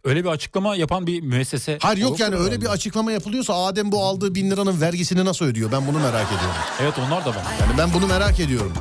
Öyle 0.03 0.23
bir 0.23 0.29
açıklama 0.29 0.75
yapan 0.75 1.07
bir 1.07 1.21
müessese. 1.21 1.77
Hayır 1.81 1.97
yok 1.97 2.19
yani 2.19 2.35
öyle 2.35 2.61
bir 2.61 2.65
açıklama 2.65 3.11
yapılıyorsa 3.11 3.65
Adem 3.65 3.91
bu 3.91 4.03
aldığı 4.03 4.35
bin 4.35 4.51
liranın 4.51 4.81
vergisini 4.81 5.25
nasıl 5.25 5.45
ödüyor? 5.45 5.71
Ben 5.71 5.87
bunu 5.87 5.99
merak 5.99 6.27
ediyorum. 6.27 6.55
Evet 6.81 6.93
onlar 7.07 7.25
da 7.25 7.29
var. 7.29 7.43
Yani 7.61 7.77
ben 7.77 7.93
bunu 7.93 8.07
merak 8.07 8.39
ediyorum. 8.39 8.73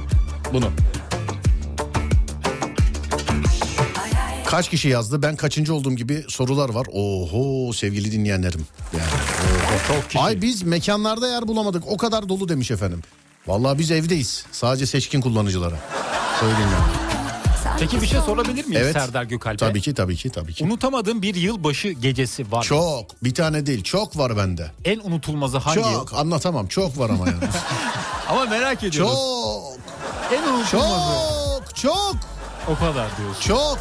Bunu. 0.53 0.71
Kaç 4.47 4.69
kişi 4.71 4.89
yazdı? 4.89 5.23
Ben 5.23 5.37
kaçıncı 5.37 5.75
olduğum 5.75 5.93
gibi 5.97 6.25
sorular 6.29 6.69
var. 6.69 6.87
Oho 6.93 7.73
sevgili 7.73 8.13
dinleyenlerim. 8.13 8.67
Yani, 8.93 9.05
oho. 9.05 9.95
Çok 9.95 10.07
kişi. 10.11 10.19
Ay 10.19 10.43
biz 10.43 10.63
mekanlarda 10.63 11.29
yer 11.29 11.49
bulamadık. 11.49 11.85
O 11.87 11.97
kadar 11.97 12.29
dolu 12.29 12.49
demiş 12.49 12.71
efendim. 12.71 13.03
Vallahi 13.47 13.79
biz 13.79 13.91
evdeyiz. 13.91 14.47
Sadece 14.53 14.87
seçkin 14.87 15.21
kullanıcılara. 15.21 15.77
Söyleyeyim 16.41 16.69
yani. 16.73 17.15
Peki 17.79 18.03
bir 18.03 18.07
şey 18.07 18.21
sorabilir 18.21 18.67
miyim 18.67 18.81
Evet. 18.85 18.93
Serdar 18.93 19.25
Gökalp'e? 19.25 19.57
Tabii 19.57 19.81
ki 19.81 19.95
tabii 19.95 20.17
ki 20.17 20.31
tabii 20.31 20.55
ki. 20.55 20.65
Unutamadığım 20.65 21.23
bir 21.23 21.35
yılbaşı 21.35 21.89
gecesi 21.89 22.53
var. 22.53 22.59
mı? 22.59 22.65
Çok. 22.65 23.25
Bir 23.25 23.35
tane 23.35 23.67
değil. 23.67 23.83
Çok 23.83 24.19
var 24.19 24.37
bende. 24.37 24.71
En 24.85 24.99
unutulmazı 24.99 25.59
hangi 25.59 25.79
yıl? 25.79 25.85
Çok. 25.93 26.15
Anlatamam. 26.15 26.67
Çok 26.67 26.99
var 26.99 27.11
ama 27.11 27.27
yani. 27.27 27.39
Ama 28.29 28.45
merak 28.45 28.85
ediyoruz. 28.85 29.13
çok. 29.13 29.79
En 30.39 30.43
unutulmazı. 30.43 31.13
Çok. 31.65 31.77
Çok. 31.77 32.17
O 32.69 32.75
kadar 32.79 33.09
diyorsun. 33.19 33.41
Çok. 33.41 33.79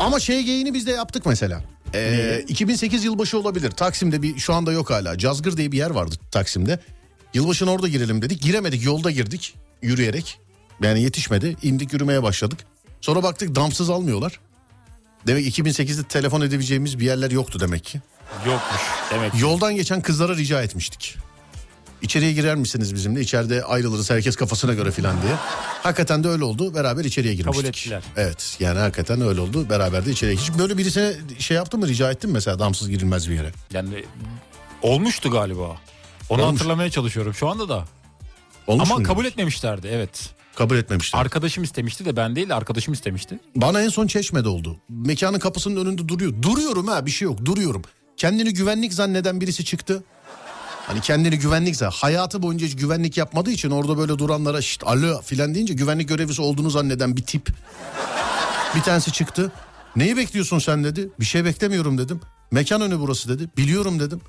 Ama 0.00 0.20
şey 0.20 0.42
geyini 0.42 0.74
biz 0.74 0.86
de 0.86 0.90
yaptık 0.90 1.26
mesela. 1.26 1.62
Ee, 1.94 2.44
2008 2.48 3.04
yılbaşı 3.04 3.38
olabilir. 3.38 3.70
Taksim'de 3.70 4.22
bir 4.22 4.38
şu 4.38 4.54
anda 4.54 4.72
yok 4.72 4.90
hala. 4.90 5.18
Cazgır 5.18 5.56
diye 5.56 5.72
bir 5.72 5.78
yer 5.78 5.90
vardı 5.90 6.14
Taksim'de. 6.30 6.78
Yılbaşına 7.34 7.70
orada 7.70 7.88
girelim 7.88 8.22
dedik. 8.22 8.42
Giremedik 8.42 8.84
yolda 8.84 9.10
girdik 9.10 9.54
yürüyerek. 9.82 10.40
Yani 10.82 11.02
yetişmedi. 11.02 11.56
İndik 11.62 11.92
yürümeye 11.92 12.22
başladık. 12.22 12.58
Sonra 13.00 13.22
baktık 13.22 13.54
damsız 13.54 13.90
almıyorlar. 13.90 14.40
Demek 15.26 15.58
2008'de 15.58 16.02
telefon 16.02 16.40
edebileceğimiz 16.40 16.98
bir 16.98 17.04
yerler 17.04 17.30
yoktu 17.30 17.60
demek 17.60 17.84
ki. 17.84 18.00
Yokmuş 18.46 18.80
demek. 19.12 19.40
Yoldan 19.40 19.76
geçen 19.76 20.00
kızlara 20.00 20.36
rica 20.36 20.62
etmiştik. 20.62 21.16
İçeriye 22.06 22.32
girer 22.32 22.54
misiniz 22.54 22.94
bizimle? 22.94 23.20
İçeride 23.20 23.64
ayrılırız 23.64 24.10
herkes 24.10 24.36
kafasına 24.36 24.74
göre 24.74 24.90
filan 24.90 25.22
diye. 25.22 25.32
Hakikaten 25.82 26.24
de 26.24 26.28
öyle 26.28 26.44
oldu. 26.44 26.74
Beraber 26.74 27.04
içeriye 27.04 27.34
girmiştik. 27.34 27.64
Kabul 27.64 27.68
ettiler. 27.68 28.02
Evet 28.16 28.56
yani 28.60 28.78
hakikaten 28.78 29.20
öyle 29.20 29.40
oldu. 29.40 29.70
Beraber 29.70 30.06
de 30.06 30.10
içeriye. 30.10 30.36
Hiç 30.36 30.58
böyle 30.58 30.78
birisine 30.78 31.12
şey 31.38 31.56
yaptın 31.56 31.80
mı 31.80 31.88
rica 31.88 32.10
ettin 32.10 32.30
mi 32.30 32.34
mesela 32.34 32.58
damsız 32.58 32.90
girilmez 32.90 33.30
bir 33.30 33.34
yere? 33.34 33.52
Yani 33.72 34.04
olmuştu 34.82 35.30
galiba. 35.30 35.76
Onu 36.28 36.42
Olmuş. 36.42 36.54
hatırlamaya 36.60 36.90
çalışıyorum 36.90 37.34
şu 37.34 37.48
anda 37.48 37.68
da. 37.68 37.84
Olmuş 38.66 38.88
Ama 38.88 38.94
muydu? 38.96 39.08
kabul 39.08 39.24
etmemişlerdi 39.24 39.88
evet. 39.92 40.30
Kabul 40.54 40.76
etmemişler. 40.76 41.20
Arkadaşım 41.20 41.64
istemişti 41.64 42.04
de 42.04 42.16
ben 42.16 42.36
değil 42.36 42.56
arkadaşım 42.56 42.94
istemişti. 42.94 43.38
Bana 43.56 43.82
en 43.82 43.88
son 43.88 44.06
Çeşme'de 44.06 44.48
oldu. 44.48 44.76
Mekanın 44.88 45.38
kapısının 45.38 45.84
önünde 45.86 46.08
duruyor. 46.08 46.42
Duruyorum 46.42 46.86
ha 46.88 47.06
bir 47.06 47.10
şey 47.10 47.26
yok 47.26 47.44
duruyorum. 47.44 47.82
Kendini 48.16 48.54
güvenlik 48.54 48.94
zanneden 48.94 49.40
birisi 49.40 49.64
çıktı. 49.64 50.02
Hani 50.86 51.00
kendini 51.00 51.38
güvenlik 51.38 51.76
zanneden. 51.76 51.96
Hayatı 51.96 52.42
boyunca 52.42 52.66
hiç 52.66 52.76
güvenlik 52.76 53.16
yapmadığı 53.16 53.50
için 53.50 53.70
orada 53.70 53.98
böyle 53.98 54.18
duranlara 54.18 54.62
şşt 54.62 54.82
alo 54.86 55.22
filan 55.22 55.54
deyince 55.54 55.74
güvenlik 55.74 56.08
görevlisi 56.08 56.42
olduğunu 56.42 56.70
zanneden 56.70 57.16
bir 57.16 57.22
tip. 57.22 57.48
Bir 58.76 58.82
tanesi 58.82 59.12
çıktı. 59.12 59.52
Neyi 59.96 60.16
bekliyorsun 60.16 60.58
sen 60.58 60.84
dedi. 60.84 61.08
Bir 61.20 61.24
şey 61.24 61.44
beklemiyorum 61.44 61.98
dedim. 61.98 62.20
Mekan 62.50 62.80
önü 62.80 62.98
burası 62.98 63.28
dedi. 63.28 63.50
Biliyorum 63.56 64.00
dedim. 64.00 64.20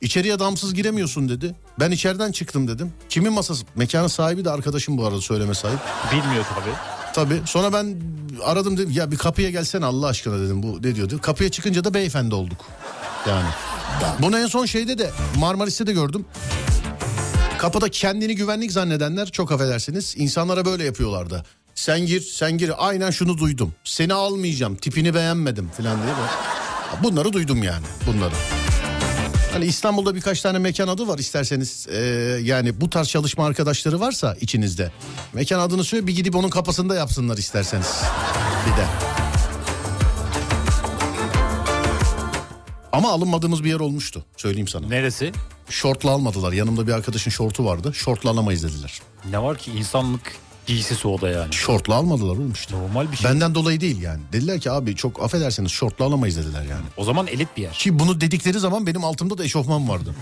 İçeriye 0.00 0.38
damsız 0.38 0.74
giremiyorsun 0.74 1.28
dedi. 1.28 1.54
Ben 1.80 1.90
içeriden 1.90 2.32
çıktım 2.32 2.68
dedim. 2.68 2.92
Kimin 3.08 3.32
masası? 3.32 3.64
Mekanın 3.76 4.08
sahibi 4.08 4.44
de 4.44 4.50
arkadaşım 4.50 4.98
bu 4.98 5.06
arada 5.06 5.20
söyleme 5.20 5.54
sahip. 5.54 5.78
Bilmiyor 6.12 6.44
tabii. 6.54 6.74
Tabii. 7.14 7.42
Sonra 7.46 7.72
ben 7.72 7.96
aradım 8.44 8.76
dedim 8.76 8.90
ya 8.90 9.10
bir 9.10 9.16
kapıya 9.16 9.50
gelsene 9.50 9.84
Allah 9.84 10.06
aşkına 10.06 10.38
dedim 10.38 10.62
bu 10.62 10.82
ne 10.82 10.94
diyordu. 10.94 11.18
Kapıya 11.22 11.50
çıkınca 11.50 11.84
da 11.84 11.94
beyefendi 11.94 12.34
olduk. 12.34 12.66
Yani. 13.28 13.48
Bunu 14.18 14.38
en 14.38 14.46
son 14.46 14.66
şeyde 14.66 14.98
de 14.98 15.10
Marmaris'te 15.38 15.86
de 15.86 15.92
gördüm. 15.92 16.24
Kapıda 17.58 17.88
kendini 17.88 18.36
güvenlik 18.36 18.72
zannedenler 18.72 19.30
çok 19.30 19.52
affedersiniz 19.52 20.14
insanlara 20.16 20.64
böyle 20.64 20.84
yapıyorlardı. 20.84 21.44
Sen 21.74 22.06
gir 22.06 22.20
sen 22.20 22.58
gir 22.58 22.72
aynen 22.78 23.10
şunu 23.10 23.38
duydum. 23.38 23.74
Seni 23.84 24.14
almayacağım 24.14 24.76
tipini 24.76 25.14
beğenmedim 25.14 25.68
falan 25.68 25.96
diye. 26.02 26.14
böyle. 26.16 27.02
Bunları 27.02 27.32
duydum 27.32 27.62
yani 27.62 27.86
bunları. 28.06 28.34
Hani 29.52 29.64
İstanbul'da 29.64 30.14
birkaç 30.14 30.42
tane 30.42 30.58
mekan 30.58 30.88
adı 30.88 31.08
var 31.08 31.18
isterseniz 31.18 31.86
e, 31.90 31.98
yani 32.42 32.80
bu 32.80 32.90
tarz 32.90 33.08
çalışma 33.08 33.46
arkadaşları 33.46 34.00
varsa 34.00 34.36
içinizde. 34.40 34.92
Mekan 35.32 35.58
adını 35.60 35.84
söyle 35.84 36.06
bir 36.06 36.16
gidip 36.16 36.36
onun 36.36 36.50
kapısında 36.50 36.94
yapsınlar 36.94 37.38
isterseniz. 37.38 38.02
Bir 38.66 38.76
de. 38.76 39.19
Ama 42.92 43.10
alınmadığımız 43.12 43.64
bir 43.64 43.68
yer 43.68 43.80
olmuştu 43.80 44.24
söyleyeyim 44.36 44.68
sana. 44.68 44.86
Neresi? 44.86 45.32
Şortla 45.68 46.10
almadılar 46.10 46.52
yanımda 46.52 46.86
bir 46.86 46.92
arkadaşın 46.92 47.30
şortu 47.30 47.64
vardı 47.64 47.94
şortla 47.94 48.30
alamayız 48.30 48.62
dediler. 48.62 49.00
Ne 49.30 49.42
var 49.42 49.58
ki 49.58 49.70
insanlık 49.70 50.32
giysisi 50.66 51.08
o 51.08 51.20
da 51.20 51.28
yani. 51.28 51.52
Şortla 51.52 51.94
almadılar 51.94 52.32
oğlum 52.32 52.52
işte. 52.52 52.74
Normal 52.76 53.12
bir 53.12 53.16
şey. 53.16 53.30
Benden 53.30 53.54
dolayı 53.54 53.80
değil 53.80 54.02
yani. 54.02 54.20
Dediler 54.32 54.60
ki 54.60 54.70
abi 54.70 54.96
çok 54.96 55.22
affedersiniz 55.22 55.70
şortla 55.72 56.04
alamayız 56.04 56.36
dediler 56.36 56.62
yani. 56.62 56.84
O 56.96 57.04
zaman 57.04 57.26
elit 57.26 57.48
bir 57.56 57.62
yer. 57.62 57.72
Ki 57.72 57.98
bunu 57.98 58.20
dedikleri 58.20 58.58
zaman 58.58 58.86
benim 58.86 59.04
altımda 59.04 59.38
da 59.38 59.44
eşofman 59.44 59.88
vardı. 59.88 60.14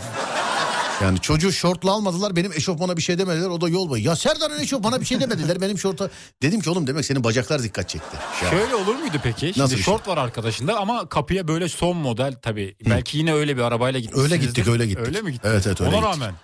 Yani 1.02 1.20
çocuğu 1.20 1.52
şortla 1.52 1.92
almadılar 1.92 2.36
benim 2.36 2.52
eşofmana 2.52 2.96
bir 2.96 3.02
şey 3.02 3.18
demediler 3.18 3.48
o 3.48 3.60
da 3.60 3.68
yol 3.68 3.90
boyu. 3.90 4.04
Ya 4.04 4.16
Serdar'ın 4.16 4.60
eşofmana 4.60 5.00
bir 5.00 5.06
şey 5.06 5.20
demediler 5.20 5.60
benim 5.60 5.78
şorta. 5.78 6.10
Dedim 6.42 6.60
ki 6.60 6.70
oğlum 6.70 6.86
demek 6.86 7.04
senin 7.04 7.24
bacaklar 7.24 7.62
dikkat 7.62 7.88
çekti. 7.88 8.16
Ya. 8.44 8.50
Şöyle 8.50 8.74
olur 8.74 8.94
muydu 8.94 9.16
peki? 9.22 9.40
Şimdi 9.40 9.58
Nasıl 9.58 9.72
bir 9.76 9.82
şey? 9.82 9.84
şort 9.94 10.08
var 10.08 10.16
arkadaşında 10.18 10.78
ama 10.78 11.08
kapıya 11.08 11.48
böyle 11.48 11.68
son 11.68 11.96
model 11.96 12.34
tabii. 12.42 12.76
Belki 12.90 13.18
yine 13.18 13.32
öyle 13.34 13.56
bir 13.56 13.62
arabayla 13.62 14.00
gitmişsinizdir. 14.00 14.32
Öyle 14.34 14.46
gittik, 14.46 14.68
öyle 14.68 14.86
gittik. 14.86 15.06
Öyle 15.06 15.22
mi 15.22 15.32
gittik? 15.32 15.50
Evet, 15.52 15.66
evet, 15.66 15.80
öyle 15.80 15.90
Ona 15.96 15.96
gittik. 16.06 16.22
rağmen. 16.22 16.34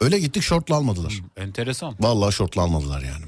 Öyle 0.00 0.18
gittik 0.18 0.42
şortla 0.42 0.74
almadılar. 0.76 1.12
Enteresan. 1.36 1.94
Vallahi 2.00 2.32
şortla 2.34 2.62
almadılar 2.62 3.00
yani. 3.02 3.24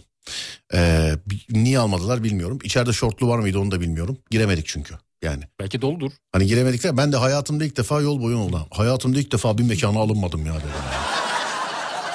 Ee, 0.75 1.13
niye 1.49 1.79
almadılar 1.79 2.25
bilmiyorum. 2.25 2.59
İçeride 2.65 2.93
şortlu 2.93 3.29
var 3.29 3.39
mıydı 3.39 3.59
onu 3.59 3.71
da 3.71 3.81
bilmiyorum. 3.81 4.19
Giremedik 4.31 4.67
çünkü 4.67 4.95
yani. 5.23 5.45
Belki 5.61 5.83
doludur. 5.83 6.13
Hani 6.33 6.47
giremedik 6.47 6.85
de 6.85 6.97
ben 6.97 7.13
de 7.13 7.17
hayatımda 7.17 7.65
ilk 7.65 7.77
defa 7.77 8.01
yol 8.01 8.23
boyu 8.23 8.37
oldu. 8.37 8.67
Hayatımda 8.71 9.19
ilk 9.19 9.33
defa 9.33 9.59
bir 9.59 9.63
mekana 9.63 9.99
alınmadım 9.99 10.47
ya 10.47 10.55
dedim. 10.55 10.69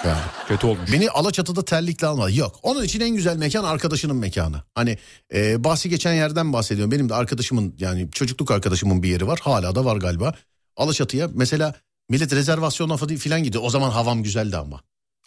Yani. 0.08 0.20
Kötü 0.48 0.68
olmuş. 0.68 0.92
Beni 0.92 1.10
Alaçatı'da 1.10 1.66
terlikle 1.66 2.08
almadı. 2.08 2.36
Yok. 2.36 2.60
Onun 2.64 2.84
için 2.84 3.00
en 3.02 3.16
güzel 3.16 3.38
mekan 3.38 3.64
arkadaşının 3.64 4.16
mekanı. 4.16 4.62
Hani 4.76 4.98
e, 5.34 5.64
bahsi 5.64 5.90
geçen 5.90 6.14
yerden 6.14 6.54
bahsediyorum. 6.54 6.92
Benim 6.92 7.10
de 7.10 7.16
arkadaşımın 7.16 7.76
yani 7.78 8.12
çocukluk 8.12 8.52
arkadaşımın 8.52 9.04
bir 9.04 9.10
yeri 9.10 9.28
var. 9.28 9.40
Hala 9.44 9.76
da 9.76 9.86
var 9.86 9.98
galiba. 9.98 10.34
Alaçatı'ya 10.78 11.30
mesela 11.34 11.76
millet 12.10 12.34
rezervasyon 12.34 12.96
falan 12.98 13.44
gidiyor. 13.44 13.64
O 13.64 13.70
zaman 13.70 13.90
havam 13.90 14.24
güzeldi 14.24 14.58
ama. 14.58 14.82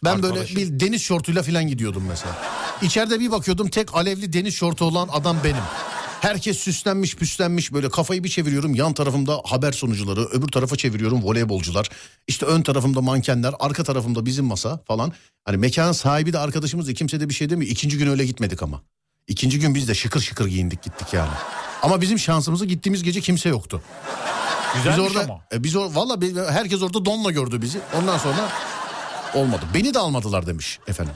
Ben 0.04 0.22
böyle 0.22 0.32
Arkadaşım. 0.32 0.56
bir 0.56 0.80
deniz 0.80 1.02
şortuyla 1.02 1.42
falan 1.42 1.68
gidiyordum 1.68 2.04
mesela. 2.08 2.36
İçeride 2.82 3.20
bir 3.20 3.30
bakıyordum 3.30 3.68
tek 3.68 3.94
alevli 3.94 4.32
deniz 4.32 4.54
şortu 4.54 4.84
olan 4.84 5.08
adam 5.12 5.36
benim. 5.44 5.62
Herkes 6.20 6.58
süslenmiş 6.58 7.16
püslenmiş 7.16 7.72
böyle 7.72 7.88
kafayı 7.88 8.24
bir 8.24 8.28
çeviriyorum. 8.28 8.74
Yan 8.74 8.94
tarafımda 8.94 9.40
haber 9.44 9.72
sunucuları, 9.72 10.20
öbür 10.24 10.48
tarafa 10.48 10.76
çeviriyorum 10.76 11.22
voleybolcular. 11.22 11.88
İşte 12.28 12.46
ön 12.46 12.62
tarafımda 12.62 13.00
mankenler, 13.00 13.54
arka 13.60 13.84
tarafımda 13.84 14.26
bizim 14.26 14.44
masa 14.44 14.80
falan. 14.86 15.12
Hani 15.44 15.56
mekanın 15.56 15.92
sahibi 15.92 16.32
de 16.32 16.38
arkadaşımız 16.38 16.88
da 16.88 16.94
kimse 16.94 17.20
de 17.20 17.28
bir 17.28 17.34
şey 17.34 17.50
demiyor. 17.50 17.70
İkinci 17.70 17.98
gün 17.98 18.06
öyle 18.10 18.26
gitmedik 18.26 18.62
ama. 18.62 18.82
İkinci 19.28 19.58
gün 19.60 19.74
biz 19.74 19.88
de 19.88 19.94
şıkır 19.94 20.20
şıkır 20.20 20.46
giyindik 20.46 20.82
gittik 20.82 21.12
yani. 21.12 21.30
Ama 21.82 22.00
bizim 22.00 22.18
şansımızı 22.18 22.66
gittiğimiz 22.66 23.02
gece 23.02 23.20
kimse 23.20 23.48
yoktu. 23.48 23.82
Biz 24.76 24.82
Güzelmiş 24.84 25.06
orada 25.10 25.24
ama. 25.24 25.40
e, 25.52 25.64
biz 25.64 25.76
or, 25.76 25.94
valla 25.94 26.18
herkes 26.52 26.82
orada 26.82 27.04
donla 27.04 27.30
gördü 27.30 27.62
bizi. 27.62 27.78
Ondan 27.94 28.18
sonra 28.18 28.48
olmadı. 29.34 29.62
Beni 29.74 29.94
de 29.94 29.98
almadılar 29.98 30.46
demiş 30.46 30.78
efendim. 30.88 31.14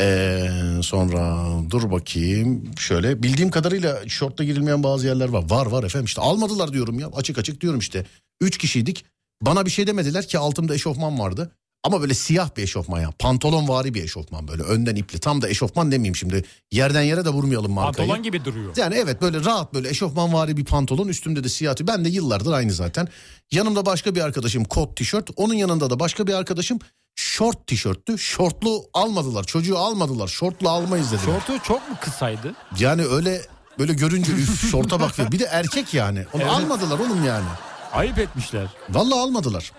Ee, 0.00 0.50
sonra 0.82 1.46
dur 1.70 1.90
bakayım 1.90 2.70
şöyle 2.78 3.22
bildiğim 3.22 3.50
kadarıyla 3.50 4.08
şortla 4.08 4.44
girilmeyen 4.44 4.82
bazı 4.82 5.06
yerler 5.06 5.28
var. 5.28 5.50
Var 5.50 5.66
var 5.66 5.84
efendim 5.84 6.04
işte 6.04 6.20
almadılar 6.20 6.72
diyorum 6.72 6.98
ya 6.98 7.08
açık 7.16 7.38
açık 7.38 7.60
diyorum 7.60 7.78
işte. 7.78 8.06
Üç 8.40 8.58
kişiydik 8.58 9.04
bana 9.42 9.66
bir 9.66 9.70
şey 9.70 9.86
demediler 9.86 10.28
ki 10.28 10.38
altımda 10.38 10.74
eşofman 10.74 11.18
vardı. 11.18 11.52
Ama 11.84 12.00
böyle 12.00 12.14
siyah 12.14 12.56
bir 12.56 12.62
eşofman 12.62 13.00
ya 13.00 13.12
pantolon 13.18 13.68
vari 13.68 13.94
bir 13.94 14.04
eşofman 14.04 14.48
böyle 14.48 14.62
önden 14.62 14.96
ipli 14.96 15.18
tam 15.18 15.42
da 15.42 15.48
eşofman 15.48 15.92
demeyeyim 15.92 16.16
şimdi. 16.16 16.44
Yerden 16.72 17.02
yere 17.02 17.24
de 17.24 17.28
vurmayalım 17.28 17.72
markayı. 17.72 18.08
Pantolon 18.08 18.22
gibi 18.22 18.44
duruyor. 18.44 18.76
Yani 18.76 18.94
evet 18.94 19.22
böyle 19.22 19.44
rahat 19.44 19.74
böyle 19.74 19.88
eşofman 19.88 20.32
vari 20.32 20.56
bir 20.56 20.64
pantolon 20.64 21.08
üstümde 21.08 21.44
de 21.44 21.48
siyah. 21.48 21.74
Ben 21.80 22.04
de 22.04 22.08
yıllardır 22.08 22.52
aynı 22.52 22.72
zaten. 22.72 23.08
Yanımda 23.52 23.86
başka 23.86 24.14
bir 24.14 24.20
arkadaşım 24.20 24.64
kot 24.64 24.96
tişört. 24.96 25.30
Onun 25.36 25.54
yanında 25.54 25.90
da 25.90 26.00
başka 26.00 26.26
bir 26.26 26.32
arkadaşım 26.32 26.78
şort 27.20 27.66
tişörttü. 27.66 28.18
Şortlu 28.18 28.84
almadılar 28.94 29.44
çocuğu 29.44 29.78
almadılar 29.78 30.28
şortlu 30.28 30.68
almayız 30.68 31.12
dediler. 31.12 31.24
Şortu 31.24 31.62
çok 31.62 31.90
mu 31.90 31.96
kısaydı? 32.00 32.54
Yani 32.78 33.04
öyle 33.06 33.42
böyle 33.78 33.92
görünce 33.94 34.32
üf 34.32 34.70
şorta 34.70 35.00
bakıyor. 35.00 35.32
Bir 35.32 35.38
de 35.38 35.44
erkek 35.44 35.94
yani. 35.94 36.26
Onu 36.32 36.42
Evet. 36.42 36.52
almadılar 36.52 36.98
oğlum 36.98 37.24
yani. 37.26 37.44
Ayıp 37.92 38.18
etmişler. 38.18 38.66
Vallahi 38.90 39.18
almadılar. 39.20 39.72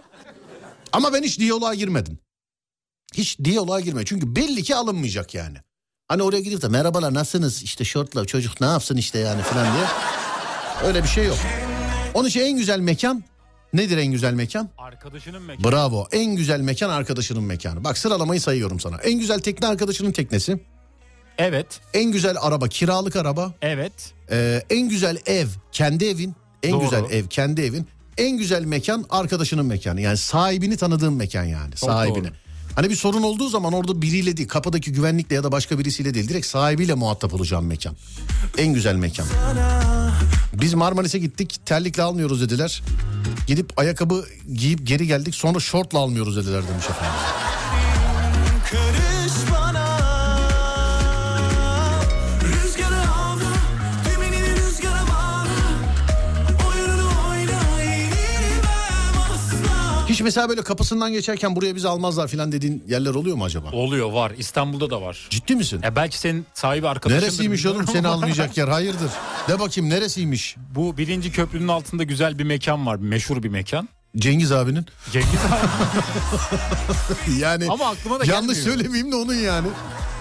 Ama 0.93 1.13
ben 1.13 1.23
hiç 1.23 1.39
diyaloğa 1.39 1.73
girmedim. 1.73 2.19
Hiç 3.13 3.39
diyaloğa 3.43 3.79
girme. 3.79 4.05
Çünkü 4.05 4.35
belli 4.35 4.63
ki 4.63 4.75
alınmayacak 4.75 5.33
yani. 5.33 5.57
Hani 6.07 6.23
oraya 6.23 6.41
gidip 6.41 6.61
de 6.61 6.67
merhabalar 6.67 7.13
nasılsınız 7.13 7.63
işte 7.63 7.85
şortla 7.85 8.25
çocuk 8.25 8.61
ne 8.61 8.67
yapsın 8.67 8.97
işte 8.97 9.19
yani 9.19 9.41
falan 9.41 9.73
diye. 9.73 9.85
Öyle 10.83 11.03
bir 11.03 11.07
şey 11.07 11.25
yok. 11.25 11.37
Onun 12.13 12.27
için 12.27 12.39
en 12.41 12.57
güzel 12.57 12.79
mekan 12.79 13.23
nedir 13.73 13.97
en 13.97 14.11
güzel 14.11 14.33
mekan? 14.33 14.69
Arkadaşının 14.77 15.41
mekanı. 15.41 15.71
Bravo. 15.71 16.07
En 16.11 16.35
güzel 16.35 16.59
mekan 16.61 16.89
arkadaşının 16.89 17.43
mekanı. 17.43 17.83
Bak 17.83 17.97
sıralamayı 17.97 18.41
sayıyorum 18.41 18.79
sana. 18.79 18.97
En 18.97 19.19
güzel 19.19 19.39
tekne 19.39 19.67
arkadaşının 19.67 20.11
teknesi. 20.11 20.59
Evet. 21.37 21.79
En 21.93 22.11
güzel 22.11 22.35
araba 22.41 22.67
kiralık 22.67 23.15
araba. 23.15 23.53
Evet. 23.61 23.91
Ee, 24.31 24.61
en 24.69 24.89
güzel 24.89 25.17
ev 25.25 25.47
kendi 25.71 26.05
evin. 26.05 26.35
En 26.63 26.71
Doğru. 26.71 26.81
güzel 26.81 27.03
ev 27.11 27.27
kendi 27.27 27.61
evin. 27.61 27.87
En 28.17 28.37
güzel 28.37 28.65
mekan 28.65 29.05
arkadaşının 29.09 29.65
mekanı. 29.65 30.01
Yani 30.01 30.17
sahibini 30.17 30.77
tanıdığın 30.77 31.13
mekan 31.13 31.43
yani. 31.43 31.75
Çok 31.75 31.89
sahibini. 31.89 32.23
doğru. 32.23 32.33
Hani 32.75 32.89
bir 32.89 32.95
sorun 32.95 33.23
olduğu 33.23 33.49
zaman 33.49 33.73
orada 33.73 34.01
biriyle 34.01 34.37
değil 34.37 34.49
kapıdaki 34.49 34.91
güvenlikle 34.91 35.35
ya 35.35 35.43
da 35.43 35.51
başka 35.51 35.79
birisiyle 35.79 36.13
değil 36.13 36.29
direkt 36.29 36.45
sahibiyle 36.45 36.93
muhatap 36.93 37.33
olacağım 37.33 37.65
mekan. 37.65 37.95
En 38.57 38.73
güzel 38.73 38.95
mekan. 38.95 39.25
Biz 40.53 40.73
Marmaris'e 40.73 41.19
gittik 41.19 41.59
terlikle 41.65 42.03
almıyoruz 42.03 42.41
dediler. 42.41 42.83
Gidip 43.47 43.79
ayakkabı 43.79 44.25
giyip 44.53 44.87
geri 44.87 45.07
geldik 45.07 45.35
sonra 45.35 45.59
şortla 45.59 45.99
almıyoruz 45.99 46.37
dediler 46.37 46.63
demiş 46.67 46.85
efendim. 46.89 47.19
Hiç 60.21 60.25
mesela 60.25 60.49
böyle 60.49 60.61
kapısından 60.63 61.11
geçerken 61.11 61.55
buraya 61.55 61.75
bizi 61.75 61.87
almazlar 61.87 62.27
falan 62.27 62.51
dediğin 62.51 62.83
yerler 62.87 63.13
oluyor 63.13 63.37
mu 63.37 63.43
acaba? 63.45 63.71
Oluyor 63.71 64.11
var. 64.11 64.31
İstanbul'da 64.37 64.89
da 64.89 65.01
var. 65.01 65.27
Ciddi 65.29 65.55
misin? 65.55 65.81
E 65.83 65.95
belki 65.95 66.17
senin 66.19 66.45
sahibi 66.53 66.87
arkadaşındır. 66.87 67.23
Neresiymiş 67.27 67.65
oğlum 67.65 67.87
seni 67.87 68.07
almayacak 68.07 68.57
yer 68.57 68.67
hayırdır? 68.67 69.11
De 69.47 69.59
bakayım 69.59 69.89
neresiymiş? 69.89 70.55
Bu 70.75 70.97
birinci 70.97 71.31
köprünün 71.31 71.67
altında 71.67 72.03
güzel 72.03 72.39
bir 72.39 72.43
mekan 72.43 72.85
var. 72.85 72.95
Meşhur 72.95 73.43
bir 73.43 73.49
mekan. 73.49 73.89
Cengiz 74.17 74.51
abinin. 74.51 74.85
Cengiz 75.11 75.29
abi. 75.29 75.67
Yani 77.39 77.67
Ama 77.69 77.85
aklıma 77.89 78.19
da 78.19 78.25
yanlış 78.25 78.57
gelmiyor. 78.57 78.75
söylemeyeyim 78.77 79.11
de 79.11 79.15
onun 79.15 79.33
yani. 79.33 79.67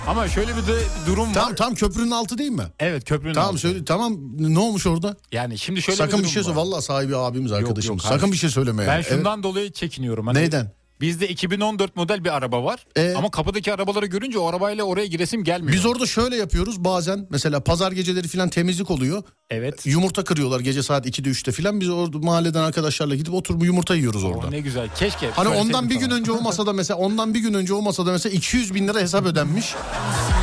Ama 0.06 0.28
şöyle 0.28 0.56
bir 0.56 0.66
de 0.66 0.78
durum 1.06 1.32
Tam 1.32 1.50
var. 1.50 1.56
tam 1.56 1.74
köprünün 1.74 2.10
altı 2.10 2.38
değil 2.38 2.50
mi? 2.50 2.62
Evet 2.80 3.04
köprünün 3.04 3.34
Tamam 3.34 3.50
altı. 3.50 3.58
söyle 3.58 3.84
tamam 3.84 4.16
ne 4.38 4.58
olmuş 4.58 4.86
orada? 4.86 5.16
Yani 5.32 5.58
şimdi 5.58 5.82
şöyle 5.82 5.96
Sakın 5.96 6.18
bir 6.18 6.24
bir 6.24 6.28
şey 6.28 6.42
söyle. 6.42 6.56
var. 6.56 6.62
Vallahi 6.62 6.82
sahibi 6.82 7.16
abimiz 7.16 7.52
arkadaşımız. 7.52 8.04
hayır. 8.04 8.14
Sakın 8.20 8.32
bir 8.32 8.36
şey 8.36 8.50
söyleme 8.50 8.86
Ben 8.86 8.92
yani. 8.92 9.04
şundan 9.04 9.42
dolayı 9.42 9.72
çekiniyorum. 9.72 10.28
Evet. 10.28 10.36
Hani 10.36 10.42
Neyden? 10.44 10.72
Bizde 11.00 11.28
2014 11.28 11.96
model 11.96 12.24
bir 12.24 12.36
araba 12.36 12.64
var. 12.64 12.86
Ee? 12.96 13.14
Ama 13.16 13.30
kapıdaki 13.30 13.74
arabaları 13.74 14.06
görünce 14.06 14.38
o 14.38 14.46
arabayla 14.46 14.84
oraya 14.84 15.06
giresim 15.06 15.44
gelmiyor. 15.44 15.72
Biz 15.72 15.86
orada 15.86 16.06
şöyle 16.06 16.36
yapıyoruz 16.36 16.84
bazen 16.84 17.26
mesela 17.30 17.60
pazar 17.60 17.92
geceleri 17.92 18.28
falan 18.28 18.48
temizlik 18.48 18.90
oluyor. 18.90 19.22
Evet. 19.50 19.86
Yumurta 19.86 20.24
kırıyorlar 20.24 20.60
gece 20.60 20.82
saat 20.82 21.06
2'de 21.06 21.28
3'te 21.28 21.52
falan. 21.52 21.80
Biz 21.80 21.88
orada 21.88 22.18
mahalleden 22.18 22.62
arkadaşlarla 22.62 23.14
gidip 23.14 23.34
oturup 23.34 23.64
yumurta 23.64 23.94
yiyoruz 23.94 24.24
orada. 24.24 24.46
O 24.46 24.50
ne 24.50 24.60
güzel. 24.60 24.88
Keşke. 24.94 25.30
Hani 25.30 25.48
ondan 25.48 25.90
bir 25.90 25.94
gün 25.94 26.10
önce 26.10 26.32
o 26.32 26.40
masada 26.42 26.72
mesela 26.72 26.98
ondan 26.98 27.34
bir 27.34 27.40
gün 27.40 27.54
önce 27.54 27.74
o 27.74 27.82
masada 27.82 28.12
mesela 28.12 28.34
200 28.34 28.74
bin 28.74 28.88
lira 28.88 29.00
hesap 29.00 29.26
ödenmiş. 29.26 29.74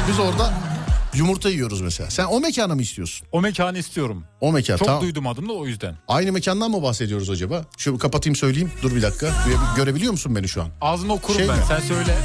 Biz 0.09 0.19
orada 0.19 0.53
yumurta 1.17 1.49
yiyoruz 1.49 1.81
mesela. 1.81 2.09
Sen 2.09 2.25
o 2.25 2.39
mekanı 2.39 2.75
mı 2.75 2.81
istiyorsun? 2.81 3.27
O 3.31 3.41
mekanı 3.41 3.77
istiyorum. 3.77 4.23
O 4.41 4.51
mekan 4.51 4.77
Çok 4.77 4.87
tamam. 4.87 5.01
duydum 5.03 5.27
adını 5.27 5.49
da 5.49 5.53
o 5.53 5.65
yüzden. 5.67 5.95
Aynı 6.07 6.31
mekandan 6.31 6.71
mı 6.71 6.83
bahsediyoruz 6.83 7.29
acaba? 7.29 7.65
Şu 7.77 7.97
kapatayım 7.97 8.35
söyleyeyim. 8.35 8.71
Dur 8.81 8.95
bir 8.95 9.01
dakika. 9.01 9.25
Göre- 9.47 9.57
Görebiliyor 9.75 10.11
musun 10.11 10.35
beni 10.35 10.47
şu 10.47 10.61
an? 10.61 10.69
Ağzını 10.81 11.13
okurum 11.13 11.37
Şey 11.39 11.49
ben. 11.49 11.57
mi? 11.57 11.63
Sen 11.67 11.79
söyle. 11.79 12.17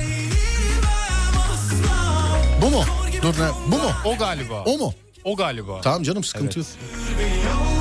Bu 2.63 2.71
mu? 2.71 2.85
Dur 3.23 3.35
ne? 3.35 3.49
Bu 3.73 3.77
mu? 3.77 3.91
O 4.05 4.19
galiba. 4.19 4.63
O 4.67 4.79
mu? 4.79 4.95
O 5.25 5.37
galiba. 5.37 5.81
Tamam 5.81 6.03
canım 6.03 6.25
sıkıntı 6.25 6.61
Evet. 6.61 6.69
yok. 7.45 7.72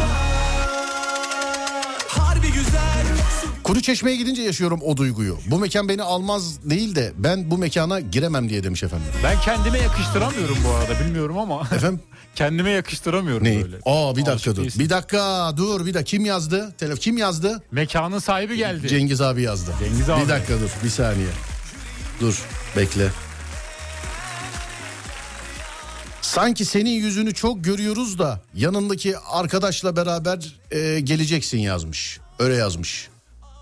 Kuru 3.71 3.81
çeşmeye 3.81 4.15
gidince 4.15 4.41
yaşıyorum 4.41 4.79
o 4.83 4.97
duyguyu. 4.97 5.39
Bu 5.45 5.59
mekan 5.59 5.89
beni 5.89 6.03
almaz 6.03 6.69
değil 6.69 6.95
de 6.95 7.13
ben 7.17 7.51
bu 7.51 7.57
mekana 7.57 7.99
giremem 7.99 8.49
diye 8.49 8.63
demiş 8.63 8.83
efendim. 8.83 9.07
Ben 9.23 9.41
kendime 9.41 9.79
yakıştıramıyorum 9.79 10.57
bu 10.65 10.69
arada 10.69 11.05
bilmiyorum 11.05 11.37
ama. 11.37 11.61
Efendim? 11.61 11.99
kendime 12.35 12.69
yakıştıramıyorum 12.69 13.43
Ne? 13.43 13.63
böyle. 13.63 13.75
Aa 13.85 14.11
bir 14.15 14.25
dakika 14.25 14.31
Alışık 14.31 14.55
dur. 14.55 14.61
değilsin. 14.61 14.79
Bir 14.83 14.89
dakika 14.89 15.53
dur 15.57 15.85
bir 15.85 15.93
dakika. 15.93 16.03
Kim 16.03 16.25
yazdı? 16.25 16.75
Telef 16.77 16.99
kim 16.99 17.17
yazdı? 17.17 17.63
Mekanın 17.71 18.19
sahibi 18.19 18.57
geldi. 18.57 18.87
Cengiz 18.87 19.21
abi 19.21 19.41
yazdı. 19.41 19.71
Cengiz 19.79 20.09
abi. 20.09 20.23
Bir 20.23 20.29
dakika 20.29 20.53
dur 20.53 20.69
bir 20.83 20.89
saniye. 20.89 21.27
Dur 22.21 22.41
bekle. 22.77 23.09
Sanki 26.21 26.65
senin 26.65 26.91
yüzünü 26.91 27.33
çok 27.33 27.63
görüyoruz 27.63 28.19
da 28.19 28.41
yanındaki 28.55 29.17
arkadaşla 29.17 29.95
beraber 29.95 30.59
e, 30.71 30.99
geleceksin 30.99 31.57
yazmış. 31.57 32.19
Öyle 32.39 32.55
yazmış. 32.55 33.11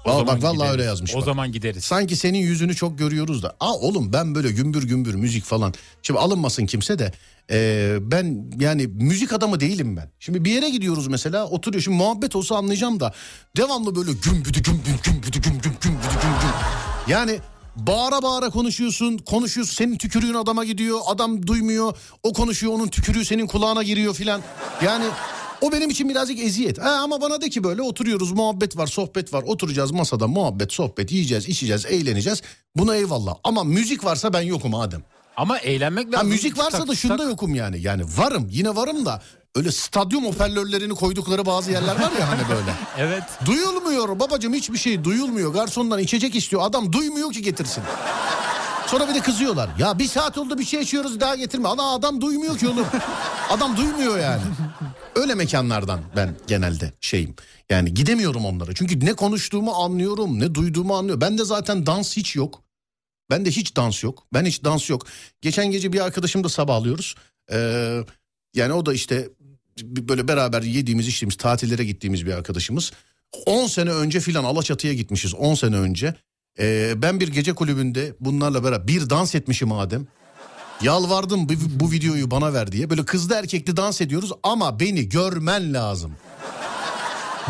O 0.05 0.27
bak 0.27 0.43
vallahi 0.43 0.53
gideriz. 0.53 0.71
öyle 0.71 0.83
yazmış. 0.83 1.15
O 1.15 1.17
bak. 1.17 1.25
zaman 1.25 1.51
gideriz. 1.51 1.83
Sanki 1.83 2.15
senin 2.15 2.39
yüzünü 2.39 2.75
çok 2.75 2.97
görüyoruz 2.99 3.43
da. 3.43 3.55
Aa 3.59 3.73
oğlum 3.73 4.13
ben 4.13 4.35
böyle 4.35 4.51
gümbür 4.51 4.83
gümbür 4.83 5.15
müzik 5.15 5.43
falan. 5.43 5.73
Şimdi 6.01 6.19
alınmasın 6.19 6.65
kimse 6.65 6.99
de. 6.99 7.11
e, 7.51 7.97
ben 8.01 8.51
yani 8.59 8.87
müzik 8.87 9.33
adamı 9.33 9.59
değilim 9.59 9.97
ben. 9.97 10.11
Şimdi 10.19 10.45
bir 10.45 10.51
yere 10.51 10.69
gidiyoruz 10.69 11.07
mesela 11.07 11.45
oturuyor. 11.47 11.83
Şimdi 11.83 11.97
muhabbet 11.97 12.35
olsa 12.35 12.55
anlayacağım 12.55 12.99
da. 12.99 13.13
Devamlı 13.57 13.95
böyle 13.95 14.11
gümbüdü 14.13 14.63
gümbüm 14.63 14.95
gümbüdü 15.03 15.41
gümbüm 15.41 15.61
gümbüdü 15.81 16.13
gümbüm. 16.21 16.55
Yani 17.07 17.39
bağıra 17.75 18.21
bağıra 18.21 18.49
konuşuyorsun. 18.49 19.17
Konuşuyorsun 19.17 19.73
senin 19.75 19.97
tükürüğün 19.97 20.33
adama 20.33 20.65
gidiyor. 20.65 20.99
Adam 21.07 21.47
duymuyor. 21.47 21.97
O 22.23 22.33
konuşuyor 22.33 22.73
onun 22.73 22.87
tükürüğü 22.87 23.25
senin 23.25 23.47
kulağına 23.47 23.83
giriyor 23.83 24.13
filan. 24.13 24.41
Yani 24.85 25.05
o 25.61 25.71
benim 25.71 25.89
için 25.89 26.09
birazcık 26.09 26.39
eziyet. 26.39 26.77
Ha, 26.81 26.89
ama 26.89 27.21
bana 27.21 27.41
de 27.41 27.49
ki 27.49 27.63
böyle 27.63 27.81
oturuyoruz 27.81 28.31
muhabbet 28.31 28.77
var 28.77 28.87
sohbet 28.87 29.33
var. 29.33 29.43
Oturacağız 29.47 29.91
masada 29.91 30.27
muhabbet 30.27 30.73
sohbet 30.73 31.11
yiyeceğiz 31.11 31.49
içeceğiz 31.49 31.85
eğleneceğiz. 31.85 32.41
Buna 32.75 32.95
eyvallah. 32.95 33.35
Ama 33.43 33.63
müzik 33.63 34.03
varsa 34.05 34.33
ben 34.33 34.41
yokum 34.41 34.75
Adem. 34.75 35.01
Ama 35.37 35.57
eğlenmek 35.57 36.07
Ha, 36.07 36.11
lazım. 36.11 36.27
müzik 36.29 36.57
varsa 36.57 36.77
Tak, 36.77 36.87
da 36.87 36.95
şunda 36.95 37.17
tak. 37.17 37.27
yokum 37.27 37.55
yani. 37.55 37.81
Yani 37.81 38.03
varım 38.17 38.47
yine 38.51 38.75
varım 38.75 39.05
da 39.05 39.21
öyle 39.55 39.71
stadyum 39.71 40.25
hoparlörlerini 40.25 40.93
koydukları 40.95 41.45
bazı 41.45 41.71
yerler 41.71 41.95
var 41.95 42.11
ya 42.19 42.29
hani 42.29 42.41
böyle. 42.49 42.73
Evet. 42.97 43.23
Duyulmuyor 43.45 44.19
babacığım 44.19 44.53
hiçbir 44.53 44.77
şey 44.77 45.03
duyulmuyor. 45.03 45.53
Garsondan 45.53 45.99
içecek 45.99 46.35
istiyor. 46.35 46.61
Adam 46.65 46.93
duymuyor 46.93 47.31
ki 47.33 47.41
getirsin. 47.41 47.83
Sonra 48.87 49.09
bir 49.09 49.13
de 49.15 49.19
kızıyorlar. 49.19 49.69
Ya 49.79 49.99
bir 49.99 50.07
saat 50.07 50.37
oldu 50.37 50.57
bir 50.59 50.65
şey 50.65 50.81
içiyoruz 50.81 51.19
daha 51.19 51.35
getirme. 51.35 51.67
Ana 51.67 51.93
adam 51.93 52.21
duymuyor 52.21 52.57
ki 52.57 52.67
oğlum. 52.67 52.85
Adam 53.49 53.77
duymuyor 53.77 54.19
yani. 54.19 54.41
Öyle 55.19 55.35
mekanlardan 55.35 56.01
ben 56.15 56.35
genelde 56.47 56.93
şeyim. 57.01 57.35
Yani 57.69 57.93
gidemiyorum 57.93 58.45
onlara. 58.45 58.73
Çünkü 58.73 59.05
ne 59.05 59.13
konuştuğumu 59.13 59.71
anlıyorum 59.71 60.39
ne 60.39 60.55
duyduğumu 60.55 60.95
anlıyorum. 60.95 61.21
Bende 61.21 61.45
zaten 61.45 61.85
dans 61.85 62.17
hiç 62.17 62.35
yok. 62.35 62.63
Bende 63.31 63.51
hiç 63.51 63.75
dans 63.75 64.03
yok. 64.03 64.27
Ben 64.33 64.45
hiç 64.45 64.63
dans 64.63 64.89
yok. 64.89 65.05
Geçen 65.41 65.71
gece 65.71 65.93
bir 65.93 65.99
arkadaşımla 65.99 66.49
sabahlıyoruz. 66.49 67.15
Ee, 67.51 67.99
yani 68.53 68.73
o 68.73 68.85
da 68.85 68.93
işte 68.93 69.29
böyle 69.83 70.27
beraber 70.27 70.61
yediğimiz 70.61 71.07
içtiğimiz 71.07 71.37
tatillere 71.37 71.83
gittiğimiz 71.85 72.25
bir 72.25 72.33
arkadaşımız. 72.33 72.91
10 73.45 73.67
sene 73.67 73.91
önce 73.91 74.19
filan 74.19 74.43
Alaçatı'ya 74.43 74.93
gitmişiz 74.93 75.33
10 75.33 75.55
sene 75.55 75.75
önce. 75.75 76.15
Ee, 76.59 76.93
ben 76.97 77.19
bir 77.19 77.27
gece 77.27 77.53
kulübünde 77.53 78.13
bunlarla 78.19 78.63
beraber 78.63 78.87
bir 78.87 79.09
dans 79.09 79.35
etmişim 79.35 79.71
Adem. 79.71 80.07
Yalvardım 80.81 81.47
bu, 81.49 81.91
videoyu 81.91 82.31
bana 82.31 82.53
ver 82.53 82.71
diye. 82.71 82.89
Böyle 82.89 83.05
kızlı 83.05 83.35
erkekli 83.35 83.77
dans 83.77 84.01
ediyoruz 84.01 84.31
ama 84.43 84.79
beni 84.79 85.09
görmen 85.09 85.73
lazım. 85.73 86.15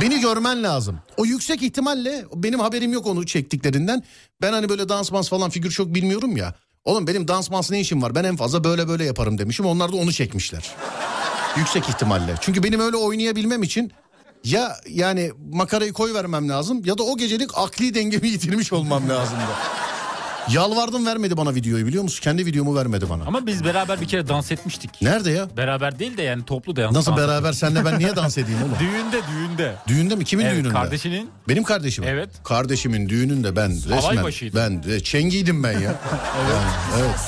Beni 0.01 0.21
görmen 0.21 0.63
lazım. 0.63 0.99
O 1.17 1.25
yüksek 1.25 1.63
ihtimalle 1.63 2.25
benim 2.35 2.59
haberim 2.59 2.93
yok 2.93 3.07
onu 3.07 3.25
çektiklerinden. 3.25 4.03
Ben 4.41 4.53
hani 4.53 4.69
böyle 4.69 4.89
dans 4.89 5.11
mans 5.11 5.29
falan 5.29 5.49
figür 5.49 5.71
çok 5.71 5.95
bilmiyorum 5.95 6.37
ya. 6.37 6.53
Oğlum 6.85 7.07
benim 7.07 7.27
dans 7.27 7.49
mans 7.49 7.71
ne 7.71 7.79
işim 7.79 8.01
var 8.01 8.15
ben 8.15 8.23
en 8.23 8.35
fazla 8.35 8.63
böyle 8.63 8.87
böyle 8.87 9.05
yaparım 9.05 9.37
demişim 9.37 9.65
onlar 9.65 9.91
da 9.91 9.95
onu 9.95 10.13
çekmişler. 10.13 10.75
Yüksek 11.57 11.89
ihtimalle. 11.89 12.35
Çünkü 12.41 12.63
benim 12.63 12.79
öyle 12.79 12.97
oynayabilmem 12.97 13.63
için 13.63 13.91
ya 14.43 14.77
yani 14.89 15.31
makarayı 15.53 15.93
koy 15.93 16.13
vermem 16.13 16.49
lazım 16.49 16.85
ya 16.85 16.97
da 16.97 17.03
o 17.03 17.17
gecelik 17.17 17.57
akli 17.57 17.93
dengemi 17.93 18.27
yitirmiş 18.27 18.73
olmam 18.73 19.09
lazımdı. 19.09 19.51
Yalvardım 20.53 21.05
vermedi 21.05 21.37
bana 21.37 21.55
videoyu 21.55 21.85
biliyor 21.87 22.03
musun? 22.03 22.19
Kendi 22.23 22.45
videomu 22.45 22.75
vermedi 22.75 23.09
bana. 23.09 23.23
Ama 23.23 23.45
biz 23.45 23.63
beraber 23.65 24.01
bir 24.01 24.07
kere 24.07 24.27
dans 24.27 24.51
etmiştik. 24.51 25.01
Nerede 25.01 25.31
ya? 25.31 25.47
Beraber 25.57 25.99
değil 25.99 26.17
de 26.17 26.21
yani 26.21 26.45
toplu 26.45 26.75
dans. 26.75 26.91
Nasıl 26.95 27.11
dans 27.11 27.19
beraber 27.19 27.53
senle 27.53 27.85
ben 27.85 27.99
niye 27.99 28.15
dans 28.15 28.37
edeyim 28.37 28.59
oğlum? 28.63 28.75
Düğünde 28.79 29.21
düğünde. 29.31 29.75
Düğünde 29.87 30.15
mi? 30.15 30.25
Kimin 30.25 30.45
Evet, 30.45 30.55
düğününde? 30.55 30.73
kardeşinin. 30.73 31.29
Benim 31.47 31.63
kardeşim. 31.63 32.03
Evet. 32.07 32.29
Kardeşimin 32.43 33.09
düğününde 33.09 33.55
ben 33.55 33.71
resmen 33.89 34.23
başıydı. 34.23 34.57
ben 34.57 34.83
de 34.83 35.03
çengiydim 35.03 35.63
ben 35.63 35.71
ya. 35.73 35.79
Yani, 35.81 35.95
evet. 36.99 37.19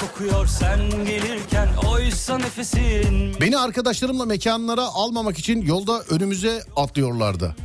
Kokuyor 0.00 0.46
sen 0.46 0.90
gelirken 0.90 1.68
oysa 1.88 2.38
nefesin 2.38 3.40
Beni 3.40 3.58
arkadaşlarımla 3.58 4.24
mekanlara 4.24 4.82
almamak 4.82 5.38
için 5.38 5.62
yolda 5.62 6.02
önümüze 6.02 6.62
atlıyorlardı. 6.76 7.56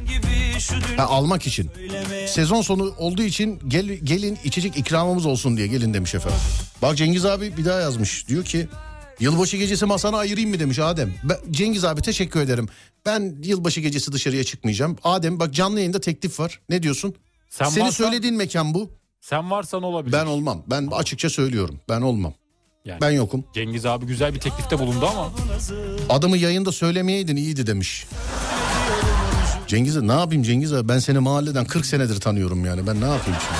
Ha, 0.97 1.03
almak 1.03 1.47
için. 1.47 1.71
Sezon 2.27 2.61
sonu 2.61 2.93
olduğu 2.97 3.23
için 3.23 3.59
gel, 3.67 3.85
gelin 3.85 4.37
içecek 4.43 4.77
ikramımız 4.77 5.25
olsun 5.25 5.57
diye 5.57 5.67
gelin 5.67 5.93
demiş 5.93 6.15
efendim. 6.15 6.39
Bak 6.81 6.97
Cengiz 6.97 7.25
abi 7.25 7.57
bir 7.57 7.65
daha 7.65 7.79
yazmış. 7.79 8.27
Diyor 8.27 8.45
ki 8.45 8.67
yılbaşı 9.19 9.57
gecesi 9.57 9.85
masana 9.85 10.17
ayırayım 10.17 10.49
mı 10.49 10.59
demiş 10.59 10.79
Adem. 10.79 11.13
Ben, 11.23 11.37
Cengiz 11.51 11.85
abi 11.85 12.01
teşekkür 12.01 12.39
ederim. 12.41 12.69
Ben 13.05 13.35
yılbaşı 13.43 13.81
gecesi 13.81 14.11
dışarıya 14.11 14.43
çıkmayacağım. 14.43 14.97
Adem 15.03 15.39
bak 15.39 15.53
canlı 15.53 15.79
yayında 15.79 16.01
teklif 16.01 16.39
var. 16.39 16.59
Ne 16.69 16.83
diyorsun? 16.83 17.15
Sen 17.49 17.69
Senin 17.69 17.85
varsan- 17.85 18.03
söylediğin 18.03 18.35
mekan 18.35 18.73
bu. 18.73 18.91
Sen 19.23 19.51
varsan 19.51 19.83
olabilir. 19.83 20.13
Ben 20.13 20.25
olmam. 20.25 20.63
Ben 20.67 20.87
açıkça 20.91 21.29
söylüyorum. 21.29 21.79
Ben 21.89 22.01
olmam. 22.01 22.33
Yani 22.85 23.01
Ben 23.01 23.11
yokum. 23.11 23.45
Cengiz 23.53 23.85
abi 23.85 24.05
güzel 24.05 24.33
bir 24.33 24.39
teklifte 24.39 24.79
bulundu 24.79 25.07
ama 25.07 25.31
Adımı 26.09 26.37
yayında 26.37 26.71
söylemeyeydin 26.71 27.35
iyiydi 27.35 27.67
demiş. 27.67 28.07
Cengiz 29.67 30.01
ne 30.01 30.11
yapayım 30.13 30.43
Cengiz 30.43 30.73
abi 30.73 30.89
ben 30.89 30.99
seni 30.99 31.19
mahalleden 31.19 31.65
40 31.65 31.85
senedir 31.85 32.19
tanıyorum 32.19 32.65
yani 32.65 32.87
ben 32.87 33.01
ne 33.01 33.05
yapayım 33.05 33.39
şimdi? 33.41 33.59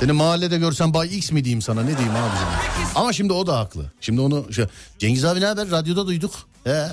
Seni 0.00 0.12
mahallede 0.12 0.58
görsem 0.58 0.94
Bay 0.94 1.16
X 1.18 1.32
mi 1.32 1.44
diyeyim 1.44 1.62
sana 1.62 1.80
ne 1.82 1.98
diyeyim 1.98 2.16
abicim? 2.16 2.48
Ama 2.94 3.12
şimdi 3.12 3.32
o 3.32 3.46
da 3.46 3.58
haklı. 3.58 3.92
Şimdi 4.00 4.20
onu 4.20 4.52
şey, 4.52 4.64
Cengiz 4.98 5.24
abi 5.24 5.40
ne 5.40 5.46
haber 5.46 5.70
radyoda 5.70 6.06
duyduk. 6.06 6.32
He. 6.64 6.86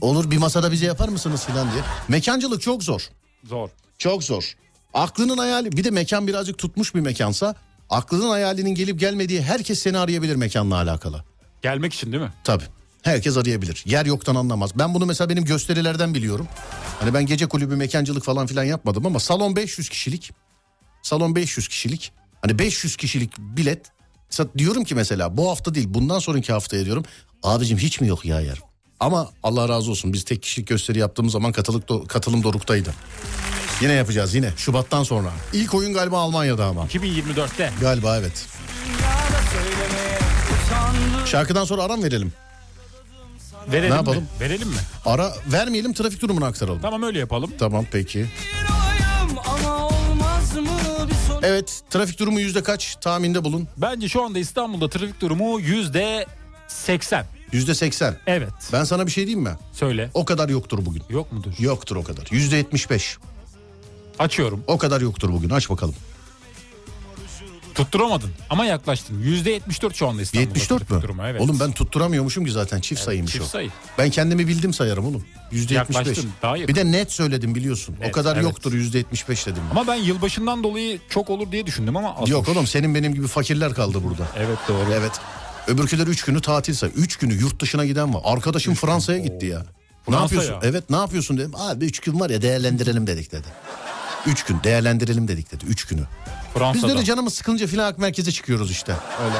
Olur 0.00 0.30
bir 0.30 0.38
masada 0.38 0.72
bize 0.72 0.86
yapar 0.86 1.08
mısınız 1.08 1.44
filan 1.44 1.72
diye. 1.72 1.82
Mekancılık 2.08 2.62
çok 2.62 2.82
zor. 2.82 3.08
zor. 3.44 3.68
Çok 3.98 4.24
zor. 4.24 4.54
Aklının 4.98 5.38
hayali 5.38 5.72
bir 5.72 5.84
de 5.84 5.90
mekan 5.90 6.26
birazcık 6.26 6.58
tutmuş 6.58 6.94
bir 6.94 7.00
mekansa 7.00 7.54
aklının 7.90 8.28
hayalinin 8.28 8.74
gelip 8.74 9.00
gelmediği 9.00 9.42
herkes 9.42 9.78
seni 9.78 9.98
arayabilir 9.98 10.36
mekanla 10.36 10.76
alakalı. 10.76 11.24
Gelmek 11.62 11.94
için 11.94 12.12
değil 12.12 12.22
mi? 12.22 12.32
Tabii. 12.44 12.64
Herkes 13.02 13.36
arayabilir. 13.36 13.82
Yer 13.86 14.06
yoktan 14.06 14.34
anlamaz. 14.34 14.70
Ben 14.74 14.94
bunu 14.94 15.06
mesela 15.06 15.28
benim 15.30 15.44
gösterilerden 15.44 16.14
biliyorum. 16.14 16.48
Hani 17.00 17.14
ben 17.14 17.26
gece 17.26 17.46
kulübü 17.46 17.76
mekancılık 17.76 18.24
falan 18.24 18.46
filan 18.46 18.64
yapmadım 18.64 19.06
ama 19.06 19.20
salon 19.20 19.56
500 19.56 19.88
kişilik. 19.88 20.32
Salon 21.02 21.34
500 21.36 21.68
kişilik. 21.68 22.12
Hani 22.42 22.58
500 22.58 22.96
kişilik 22.96 23.38
bilet. 23.38 23.86
Mesela 24.30 24.48
diyorum 24.58 24.84
ki 24.84 24.94
mesela 24.94 25.36
bu 25.36 25.50
hafta 25.50 25.74
değil 25.74 25.86
bundan 25.90 26.18
sonraki 26.18 26.52
haftaya 26.52 26.84
diyorum. 26.84 27.04
Abicim 27.42 27.78
hiç 27.78 28.00
mi 28.00 28.08
yok 28.08 28.24
ya 28.24 28.40
yer? 28.40 28.58
Ama 29.00 29.30
Allah 29.42 29.68
razı 29.68 29.90
olsun 29.90 30.12
biz 30.12 30.24
tek 30.24 30.42
kişilik 30.42 30.68
gösteri 30.68 30.98
yaptığımız 30.98 31.32
zaman 31.32 31.52
katılık 31.52 31.88
do- 31.88 32.06
katılım 32.06 32.42
doruktaydı. 32.42 32.94
Yine 33.80 33.92
yapacağız 33.92 34.34
yine 34.34 34.52
Şubat'tan 34.56 35.02
sonra. 35.02 35.28
İlk 35.52 35.74
oyun 35.74 35.92
galiba 35.94 36.18
Almanya'da 36.20 36.66
ama. 36.66 36.84
2024'te. 36.86 37.70
Galiba 37.80 38.16
evet. 38.18 38.46
Şarkıdan 41.26 41.64
sonra 41.64 41.82
aram 41.82 42.02
verelim. 42.02 42.32
Verelim 43.72 43.90
Ne 43.90 43.94
yapalım? 43.94 44.22
mi? 44.22 44.28
Verelim 44.40 44.68
mi? 44.68 44.74
Ara 45.06 45.34
vermeyelim 45.52 45.92
trafik 45.92 46.22
durumunu 46.22 46.44
aktaralım. 46.44 46.80
Tamam 46.82 47.02
öyle 47.02 47.18
yapalım. 47.18 47.50
Tamam 47.58 47.84
peki. 47.92 48.26
Evet 51.42 51.80
trafik 51.90 52.18
durumu 52.18 52.40
yüzde 52.40 52.62
kaç 52.62 52.96
tahminde 53.00 53.44
bulun. 53.44 53.68
Bence 53.76 54.08
şu 54.08 54.22
anda 54.24 54.38
İstanbul'da 54.38 54.88
trafik 54.90 55.20
durumu 55.20 55.60
yüzde 55.60 56.26
80. 56.68 57.26
Yüzde 57.52 57.74
seksen. 57.74 58.16
Evet. 58.26 58.52
Ben 58.72 58.84
sana 58.84 59.06
bir 59.06 59.10
şey 59.12 59.26
diyeyim 59.26 59.44
mi? 59.44 59.56
Söyle. 59.72 60.10
O 60.14 60.24
kadar 60.24 60.48
yoktur 60.48 60.78
bugün. 60.86 61.02
Yok 61.10 61.32
mudur? 61.32 61.52
Yoktur 61.58 61.96
o 61.96 62.04
kadar. 62.04 62.26
Yüzde 62.30 62.56
yetmiş 62.56 62.90
beş. 62.90 63.18
Açıyorum. 64.18 64.64
O 64.66 64.78
kadar 64.78 65.00
yoktur 65.00 65.32
bugün 65.32 65.50
aç 65.50 65.70
bakalım. 65.70 65.94
Tutturamadın 67.74 68.30
ama 68.50 68.64
yaklaştın. 68.66 69.20
Yüzde 69.22 69.50
74 69.50 69.94
şu 69.96 70.08
anda 70.08 70.22
İstanbul'da 70.22 70.48
74 70.58 70.78
trafik 70.80 70.90
mü? 70.96 71.02
durumu. 71.02 71.22
Evet. 71.26 71.40
Oğlum 71.40 71.60
ben 71.60 71.72
tutturamıyormuşum 71.72 72.44
ki 72.44 72.50
zaten 72.50 72.80
çift 72.80 73.00
sayıymış 73.00 73.32
çift 73.32 73.44
o. 73.44 73.48
sayı. 73.48 73.70
Ben 73.98 74.10
kendimi 74.10 74.48
bildim 74.48 74.72
sayarım 74.72 75.06
oğlum. 75.06 75.24
Yüzde 75.52 75.74
yetmiş 75.74 75.98
beş. 75.98 76.06
Yaklaştın, 76.06 76.30
daha 76.42 76.56
yakın. 76.56 76.74
Bir 76.74 76.80
de 76.80 76.92
net 76.92 77.12
söyledim 77.12 77.54
biliyorsun. 77.54 77.96
o 78.00 78.04
Net, 78.04 78.12
kadar 78.12 78.34
evet. 78.34 78.44
yoktur 78.44 78.72
yüzde 78.72 78.98
yetmiş 78.98 79.28
beş 79.28 79.46
dedim. 79.46 79.62
ben. 79.66 79.76
Ama 79.76 79.86
ben 79.86 79.94
yılbaşından 79.94 80.62
dolayı 80.62 81.00
çok 81.10 81.30
olur 81.30 81.52
diye 81.52 81.66
düşündüm 81.66 81.96
ama 81.96 82.14
azmış. 82.14 82.30
Yok 82.30 82.48
oğlum 82.48 82.66
senin 82.66 82.94
benim 82.94 83.14
gibi 83.14 83.26
fakirler 83.26 83.74
kaldı 83.74 83.98
burada. 84.04 84.26
Evet 84.36 84.58
doğru. 84.68 84.92
Evet. 84.94 85.12
Öbürküler 85.66 86.06
3 86.06 86.22
günü 86.24 86.40
tatilse 86.40 86.86
3 86.86 87.16
günü 87.16 87.34
yurt 87.34 87.60
dışına 87.62 87.84
giden 87.86 88.14
var. 88.14 88.20
Arkadaşım 88.24 88.74
Fransa'ya 88.74 89.18
gitti 89.18 89.46
ya. 89.46 89.58
ne 89.58 89.64
Fransa 90.04 90.20
yapıyorsun? 90.22 90.52
ya. 90.52 90.60
Evet 90.62 90.90
ne 90.90 90.96
yapıyorsun 90.96 91.38
dedim. 91.38 91.52
Abi 91.56 91.84
3 91.84 91.98
gün 92.00 92.20
var 92.20 92.30
ya 92.30 92.42
değerlendirelim 92.42 93.06
dedik 93.06 93.32
dedi. 93.32 93.46
3 94.26 94.42
gün 94.42 94.62
değerlendirelim 94.64 95.28
dedik 95.28 95.52
dedi 95.52 95.64
3 95.66 95.84
günü. 95.84 96.00
Biz 96.00 96.52
Fransa'da. 96.54 96.88
de 96.88 96.92
öyle 96.92 97.04
canımız 97.04 97.34
sıkılınca 97.34 97.66
filan 97.66 97.94
merkeze 97.98 98.32
çıkıyoruz 98.32 98.70
işte. 98.70 98.92
Öyle. 99.24 99.36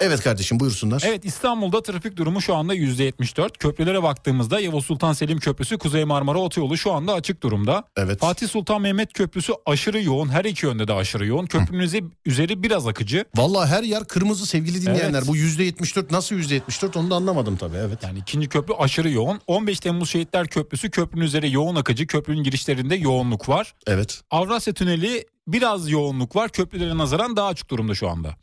Evet 0.00 0.20
kardeşim 0.20 0.60
buyursunlar. 0.60 1.02
Evet 1.06 1.24
İstanbul'da 1.24 1.82
trafik 1.82 2.16
durumu 2.16 2.40
şu 2.42 2.54
anda 2.54 2.74
%74. 2.74 3.58
Köprülere 3.58 4.02
baktığımızda 4.02 4.60
Yavuz 4.60 4.86
Sultan 4.86 5.12
Selim 5.12 5.38
Köprüsü 5.38 5.78
Kuzey 5.78 6.04
Marmara 6.04 6.38
Otoyolu 6.38 6.76
şu 6.78 6.92
anda 6.92 7.12
açık 7.12 7.42
durumda. 7.42 7.84
Evet. 7.96 8.20
Fatih 8.20 8.48
Sultan 8.48 8.82
Mehmet 8.82 9.12
Köprüsü 9.12 9.52
aşırı 9.66 10.02
yoğun. 10.02 10.28
Her 10.28 10.44
iki 10.44 10.66
yönde 10.66 10.88
de 10.88 10.92
aşırı 10.92 11.26
yoğun. 11.26 11.46
Köprünün 11.46 12.10
üzeri- 12.26 12.62
biraz 12.62 12.86
akıcı. 12.86 13.24
Vallahi 13.36 13.68
her 13.70 13.82
yer 13.82 14.04
kırmızı 14.04 14.46
sevgili 14.46 14.82
dinleyenler. 14.82 15.18
Evet. 15.18 15.28
Bu 15.28 15.36
yüzde 15.36 15.64
74 15.64 16.10
nasıl 16.10 16.36
yüzde 16.36 16.54
74 16.54 16.96
onu 16.96 17.10
da 17.10 17.14
anlamadım 17.14 17.56
tabii 17.56 17.76
evet. 17.76 17.98
Yani 18.02 18.18
ikinci 18.18 18.48
köprü 18.48 18.74
aşırı 18.74 19.10
yoğun. 19.10 19.40
15 19.46 19.80
Temmuz 19.80 20.10
Şehitler 20.10 20.46
Köprüsü 20.48 20.90
köprünün 20.90 21.24
üzeri 21.24 21.52
yoğun 21.52 21.76
akıcı. 21.76 22.06
Köprünün 22.06 22.42
girişlerinde 22.42 22.94
yoğunluk 22.96 23.48
var. 23.48 23.74
Evet. 23.86 24.20
Avrasya 24.30 24.72
Tüneli 24.74 25.24
biraz 25.48 25.90
yoğunluk 25.90 26.36
var. 26.36 26.48
Köprülere 26.50 26.98
nazaran 26.98 27.36
daha 27.36 27.46
açık 27.48 27.70
durumda 27.70 27.94
şu 27.94 28.08
anda. 28.08 28.36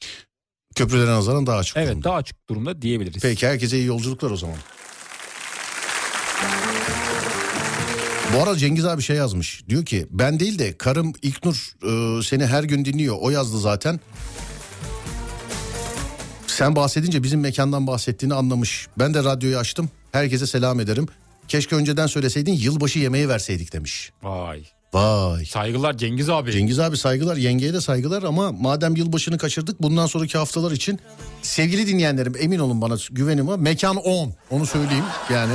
Köprülere 0.76 1.10
nazaran 1.12 1.48
daha 1.48 1.58
açık 1.58 1.78
Evet 1.78 1.90
durumda. 1.90 2.04
daha 2.10 2.16
açık 2.16 2.50
durumda 2.50 2.82
diyebiliriz. 2.82 3.22
Peki 3.22 3.48
herkese 3.48 3.78
iyi 3.78 3.86
yolculuklar 3.86 4.32
o 4.32 4.38
zaman. 4.38 4.58
Bu 8.34 8.44
arada 8.44 8.58
Cengiz 8.58 8.86
abi 8.86 9.02
şey 9.02 9.16
yazmış. 9.16 9.64
Diyor 9.70 9.86
ki 9.86 10.08
ben 10.10 10.40
değil 10.40 10.60
de 10.60 10.78
karım 10.78 11.14
İlknur 11.22 11.72
e, 12.20 12.24
seni 12.24 12.46
her 12.46 12.64
gün 12.64 12.86
dinliyor. 12.86 13.16
O 13.20 13.30
yazdı 13.30 13.60
zaten. 13.60 14.00
Sen 16.48 16.76
bahsedince 16.76 17.24
bizim 17.24 17.40
mekandan 17.40 17.88
bahsettiğini 17.88 18.34
anlamış. 18.34 18.88
Ben 19.00 19.14
de 19.14 19.24
radyoyu 19.24 19.58
açtım. 19.58 19.90
Herkese 20.12 20.48
selam 20.48 20.80
ederim. 20.80 21.08
Keşke 21.48 21.76
önceden 21.76 22.08
söyleseydin 22.08 22.54
yılbaşı 22.54 23.00
yemeği 23.00 23.30
verseydik 23.30 23.74
demiş. 23.74 24.12
Vay. 24.24 24.64
Vay. 24.96 25.46
Saygılar 25.46 25.98
Cengiz 25.98 26.30
abi. 26.30 26.52
Cengiz 26.52 26.80
abi 26.80 26.98
saygılar 26.98 27.36
yengeye 27.36 27.74
de 27.74 27.82
saygılar 27.82 28.24
ama 28.24 28.52
madem 28.52 28.96
yılbaşını 28.96 29.38
kaçırdık 29.38 29.82
bundan 29.82 30.06
sonraki 30.06 30.38
haftalar 30.38 30.72
için 30.72 31.00
sevgili 31.42 31.88
dinleyenlerim 31.88 32.34
emin 32.40 32.60
olun 32.60 32.82
bana 32.82 32.96
güvenim 33.12 33.48
var. 33.48 33.60
Mekan 33.60 33.96
10 33.96 34.34
onu 34.50 34.66
söyleyeyim 34.66 35.04
yani 35.34 35.54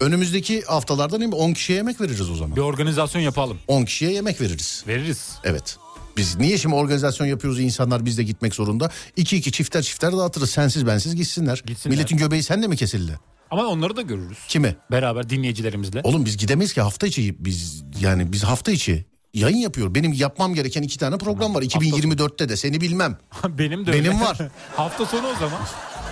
önümüzdeki 0.00 0.62
haftalarda 0.62 1.20
değil 1.20 1.28
mi 1.28 1.34
10 1.34 1.52
kişiye 1.52 1.76
yemek 1.76 2.00
veririz 2.00 2.30
o 2.30 2.34
zaman. 2.34 2.56
Bir 2.56 2.60
organizasyon 2.60 3.22
yapalım. 3.22 3.58
10 3.68 3.84
kişiye 3.84 4.12
yemek 4.12 4.40
veririz. 4.40 4.84
Veririz. 4.86 5.30
Evet. 5.44 5.76
Biz 6.16 6.36
niye 6.36 6.58
şimdi 6.58 6.74
organizasyon 6.74 7.26
yapıyoruz 7.26 7.60
insanlar 7.60 8.04
biz 8.04 8.18
de 8.18 8.22
gitmek 8.22 8.54
zorunda? 8.54 8.90
İki 9.16 9.36
iki 9.36 9.52
çifter 9.52 9.82
çifter 9.82 10.12
dağıtırız 10.12 10.50
sensiz 10.50 10.86
bensiz 10.86 11.16
gitsinler. 11.16 11.62
Gitsinler. 11.66 11.96
Milletin 11.96 12.16
göbeği 12.16 12.42
senle 12.42 12.66
mi 12.66 12.76
kesildi? 12.76 13.18
Ama 13.50 13.66
onları 13.66 13.96
da 13.96 14.02
görürüz. 14.02 14.38
Kimi? 14.48 14.76
Beraber 14.90 15.30
dinleyicilerimizle. 15.30 16.00
Oğlum 16.04 16.24
biz 16.24 16.36
gidemeyiz 16.36 16.72
ki 16.72 16.80
hafta 16.80 17.06
içi 17.06 17.36
biz 17.44 17.84
yani 18.00 18.32
biz 18.32 18.44
hafta 18.44 18.72
içi 18.72 19.04
yayın 19.34 19.56
yapıyor. 19.56 19.94
Benim 19.94 20.12
yapmam 20.12 20.54
gereken 20.54 20.82
iki 20.82 20.98
tane 20.98 21.18
program 21.18 21.54
var. 21.54 21.62
2024'te 21.62 22.48
de 22.48 22.56
seni 22.56 22.80
bilmem. 22.80 23.18
Benim 23.48 23.86
de 23.86 23.90
öyle. 23.90 24.04
Benim 24.04 24.20
var. 24.20 24.38
Hafta 24.76 25.06
sonu 25.06 25.26
o 25.26 25.34
zaman. 25.34 25.60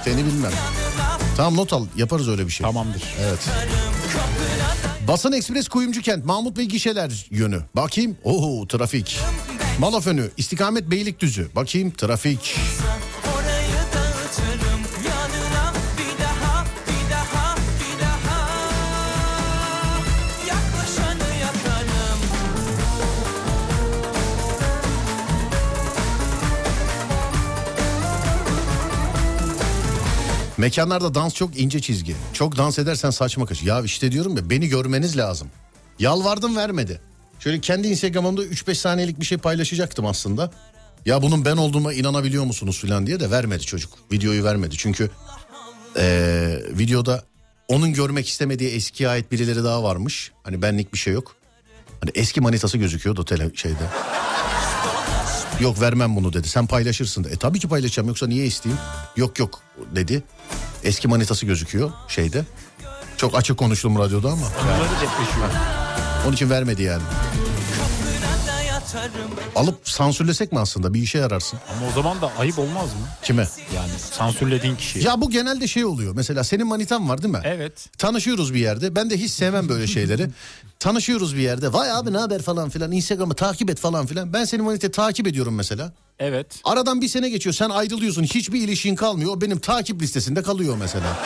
Seni 0.04 0.26
bilmem. 0.26 0.52
Tamam 1.36 1.56
not 1.56 1.72
al 1.72 1.86
yaparız 1.96 2.28
öyle 2.28 2.46
bir 2.46 2.52
şey. 2.52 2.64
Tamamdır. 2.64 3.02
Evet. 3.20 3.48
Basın 5.08 5.32
Ekspres 5.32 5.68
Kuyumcu 5.68 6.02
Kent 6.02 6.24
Mahmut 6.24 6.56
Bey 6.56 6.64
gişeler 6.64 7.26
yönü. 7.30 7.60
Bakayım. 7.76 8.16
Oo 8.24 8.66
trafik. 8.66 9.18
Malaf 9.78 10.06
önü 10.06 10.30
istikamet 10.36 10.90
Beylikdüzü. 10.90 11.48
Bakayım 11.56 11.90
trafik. 11.90 12.56
Mekanlarda 30.58 31.14
dans 31.14 31.34
çok 31.34 31.60
ince 31.60 31.80
çizgi. 31.80 32.16
Çok 32.32 32.56
dans 32.56 32.78
edersen 32.78 33.10
saçma 33.10 33.46
kaç. 33.46 33.62
Ya 33.62 33.82
işte 33.82 34.12
diyorum 34.12 34.36
ya 34.36 34.50
beni 34.50 34.68
görmeniz 34.68 35.16
lazım. 35.16 35.48
Yalvardım 35.98 36.56
vermedi. 36.56 37.00
Şöyle 37.40 37.60
kendi 37.60 37.88
Instagram'ımda 37.88 38.44
3-5 38.44 38.74
saniyelik 38.74 39.20
bir 39.20 39.24
şey 39.24 39.38
paylaşacaktım 39.38 40.06
aslında. 40.06 40.50
Ya 41.06 41.22
bunun 41.22 41.44
ben 41.44 41.56
olduğuma 41.56 41.92
inanabiliyor 41.92 42.44
musunuz 42.44 42.80
falan 42.80 43.06
diye 43.06 43.20
de 43.20 43.30
vermedi 43.30 43.62
çocuk. 43.62 43.92
Videoyu 44.12 44.44
vermedi 44.44 44.74
çünkü 44.78 45.10
eee, 45.96 46.62
videoda 46.78 47.24
onun 47.68 47.92
görmek 47.92 48.28
istemediği 48.28 48.70
eskiye 48.70 49.08
ait 49.08 49.32
birileri 49.32 49.64
daha 49.64 49.82
varmış. 49.82 50.32
Hani 50.42 50.62
benlik 50.62 50.92
bir 50.92 50.98
şey 50.98 51.14
yok. 51.14 51.34
Hani 52.00 52.10
eski 52.14 52.40
manitası 52.40 52.78
gözüküyordu 52.78 53.24
tele 53.24 53.50
şeyde. 53.54 53.84
Yok 55.60 55.80
vermem 55.80 56.16
bunu 56.16 56.32
dedi. 56.32 56.48
Sen 56.48 56.66
paylaşırsın. 56.66 57.24
E 57.24 57.36
tabii 57.36 57.58
ki 57.58 57.68
paylaşacağım 57.68 58.08
yoksa 58.08 58.26
niye 58.26 58.46
isteyeyim? 58.46 58.80
Yok 59.16 59.38
yok 59.38 59.60
dedi. 59.94 60.22
Eski 60.84 61.08
manitası 61.08 61.46
gözüküyor 61.46 61.90
şeyde. 62.08 62.44
Çok 63.16 63.36
açık 63.36 63.58
konuştum 63.58 63.98
radyoda 63.98 64.28
ama. 64.28 64.46
Onun 66.26 66.32
için 66.34 66.50
vermedi 66.50 66.82
yani. 66.82 67.02
Alıp 69.56 69.88
sansürlesek 69.88 70.52
mi 70.52 70.58
aslında 70.58 70.94
bir 70.94 71.02
işe 71.02 71.18
yararsın. 71.18 71.58
Ama 71.76 71.88
o 71.88 71.92
zaman 71.94 72.20
da 72.20 72.32
ayıp 72.38 72.58
olmaz 72.58 72.84
mı? 72.84 73.00
Kime? 73.22 73.48
Yani 73.76 73.90
sansürlediğin 74.10 74.76
kişi. 74.76 75.06
Ya 75.06 75.20
bu 75.20 75.30
genelde 75.30 75.66
şey 75.68 75.84
oluyor. 75.84 76.14
Mesela 76.14 76.44
senin 76.44 76.66
manitan 76.66 77.08
var 77.08 77.22
değil 77.22 77.34
mi? 77.34 77.40
Evet. 77.44 77.88
Tanışıyoruz 77.98 78.54
bir 78.54 78.60
yerde. 78.60 78.96
Ben 78.96 79.10
de 79.10 79.16
hiç 79.16 79.30
sevmem 79.30 79.68
böyle 79.68 79.86
şeyleri. 79.86 80.30
Tanışıyoruz 80.80 81.36
bir 81.36 81.40
yerde. 81.40 81.72
Vay 81.72 81.90
abi 81.92 82.12
ne 82.12 82.18
haber 82.18 82.42
falan 82.42 82.68
filan. 82.70 82.92
Instagram'ı 82.92 83.34
takip 83.34 83.70
et 83.70 83.78
falan 83.78 84.06
filan. 84.06 84.32
Ben 84.32 84.44
senin 84.44 84.64
manitayı 84.64 84.92
takip 84.92 85.26
ediyorum 85.26 85.54
mesela. 85.54 85.92
Evet. 86.18 86.46
Aradan 86.64 87.00
bir 87.00 87.08
sene 87.08 87.28
geçiyor. 87.28 87.54
Sen 87.54 87.70
ayrılıyorsun. 87.70 88.22
Hiçbir 88.24 88.60
ilişkin 88.60 88.94
kalmıyor. 88.94 89.32
O 89.36 89.40
benim 89.40 89.58
takip 89.58 90.02
listesinde 90.02 90.42
kalıyor 90.42 90.76
mesela. 90.80 91.16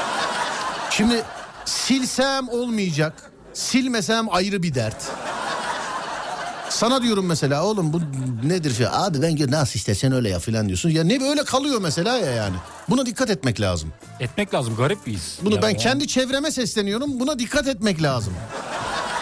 Şimdi 0.91 1.23
silsem 1.65 2.49
olmayacak. 2.49 3.33
Silmesem 3.55 4.27
ayrı 4.31 4.63
bir 4.63 4.75
dert. 4.75 5.11
Sana 6.73 7.03
diyorum 7.03 7.27
mesela 7.27 7.65
oğlum 7.65 7.93
bu 7.93 8.01
nedir 8.49 8.75
şey 8.75 8.87
abi 8.91 9.23
ben 9.23 9.37
gör 9.37 9.51
nasıl 9.51 9.75
istersen 9.79 10.13
öyle 10.13 10.29
ya 10.29 10.39
filan 10.39 10.67
diyorsun. 10.67 10.91
Ya 10.91 11.05
ne 11.05 11.21
böyle 11.21 11.45
kalıyor 11.45 11.81
mesela 11.81 12.17
ya 12.19 12.31
yani. 12.33 12.57
Buna 12.89 13.07
dikkat 13.07 13.31
etmek 13.31 13.61
lazım. 13.61 13.93
Etmek 14.21 14.55
lazım. 14.55 14.77
Garip 14.77 15.07
bir 15.07 15.13
his. 15.13 15.39
Bunu 15.43 15.55
Ya 15.55 15.63
ben 15.63 15.75
o- 15.75 15.79
kendi 15.79 16.07
çevreme 16.09 16.51
sesleniyorum. 16.51 17.21
Buna 17.21 17.39
dikkat 17.39 17.69
etmek 17.69 18.03
lazım. 18.03 18.35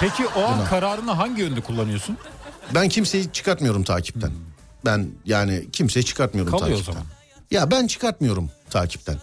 Peki 0.01 0.27
o 0.27 0.43
an 0.43 0.65
kararını 0.65 1.11
hangi 1.11 1.41
yönde 1.43 1.61
kullanıyorsun? 1.61 2.17
Ben 2.75 2.89
kimseyi 2.89 3.33
çıkartmıyorum 3.33 3.85
takipten. 3.85 4.31
Ben 4.85 5.09
yani 5.27 5.65
kimseyi 5.73 6.05
çıkartmıyorum 6.05 6.51
Kalıyor 6.53 6.69
o 6.71 6.73
takipten. 6.73 6.93
zaman. 6.93 7.07
Ya 7.51 7.71
ben 7.71 7.87
çıkartmıyorum 7.87 8.51
takipten. 8.71 9.17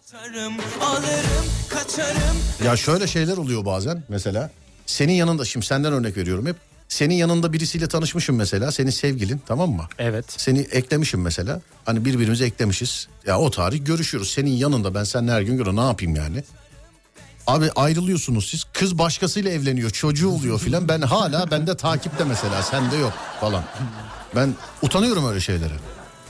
Ya 2.65 2.77
şöyle 2.77 3.07
şeyler 3.07 3.37
oluyor 3.37 3.65
bazen 3.65 4.03
mesela. 4.09 4.49
Senin 4.85 5.13
yanında 5.13 5.45
şimdi 5.45 5.65
senden 5.65 5.93
örnek 5.93 6.17
veriyorum 6.17 6.45
hep. 6.45 6.55
Senin 6.89 7.15
yanında 7.15 7.53
birisiyle 7.53 7.87
tanışmışım 7.87 8.35
mesela. 8.35 8.71
Senin 8.71 8.89
sevgilin 8.89 9.41
tamam 9.45 9.69
mı? 9.71 9.85
Evet. 9.99 10.25
Seni 10.27 10.59
eklemişim 10.59 11.21
mesela. 11.21 11.61
Hani 11.85 12.05
birbirimizi 12.05 12.43
eklemişiz. 12.43 13.07
Ya 13.25 13.39
o 13.39 13.51
tarih 13.51 13.85
görüşüyoruz. 13.85 14.31
Senin 14.31 14.51
yanında 14.51 14.93
ben 14.93 15.03
seninle 15.03 15.31
her 15.31 15.41
gün 15.41 15.57
göre 15.57 15.75
ne 15.75 15.81
yapayım 15.85 16.15
yani? 16.15 16.43
Abi 17.47 17.71
ayrılıyorsunuz 17.75 18.49
siz. 18.49 18.63
Kız 18.73 18.97
başkasıyla 18.97 19.51
evleniyor. 19.51 19.89
Çocuğu 19.89 20.29
oluyor 20.29 20.59
filan. 20.59 20.87
Ben 20.87 21.01
hala 21.01 21.51
bende 21.51 21.77
takipte 21.77 22.23
mesela. 22.23 22.63
Sende 22.63 22.95
yok 22.95 23.13
falan. 23.41 23.63
Ben 24.35 24.55
utanıyorum 24.81 25.27
öyle 25.29 25.39
şeylere. 25.39 25.73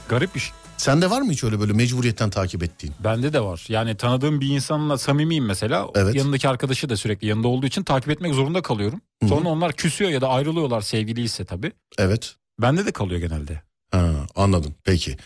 Garip 0.10 0.36
bir 0.36 0.40
şey. 0.40 0.52
Sende 0.78 1.10
var 1.10 1.22
mı 1.22 1.32
hiç 1.32 1.44
öyle 1.44 1.60
böyle 1.60 1.74
mecburiyetten 1.74 2.30
takip 2.30 2.64
ettiğin? 2.64 2.96
Bende 3.04 3.34
de 3.34 3.42
var. 3.42 3.66
Yani 3.70 3.98
tanıdığım 3.98 4.42
bir 4.42 4.48
insanla 4.50 4.98
samimiyim 4.98 5.46
mesela. 5.46 5.88
Evet. 5.96 6.16
Yanındaki 6.16 6.50
arkadaşı 6.50 6.90
da 6.90 6.98
sürekli 6.98 7.28
yanında 7.28 7.48
olduğu 7.48 7.66
için 7.66 7.84
takip 7.84 8.10
etmek 8.10 8.34
zorunda 8.34 8.62
kalıyorum. 8.62 9.02
Sonra 9.30 9.50
onlar 9.50 9.74
küsüyor 9.74 10.12
ya 10.12 10.22
da 10.22 10.30
ayrılıyorlar 10.30 10.82
sevgiliyse 10.82 11.46
tabii. 11.46 11.72
Evet. 11.98 12.36
Bende 12.62 12.86
de 12.86 12.92
kalıyor 12.92 13.20
genelde. 13.20 13.62
Ha, 13.92 14.12
anladım. 14.36 14.76
Peki. 14.84 15.18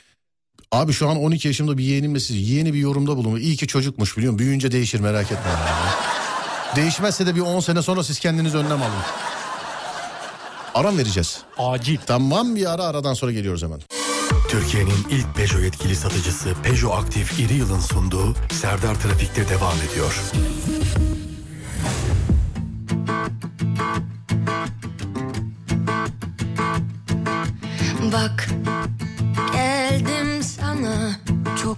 Abi 0.72 0.94
şu 0.94 1.10
an 1.10 1.18
12 1.18 1.48
yaşımda 1.48 1.78
bir 1.78 1.84
yeğenimle 1.84 2.20
siz 2.20 2.50
yeğeni 2.50 2.74
bir 2.74 2.80
yorumda 2.80 3.18
bulunmuş. 3.18 3.42
İyi 3.42 3.56
ki 3.58 3.68
çocukmuş 3.68 4.18
biliyorum. 4.18 4.40
Büyüyünce 4.40 4.72
değişir 4.72 5.00
merak 5.00 5.26
etme. 5.32 5.52
Değişmezse 6.76 7.26
de 7.26 7.36
bir 7.36 7.42
10 7.42 7.60
sene 7.60 7.82
sonra 7.82 8.04
siz 8.04 8.20
kendiniz 8.20 8.56
önlem 8.56 8.82
alın. 8.82 9.02
Aram 10.76 10.98
vereceğiz. 10.98 11.42
Acil. 11.58 11.98
Tamam 12.06 12.56
bir 12.56 12.74
ara 12.74 12.84
aradan 12.84 13.14
sonra 13.14 13.32
geliyoruz 13.32 13.64
hemen. 13.64 13.80
Türkiye'nin 14.52 15.06
ilk 15.10 15.36
Peugeot 15.36 15.64
yetkili 15.64 15.96
satıcısı 15.96 16.54
Peugeot 16.64 17.04
Aktif 17.04 17.40
İri 17.40 17.54
Yıl'ın 17.54 17.80
sunduğu 17.80 18.36
Serdar 18.52 18.96
Trafik'te 18.96 19.50
devam 19.50 19.76
ediyor. 19.78 20.22
Bak 28.14 28.48
geldim 29.54 30.44
sana. 30.44 31.12
Çok 31.64 31.78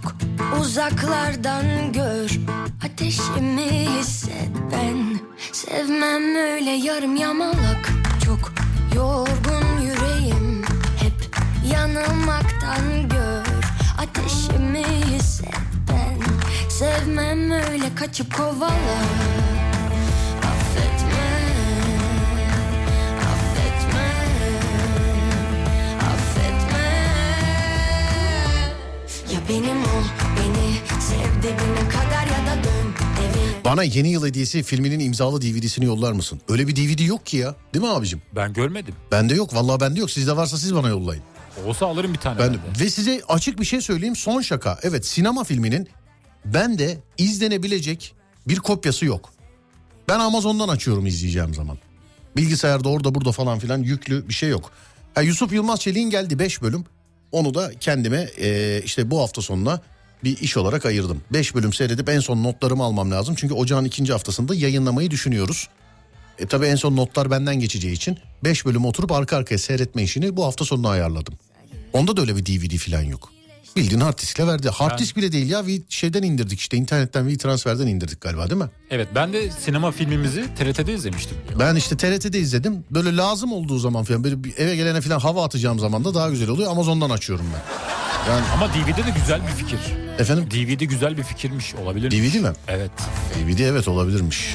uzaklardan 0.60 1.92
gör. 1.92 2.30
Ateşimi 2.84 3.88
hisset 3.98 4.50
ben 4.72 5.20
sevmem 5.52 6.36
öyle 6.36 6.70
yarım 6.70 7.16
yamalak. 7.16 7.92
Çok 8.26 8.52
yorgun 8.96 9.80
yüreğim 9.82 10.03
kaçıp 17.96 18.34
kovala 18.36 18.74
Affetme, 20.42 21.24
affetme 23.20 24.10
affetme 26.00 26.88
Ya 29.32 29.40
benim 29.48 29.78
ol 29.82 30.04
beni 30.36 31.00
sev 31.00 31.42
dibine 31.42 31.88
kadar 31.88 32.26
ya 32.26 32.46
da 32.46 32.64
dön 32.64 32.92
evine 33.20 33.64
Bana 33.64 33.82
yeni 33.82 34.08
yıl 34.08 34.26
hediyesi 34.26 34.62
filminin 34.62 35.00
imzalı 35.00 35.42
DVD'sini 35.42 35.84
yollar 35.84 36.12
mısın? 36.12 36.40
Öyle 36.48 36.68
bir 36.68 36.76
DVD 36.76 37.00
yok 37.06 37.26
ki 37.26 37.36
ya. 37.36 37.54
Değil 37.74 37.84
mi 37.84 37.90
abicim? 37.90 38.22
Ben 38.36 38.52
görmedim. 38.52 38.94
Bende 39.12 39.34
yok. 39.34 39.54
Vallahi 39.54 39.80
bende 39.80 40.00
yok. 40.00 40.10
Sizde 40.10 40.36
varsa 40.36 40.58
siz 40.58 40.74
bana 40.74 40.88
yollayın. 40.88 41.22
Olsa 41.66 41.86
alırım 41.86 42.12
bir 42.14 42.18
tane. 42.18 42.38
Ben 42.38 42.48
ben 42.48 42.54
de. 42.54 42.58
ve 42.84 42.90
size 42.90 43.22
açık 43.28 43.60
bir 43.60 43.64
şey 43.64 43.80
söyleyeyim 43.80 44.16
son 44.16 44.40
şaka. 44.40 44.78
Evet 44.82 45.06
sinema 45.06 45.44
filminin 45.44 45.88
bende 46.44 46.98
izlenebilecek 47.18 48.14
bir 48.48 48.56
kopyası 48.56 49.04
yok. 49.04 49.32
Ben 50.08 50.20
Amazon'dan 50.20 50.68
açıyorum 50.68 51.06
izleyeceğim 51.06 51.54
zaman. 51.54 51.78
Bilgisayarda 52.36 52.88
orada 52.88 53.14
burada 53.14 53.32
falan 53.32 53.58
filan 53.58 53.78
yüklü 53.82 54.28
bir 54.28 54.34
şey 54.34 54.48
yok. 54.48 54.70
Ha, 55.14 55.22
Yusuf 55.22 55.52
Yılmaz 55.52 55.80
Çelik'in 55.80 56.10
geldi 56.10 56.38
5 56.38 56.62
bölüm. 56.62 56.84
Onu 57.32 57.54
da 57.54 57.70
kendime 57.80 58.28
eee, 58.38 58.82
işte 58.84 59.10
bu 59.10 59.20
hafta 59.20 59.42
sonuna 59.42 59.80
bir 60.24 60.38
iş 60.38 60.56
olarak 60.56 60.86
ayırdım. 60.86 61.20
5 61.32 61.54
bölüm 61.54 61.72
seyredip 61.72 62.08
en 62.08 62.20
son 62.20 62.44
notlarımı 62.44 62.82
almam 62.84 63.10
lazım. 63.10 63.34
Çünkü 63.38 63.54
ocağın 63.54 63.84
ikinci 63.84 64.12
haftasında 64.12 64.54
yayınlamayı 64.54 65.10
düşünüyoruz. 65.10 65.68
E 66.38 66.46
tabi 66.46 66.66
en 66.66 66.76
son 66.76 66.96
notlar 66.96 67.30
benden 67.30 67.56
geçeceği 67.60 67.94
için 67.94 68.18
5 68.44 68.66
bölüm 68.66 68.84
oturup 68.84 69.12
arka 69.12 69.36
arkaya 69.36 69.58
seyretme 69.58 70.02
işini 70.02 70.36
bu 70.36 70.44
hafta 70.44 70.64
sonuna 70.64 70.88
ayarladım. 70.88 71.34
Onda 71.92 72.16
da 72.16 72.20
öyle 72.20 72.36
bir 72.36 72.46
DVD 72.46 72.76
falan 72.78 73.02
yok. 73.02 73.32
Bildiğin 73.76 74.00
hard 74.00 74.18
diskle 74.18 74.46
verdi. 74.46 74.68
Hard 74.68 74.90
Ben- 74.90 74.98
disk 74.98 75.16
bile 75.16 75.32
değil 75.32 75.50
ya 75.50 75.62
şeyden 75.88 76.22
indirdik 76.22 76.60
işte 76.60 76.76
internetten 76.76 77.28
bir 77.28 77.38
transferden 77.38 77.86
indirdik 77.86 78.20
galiba 78.20 78.50
değil 78.50 78.60
mi? 78.62 78.68
Evet 78.90 79.08
ben 79.14 79.32
de 79.32 79.50
sinema 79.50 79.90
filmimizi 79.90 80.44
TRT'de 80.58 80.94
izlemiştim. 80.94 81.36
Ben 81.58 81.74
işte 81.76 81.96
TRT'de 81.96 82.38
izledim. 82.38 82.84
Böyle 82.90 83.16
lazım 83.16 83.52
olduğu 83.52 83.78
zaman 83.78 84.04
falan 84.04 84.24
böyle 84.24 84.44
bir 84.44 84.56
eve 84.56 84.76
gelene 84.76 85.00
falan 85.00 85.18
hava 85.18 85.44
atacağım 85.44 85.78
zaman 85.78 86.04
da 86.04 86.14
daha 86.14 86.30
güzel 86.30 86.48
oluyor. 86.48 86.70
Amazon'dan 86.70 87.10
açıyorum 87.10 87.46
ben. 87.54 87.62
Yani 88.32 88.44
Ama 88.54 88.68
DVD 88.68 88.96
de 89.06 89.10
güzel 89.20 89.40
bir 89.42 89.52
fikir. 89.64 89.78
efendim 90.18 90.48
DVD 90.50 90.80
güzel 90.84 91.16
bir 91.16 91.22
fikirmiş 91.22 91.74
olabilir. 91.74 92.10
DVD 92.10 92.34
mi? 92.40 92.52
Evet. 92.68 92.90
DVD 93.38 93.58
evet 93.58 93.88
olabilirmiş. 93.88 94.54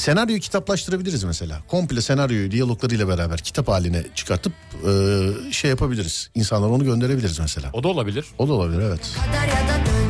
Senaryoyu 0.00 0.40
kitaplaştırabiliriz 0.40 1.24
mesela. 1.24 1.62
Komple 1.68 2.00
senaryoyu 2.00 2.50
diyaloglarıyla 2.50 3.08
beraber 3.08 3.38
kitap 3.38 3.68
haline 3.68 4.02
çıkartıp 4.14 4.52
e, 4.86 5.52
şey 5.52 5.70
yapabiliriz. 5.70 6.30
İnsanlara 6.34 6.70
onu 6.70 6.84
gönderebiliriz 6.84 7.38
mesela. 7.38 7.70
O 7.72 7.82
da 7.82 7.88
olabilir. 7.88 8.24
O 8.38 8.48
da 8.48 8.52
olabilir 8.52 8.80
evet. 8.80 9.00
kadar 9.16 9.48
ya 9.48 9.68
da 9.68 9.86
dön 9.86 10.09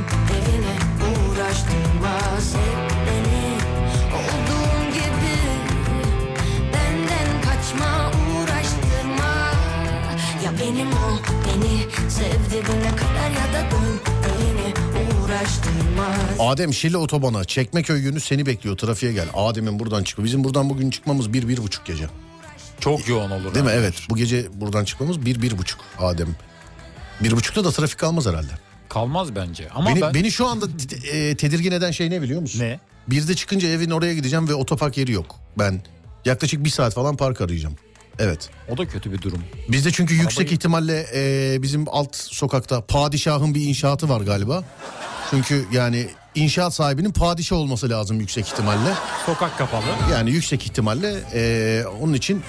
Adem 16.40 16.74
Şile 16.74 16.96
otobana 16.96 17.44
Çekmeköy 17.44 18.02
günü 18.02 18.20
seni 18.20 18.46
bekliyor 18.46 18.76
trafiğe 18.76 19.12
gel. 19.12 19.28
Adem'in 19.34 19.78
buradan 19.78 20.04
çıkıyor. 20.04 20.26
Bizim 20.26 20.44
buradan 20.44 20.70
bugün 20.70 20.90
çıkmamız 20.90 21.32
bir 21.32 21.48
bir 21.48 21.56
buçuk 21.58 21.86
gece. 21.86 22.06
Çok 22.80 23.08
yoğun 23.08 23.30
olur. 23.30 23.54
Değil 23.54 23.64
mi? 23.64 23.72
Evet 23.74 23.94
bu 24.10 24.16
gece 24.16 24.46
buradan 24.60 24.84
çıkmamız 24.84 25.24
bir 25.26 25.42
bir 25.42 25.58
buçuk 25.58 25.80
Adem. 25.98 26.28
Bir 27.20 27.30
buçukta 27.32 27.64
da 27.64 27.70
trafik 27.70 27.98
kalmaz 27.98 28.26
herhalde. 28.26 28.52
Kalmaz 28.88 29.34
bence. 29.36 29.68
Ama 29.74 29.90
beni, 29.90 30.00
ben 30.00 30.14
beni 30.14 30.30
şu 30.30 30.46
anda 30.46 30.66
e, 31.12 31.36
tedirgin 31.36 31.72
eden 31.72 31.90
şey 31.90 32.10
ne 32.10 32.22
biliyor 32.22 32.40
musun? 32.40 32.60
ne? 32.60 32.80
Birde 33.08 33.34
çıkınca 33.34 33.68
evin 33.68 33.90
oraya 33.90 34.14
gideceğim 34.14 34.48
ve 34.48 34.54
otopark 34.54 34.98
yeri 34.98 35.12
yok. 35.12 35.36
Ben 35.58 35.82
yaklaşık 36.24 36.64
bir 36.64 36.70
saat 36.70 36.94
falan 36.94 37.16
park 37.16 37.40
arayacağım. 37.40 37.76
Evet. 38.18 38.50
O 38.68 38.78
da 38.78 38.88
kötü 38.88 39.12
bir 39.12 39.22
durum. 39.22 39.42
Bizde 39.68 39.90
çünkü 39.90 40.14
yüksek 40.14 40.38
Arabayı- 40.46 40.54
ihtimalle 40.54 41.06
e, 41.14 41.62
bizim 41.62 41.84
alt 41.88 42.16
sokakta 42.16 42.86
padişahın 42.86 43.54
bir 43.54 43.60
inşaatı 43.60 44.08
var 44.08 44.20
galiba. 44.20 44.64
Çünkü 45.30 45.64
yani 45.72 46.08
inşaat 46.34 46.74
sahibinin 46.74 47.12
padişah 47.12 47.56
olması 47.56 47.90
lazım 47.90 48.20
yüksek 48.20 48.46
ihtimalle. 48.48 48.94
Sokak 49.26 49.58
kapalı. 49.58 49.84
Yani 50.12 50.30
yüksek 50.30 50.64
ihtimalle 50.64 51.20
e, 51.34 51.84
onun 52.00 52.14
için 52.14 52.42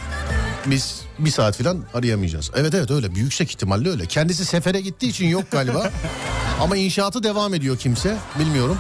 biz 0.66 1.02
bir 1.20 1.32
saat 1.32 1.58
falan 1.58 1.84
arayamayacağız. 1.94 2.52
Evet 2.56 2.74
evet 2.74 2.92
öyle 2.92 3.16
bir 3.16 3.20
yüksek 3.20 3.50
ihtimalle 3.50 3.90
öyle. 3.90 4.06
Kendisi 4.06 4.46
sefere 4.46 4.82
gittiği 4.82 5.08
için 5.08 5.28
yok 5.28 5.52
galiba. 5.52 5.92
Ama 6.62 6.78
inşaatı 6.78 7.24
devam 7.24 7.54
ediyor 7.54 7.78
kimse 7.78 8.18
bilmiyorum. 8.40 8.78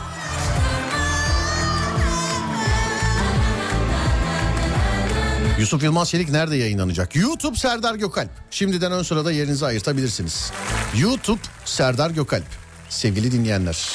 Yusuf 5.60 5.84
Yılmaz 5.84 6.10
Çelik 6.10 6.30
nerede 6.30 6.56
yayınlanacak? 6.56 7.16
YouTube 7.16 7.56
Serdar 7.56 7.95
Gökalp. 7.95 8.30
Şimdiden 8.52 8.91
ön 8.91 9.04
sırada 9.04 9.32
yerinizi 9.32 9.66
ayırtabilirsiniz. 9.66 10.52
YouTube 10.97 11.39
Serdar 11.66 12.10
Gökalp. 12.10 12.45
Sevgili 12.89 13.32
dinleyenler. 13.32 13.88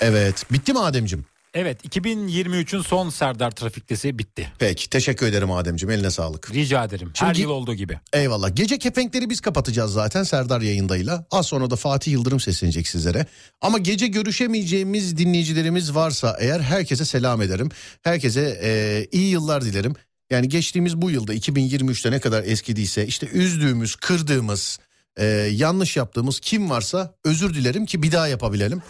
Evet 0.00 0.52
bitti 0.52 0.72
mi 0.72 0.78
Ademcim? 0.78 1.24
Evet 1.54 1.84
2023'ün 1.96 2.82
son 2.82 3.10
Serdar 3.10 3.50
Trafik'tesi 3.50 4.18
bitti. 4.18 4.52
Peki 4.58 4.90
teşekkür 4.90 5.26
ederim 5.26 5.50
Ademciğim 5.52 5.90
eline 5.90 6.10
sağlık. 6.10 6.54
Rica 6.54 6.84
ederim. 6.84 7.10
Şimdi- 7.14 7.28
Her 7.30 7.34
yıl 7.34 7.50
olduğu 7.50 7.74
gibi. 7.74 7.98
Eyvallah. 8.12 8.56
Gece 8.56 8.78
kepenkleri 8.78 9.30
biz 9.30 9.40
kapatacağız 9.40 9.92
zaten 9.92 10.22
Serdar 10.22 10.60
yayındayla. 10.60 11.26
Az 11.30 11.46
sonra 11.46 11.70
da 11.70 11.76
Fatih 11.76 12.12
Yıldırım 12.12 12.40
seslenecek 12.40 12.88
sizlere. 12.88 13.26
Ama 13.60 13.78
gece 13.78 14.06
görüşemeyeceğimiz 14.06 15.16
dinleyicilerimiz 15.16 15.94
varsa 15.94 16.36
eğer 16.40 16.60
herkese 16.60 17.04
selam 17.04 17.42
ederim. 17.42 17.68
Herkese 18.02 18.60
e, 18.62 19.06
iyi 19.12 19.30
yıllar 19.30 19.64
dilerim. 19.64 19.94
Yani 20.30 20.48
geçtiğimiz 20.48 20.96
bu 21.02 21.10
yılda 21.10 21.34
2023'te 21.34 22.10
ne 22.10 22.20
kadar 22.20 22.44
eskidiyse 22.44 23.06
işte 23.06 23.26
üzdüğümüz, 23.26 23.96
kırdığımız, 23.96 24.78
e, 25.16 25.24
yanlış 25.52 25.96
yaptığımız 25.96 26.40
kim 26.40 26.70
varsa 26.70 27.14
özür 27.24 27.54
dilerim 27.54 27.86
ki 27.86 28.02
bir 28.02 28.12
daha 28.12 28.28
yapabilelim. 28.28 28.82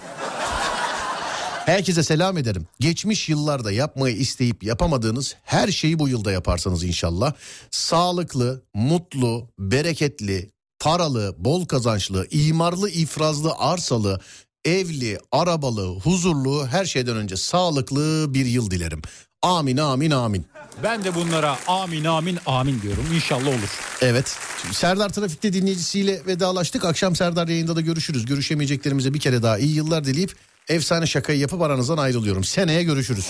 Herkese 1.66 2.02
selam 2.02 2.38
ederim. 2.38 2.66
Geçmiş 2.80 3.28
yıllarda 3.28 3.72
yapmayı 3.72 4.16
isteyip 4.16 4.62
yapamadığınız 4.62 5.36
her 5.42 5.68
şeyi 5.68 5.98
bu 5.98 6.08
yılda 6.08 6.32
yaparsanız 6.32 6.84
inşallah. 6.84 7.32
Sağlıklı, 7.70 8.62
mutlu, 8.74 9.48
bereketli, 9.58 10.50
paralı, 10.80 11.34
bol 11.38 11.64
kazançlı, 11.64 12.26
imarlı, 12.30 12.90
ifrazlı, 12.90 13.52
arsalı, 13.58 14.20
evli, 14.64 15.18
arabalı, 15.32 15.98
huzurlu, 15.98 16.66
her 16.66 16.84
şeyden 16.84 17.16
önce 17.16 17.36
sağlıklı 17.36 18.34
bir 18.34 18.46
yıl 18.46 18.70
dilerim. 18.70 19.02
Amin 19.42 19.76
amin 19.76 20.10
amin. 20.10 20.46
Ben 20.82 21.04
de 21.04 21.14
bunlara 21.14 21.58
amin 21.66 22.04
amin 22.04 22.38
amin 22.46 22.82
diyorum. 22.82 23.04
İnşallah 23.14 23.48
olur. 23.48 23.78
Evet. 24.00 24.38
Şimdi 24.62 24.74
Serdar 24.74 25.08
Trafik'te 25.08 25.52
dinleyicisiyle 25.52 26.22
vedalaştık. 26.26 26.84
Akşam 26.84 27.16
Serdar 27.16 27.48
yayında 27.48 27.76
da 27.76 27.80
görüşürüz. 27.80 28.26
Görüşemeyeceklerimize 28.26 29.14
bir 29.14 29.20
kere 29.20 29.42
daha 29.42 29.58
iyi 29.58 29.74
yıllar 29.74 30.04
dileyip 30.04 30.34
efsane 30.68 31.06
şakayı 31.06 31.38
yapıp 31.38 31.62
aranızdan 31.62 31.96
ayrılıyorum. 31.98 32.44
Seneye 32.44 32.82
görüşürüz. 32.82 33.28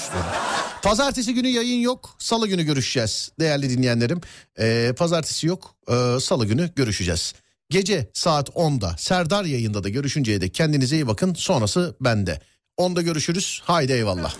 Pazartesi 0.82 1.34
günü 1.34 1.48
yayın 1.48 1.80
yok. 1.80 2.10
Salı 2.18 2.48
günü 2.48 2.62
görüşeceğiz 2.62 3.30
değerli 3.40 3.70
dinleyenlerim. 3.70 4.20
Ee, 4.58 4.92
pazartesi 4.98 5.46
yok. 5.46 5.74
Ee, 5.88 6.20
Salı 6.20 6.46
günü 6.46 6.70
görüşeceğiz. 6.76 7.34
Gece 7.70 8.10
saat 8.14 8.48
10'da 8.48 8.94
Serdar 8.98 9.44
yayında 9.44 9.84
da 9.84 9.88
görüşünceye 9.88 10.40
dek 10.40 10.54
kendinize 10.54 10.96
iyi 10.96 11.06
bakın. 11.06 11.34
Sonrası 11.34 11.96
bende. 12.00 12.40
10'da 12.78 13.02
görüşürüz. 13.02 13.62
Haydi 13.64 13.92
eyvallah. 13.92 14.34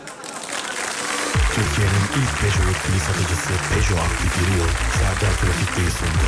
Türkiye'nin 1.54 2.22
ilk 2.22 2.40
Peugeot 2.40 2.68
yetkili 2.68 3.00
satıcısı 3.00 3.48
Peugeot 3.74 4.04
Aktif 4.06 4.36
Yıl 4.38 4.68
Serdar 4.98 5.36
Trafik'teyi 5.40 5.90
sundu. 5.90 6.26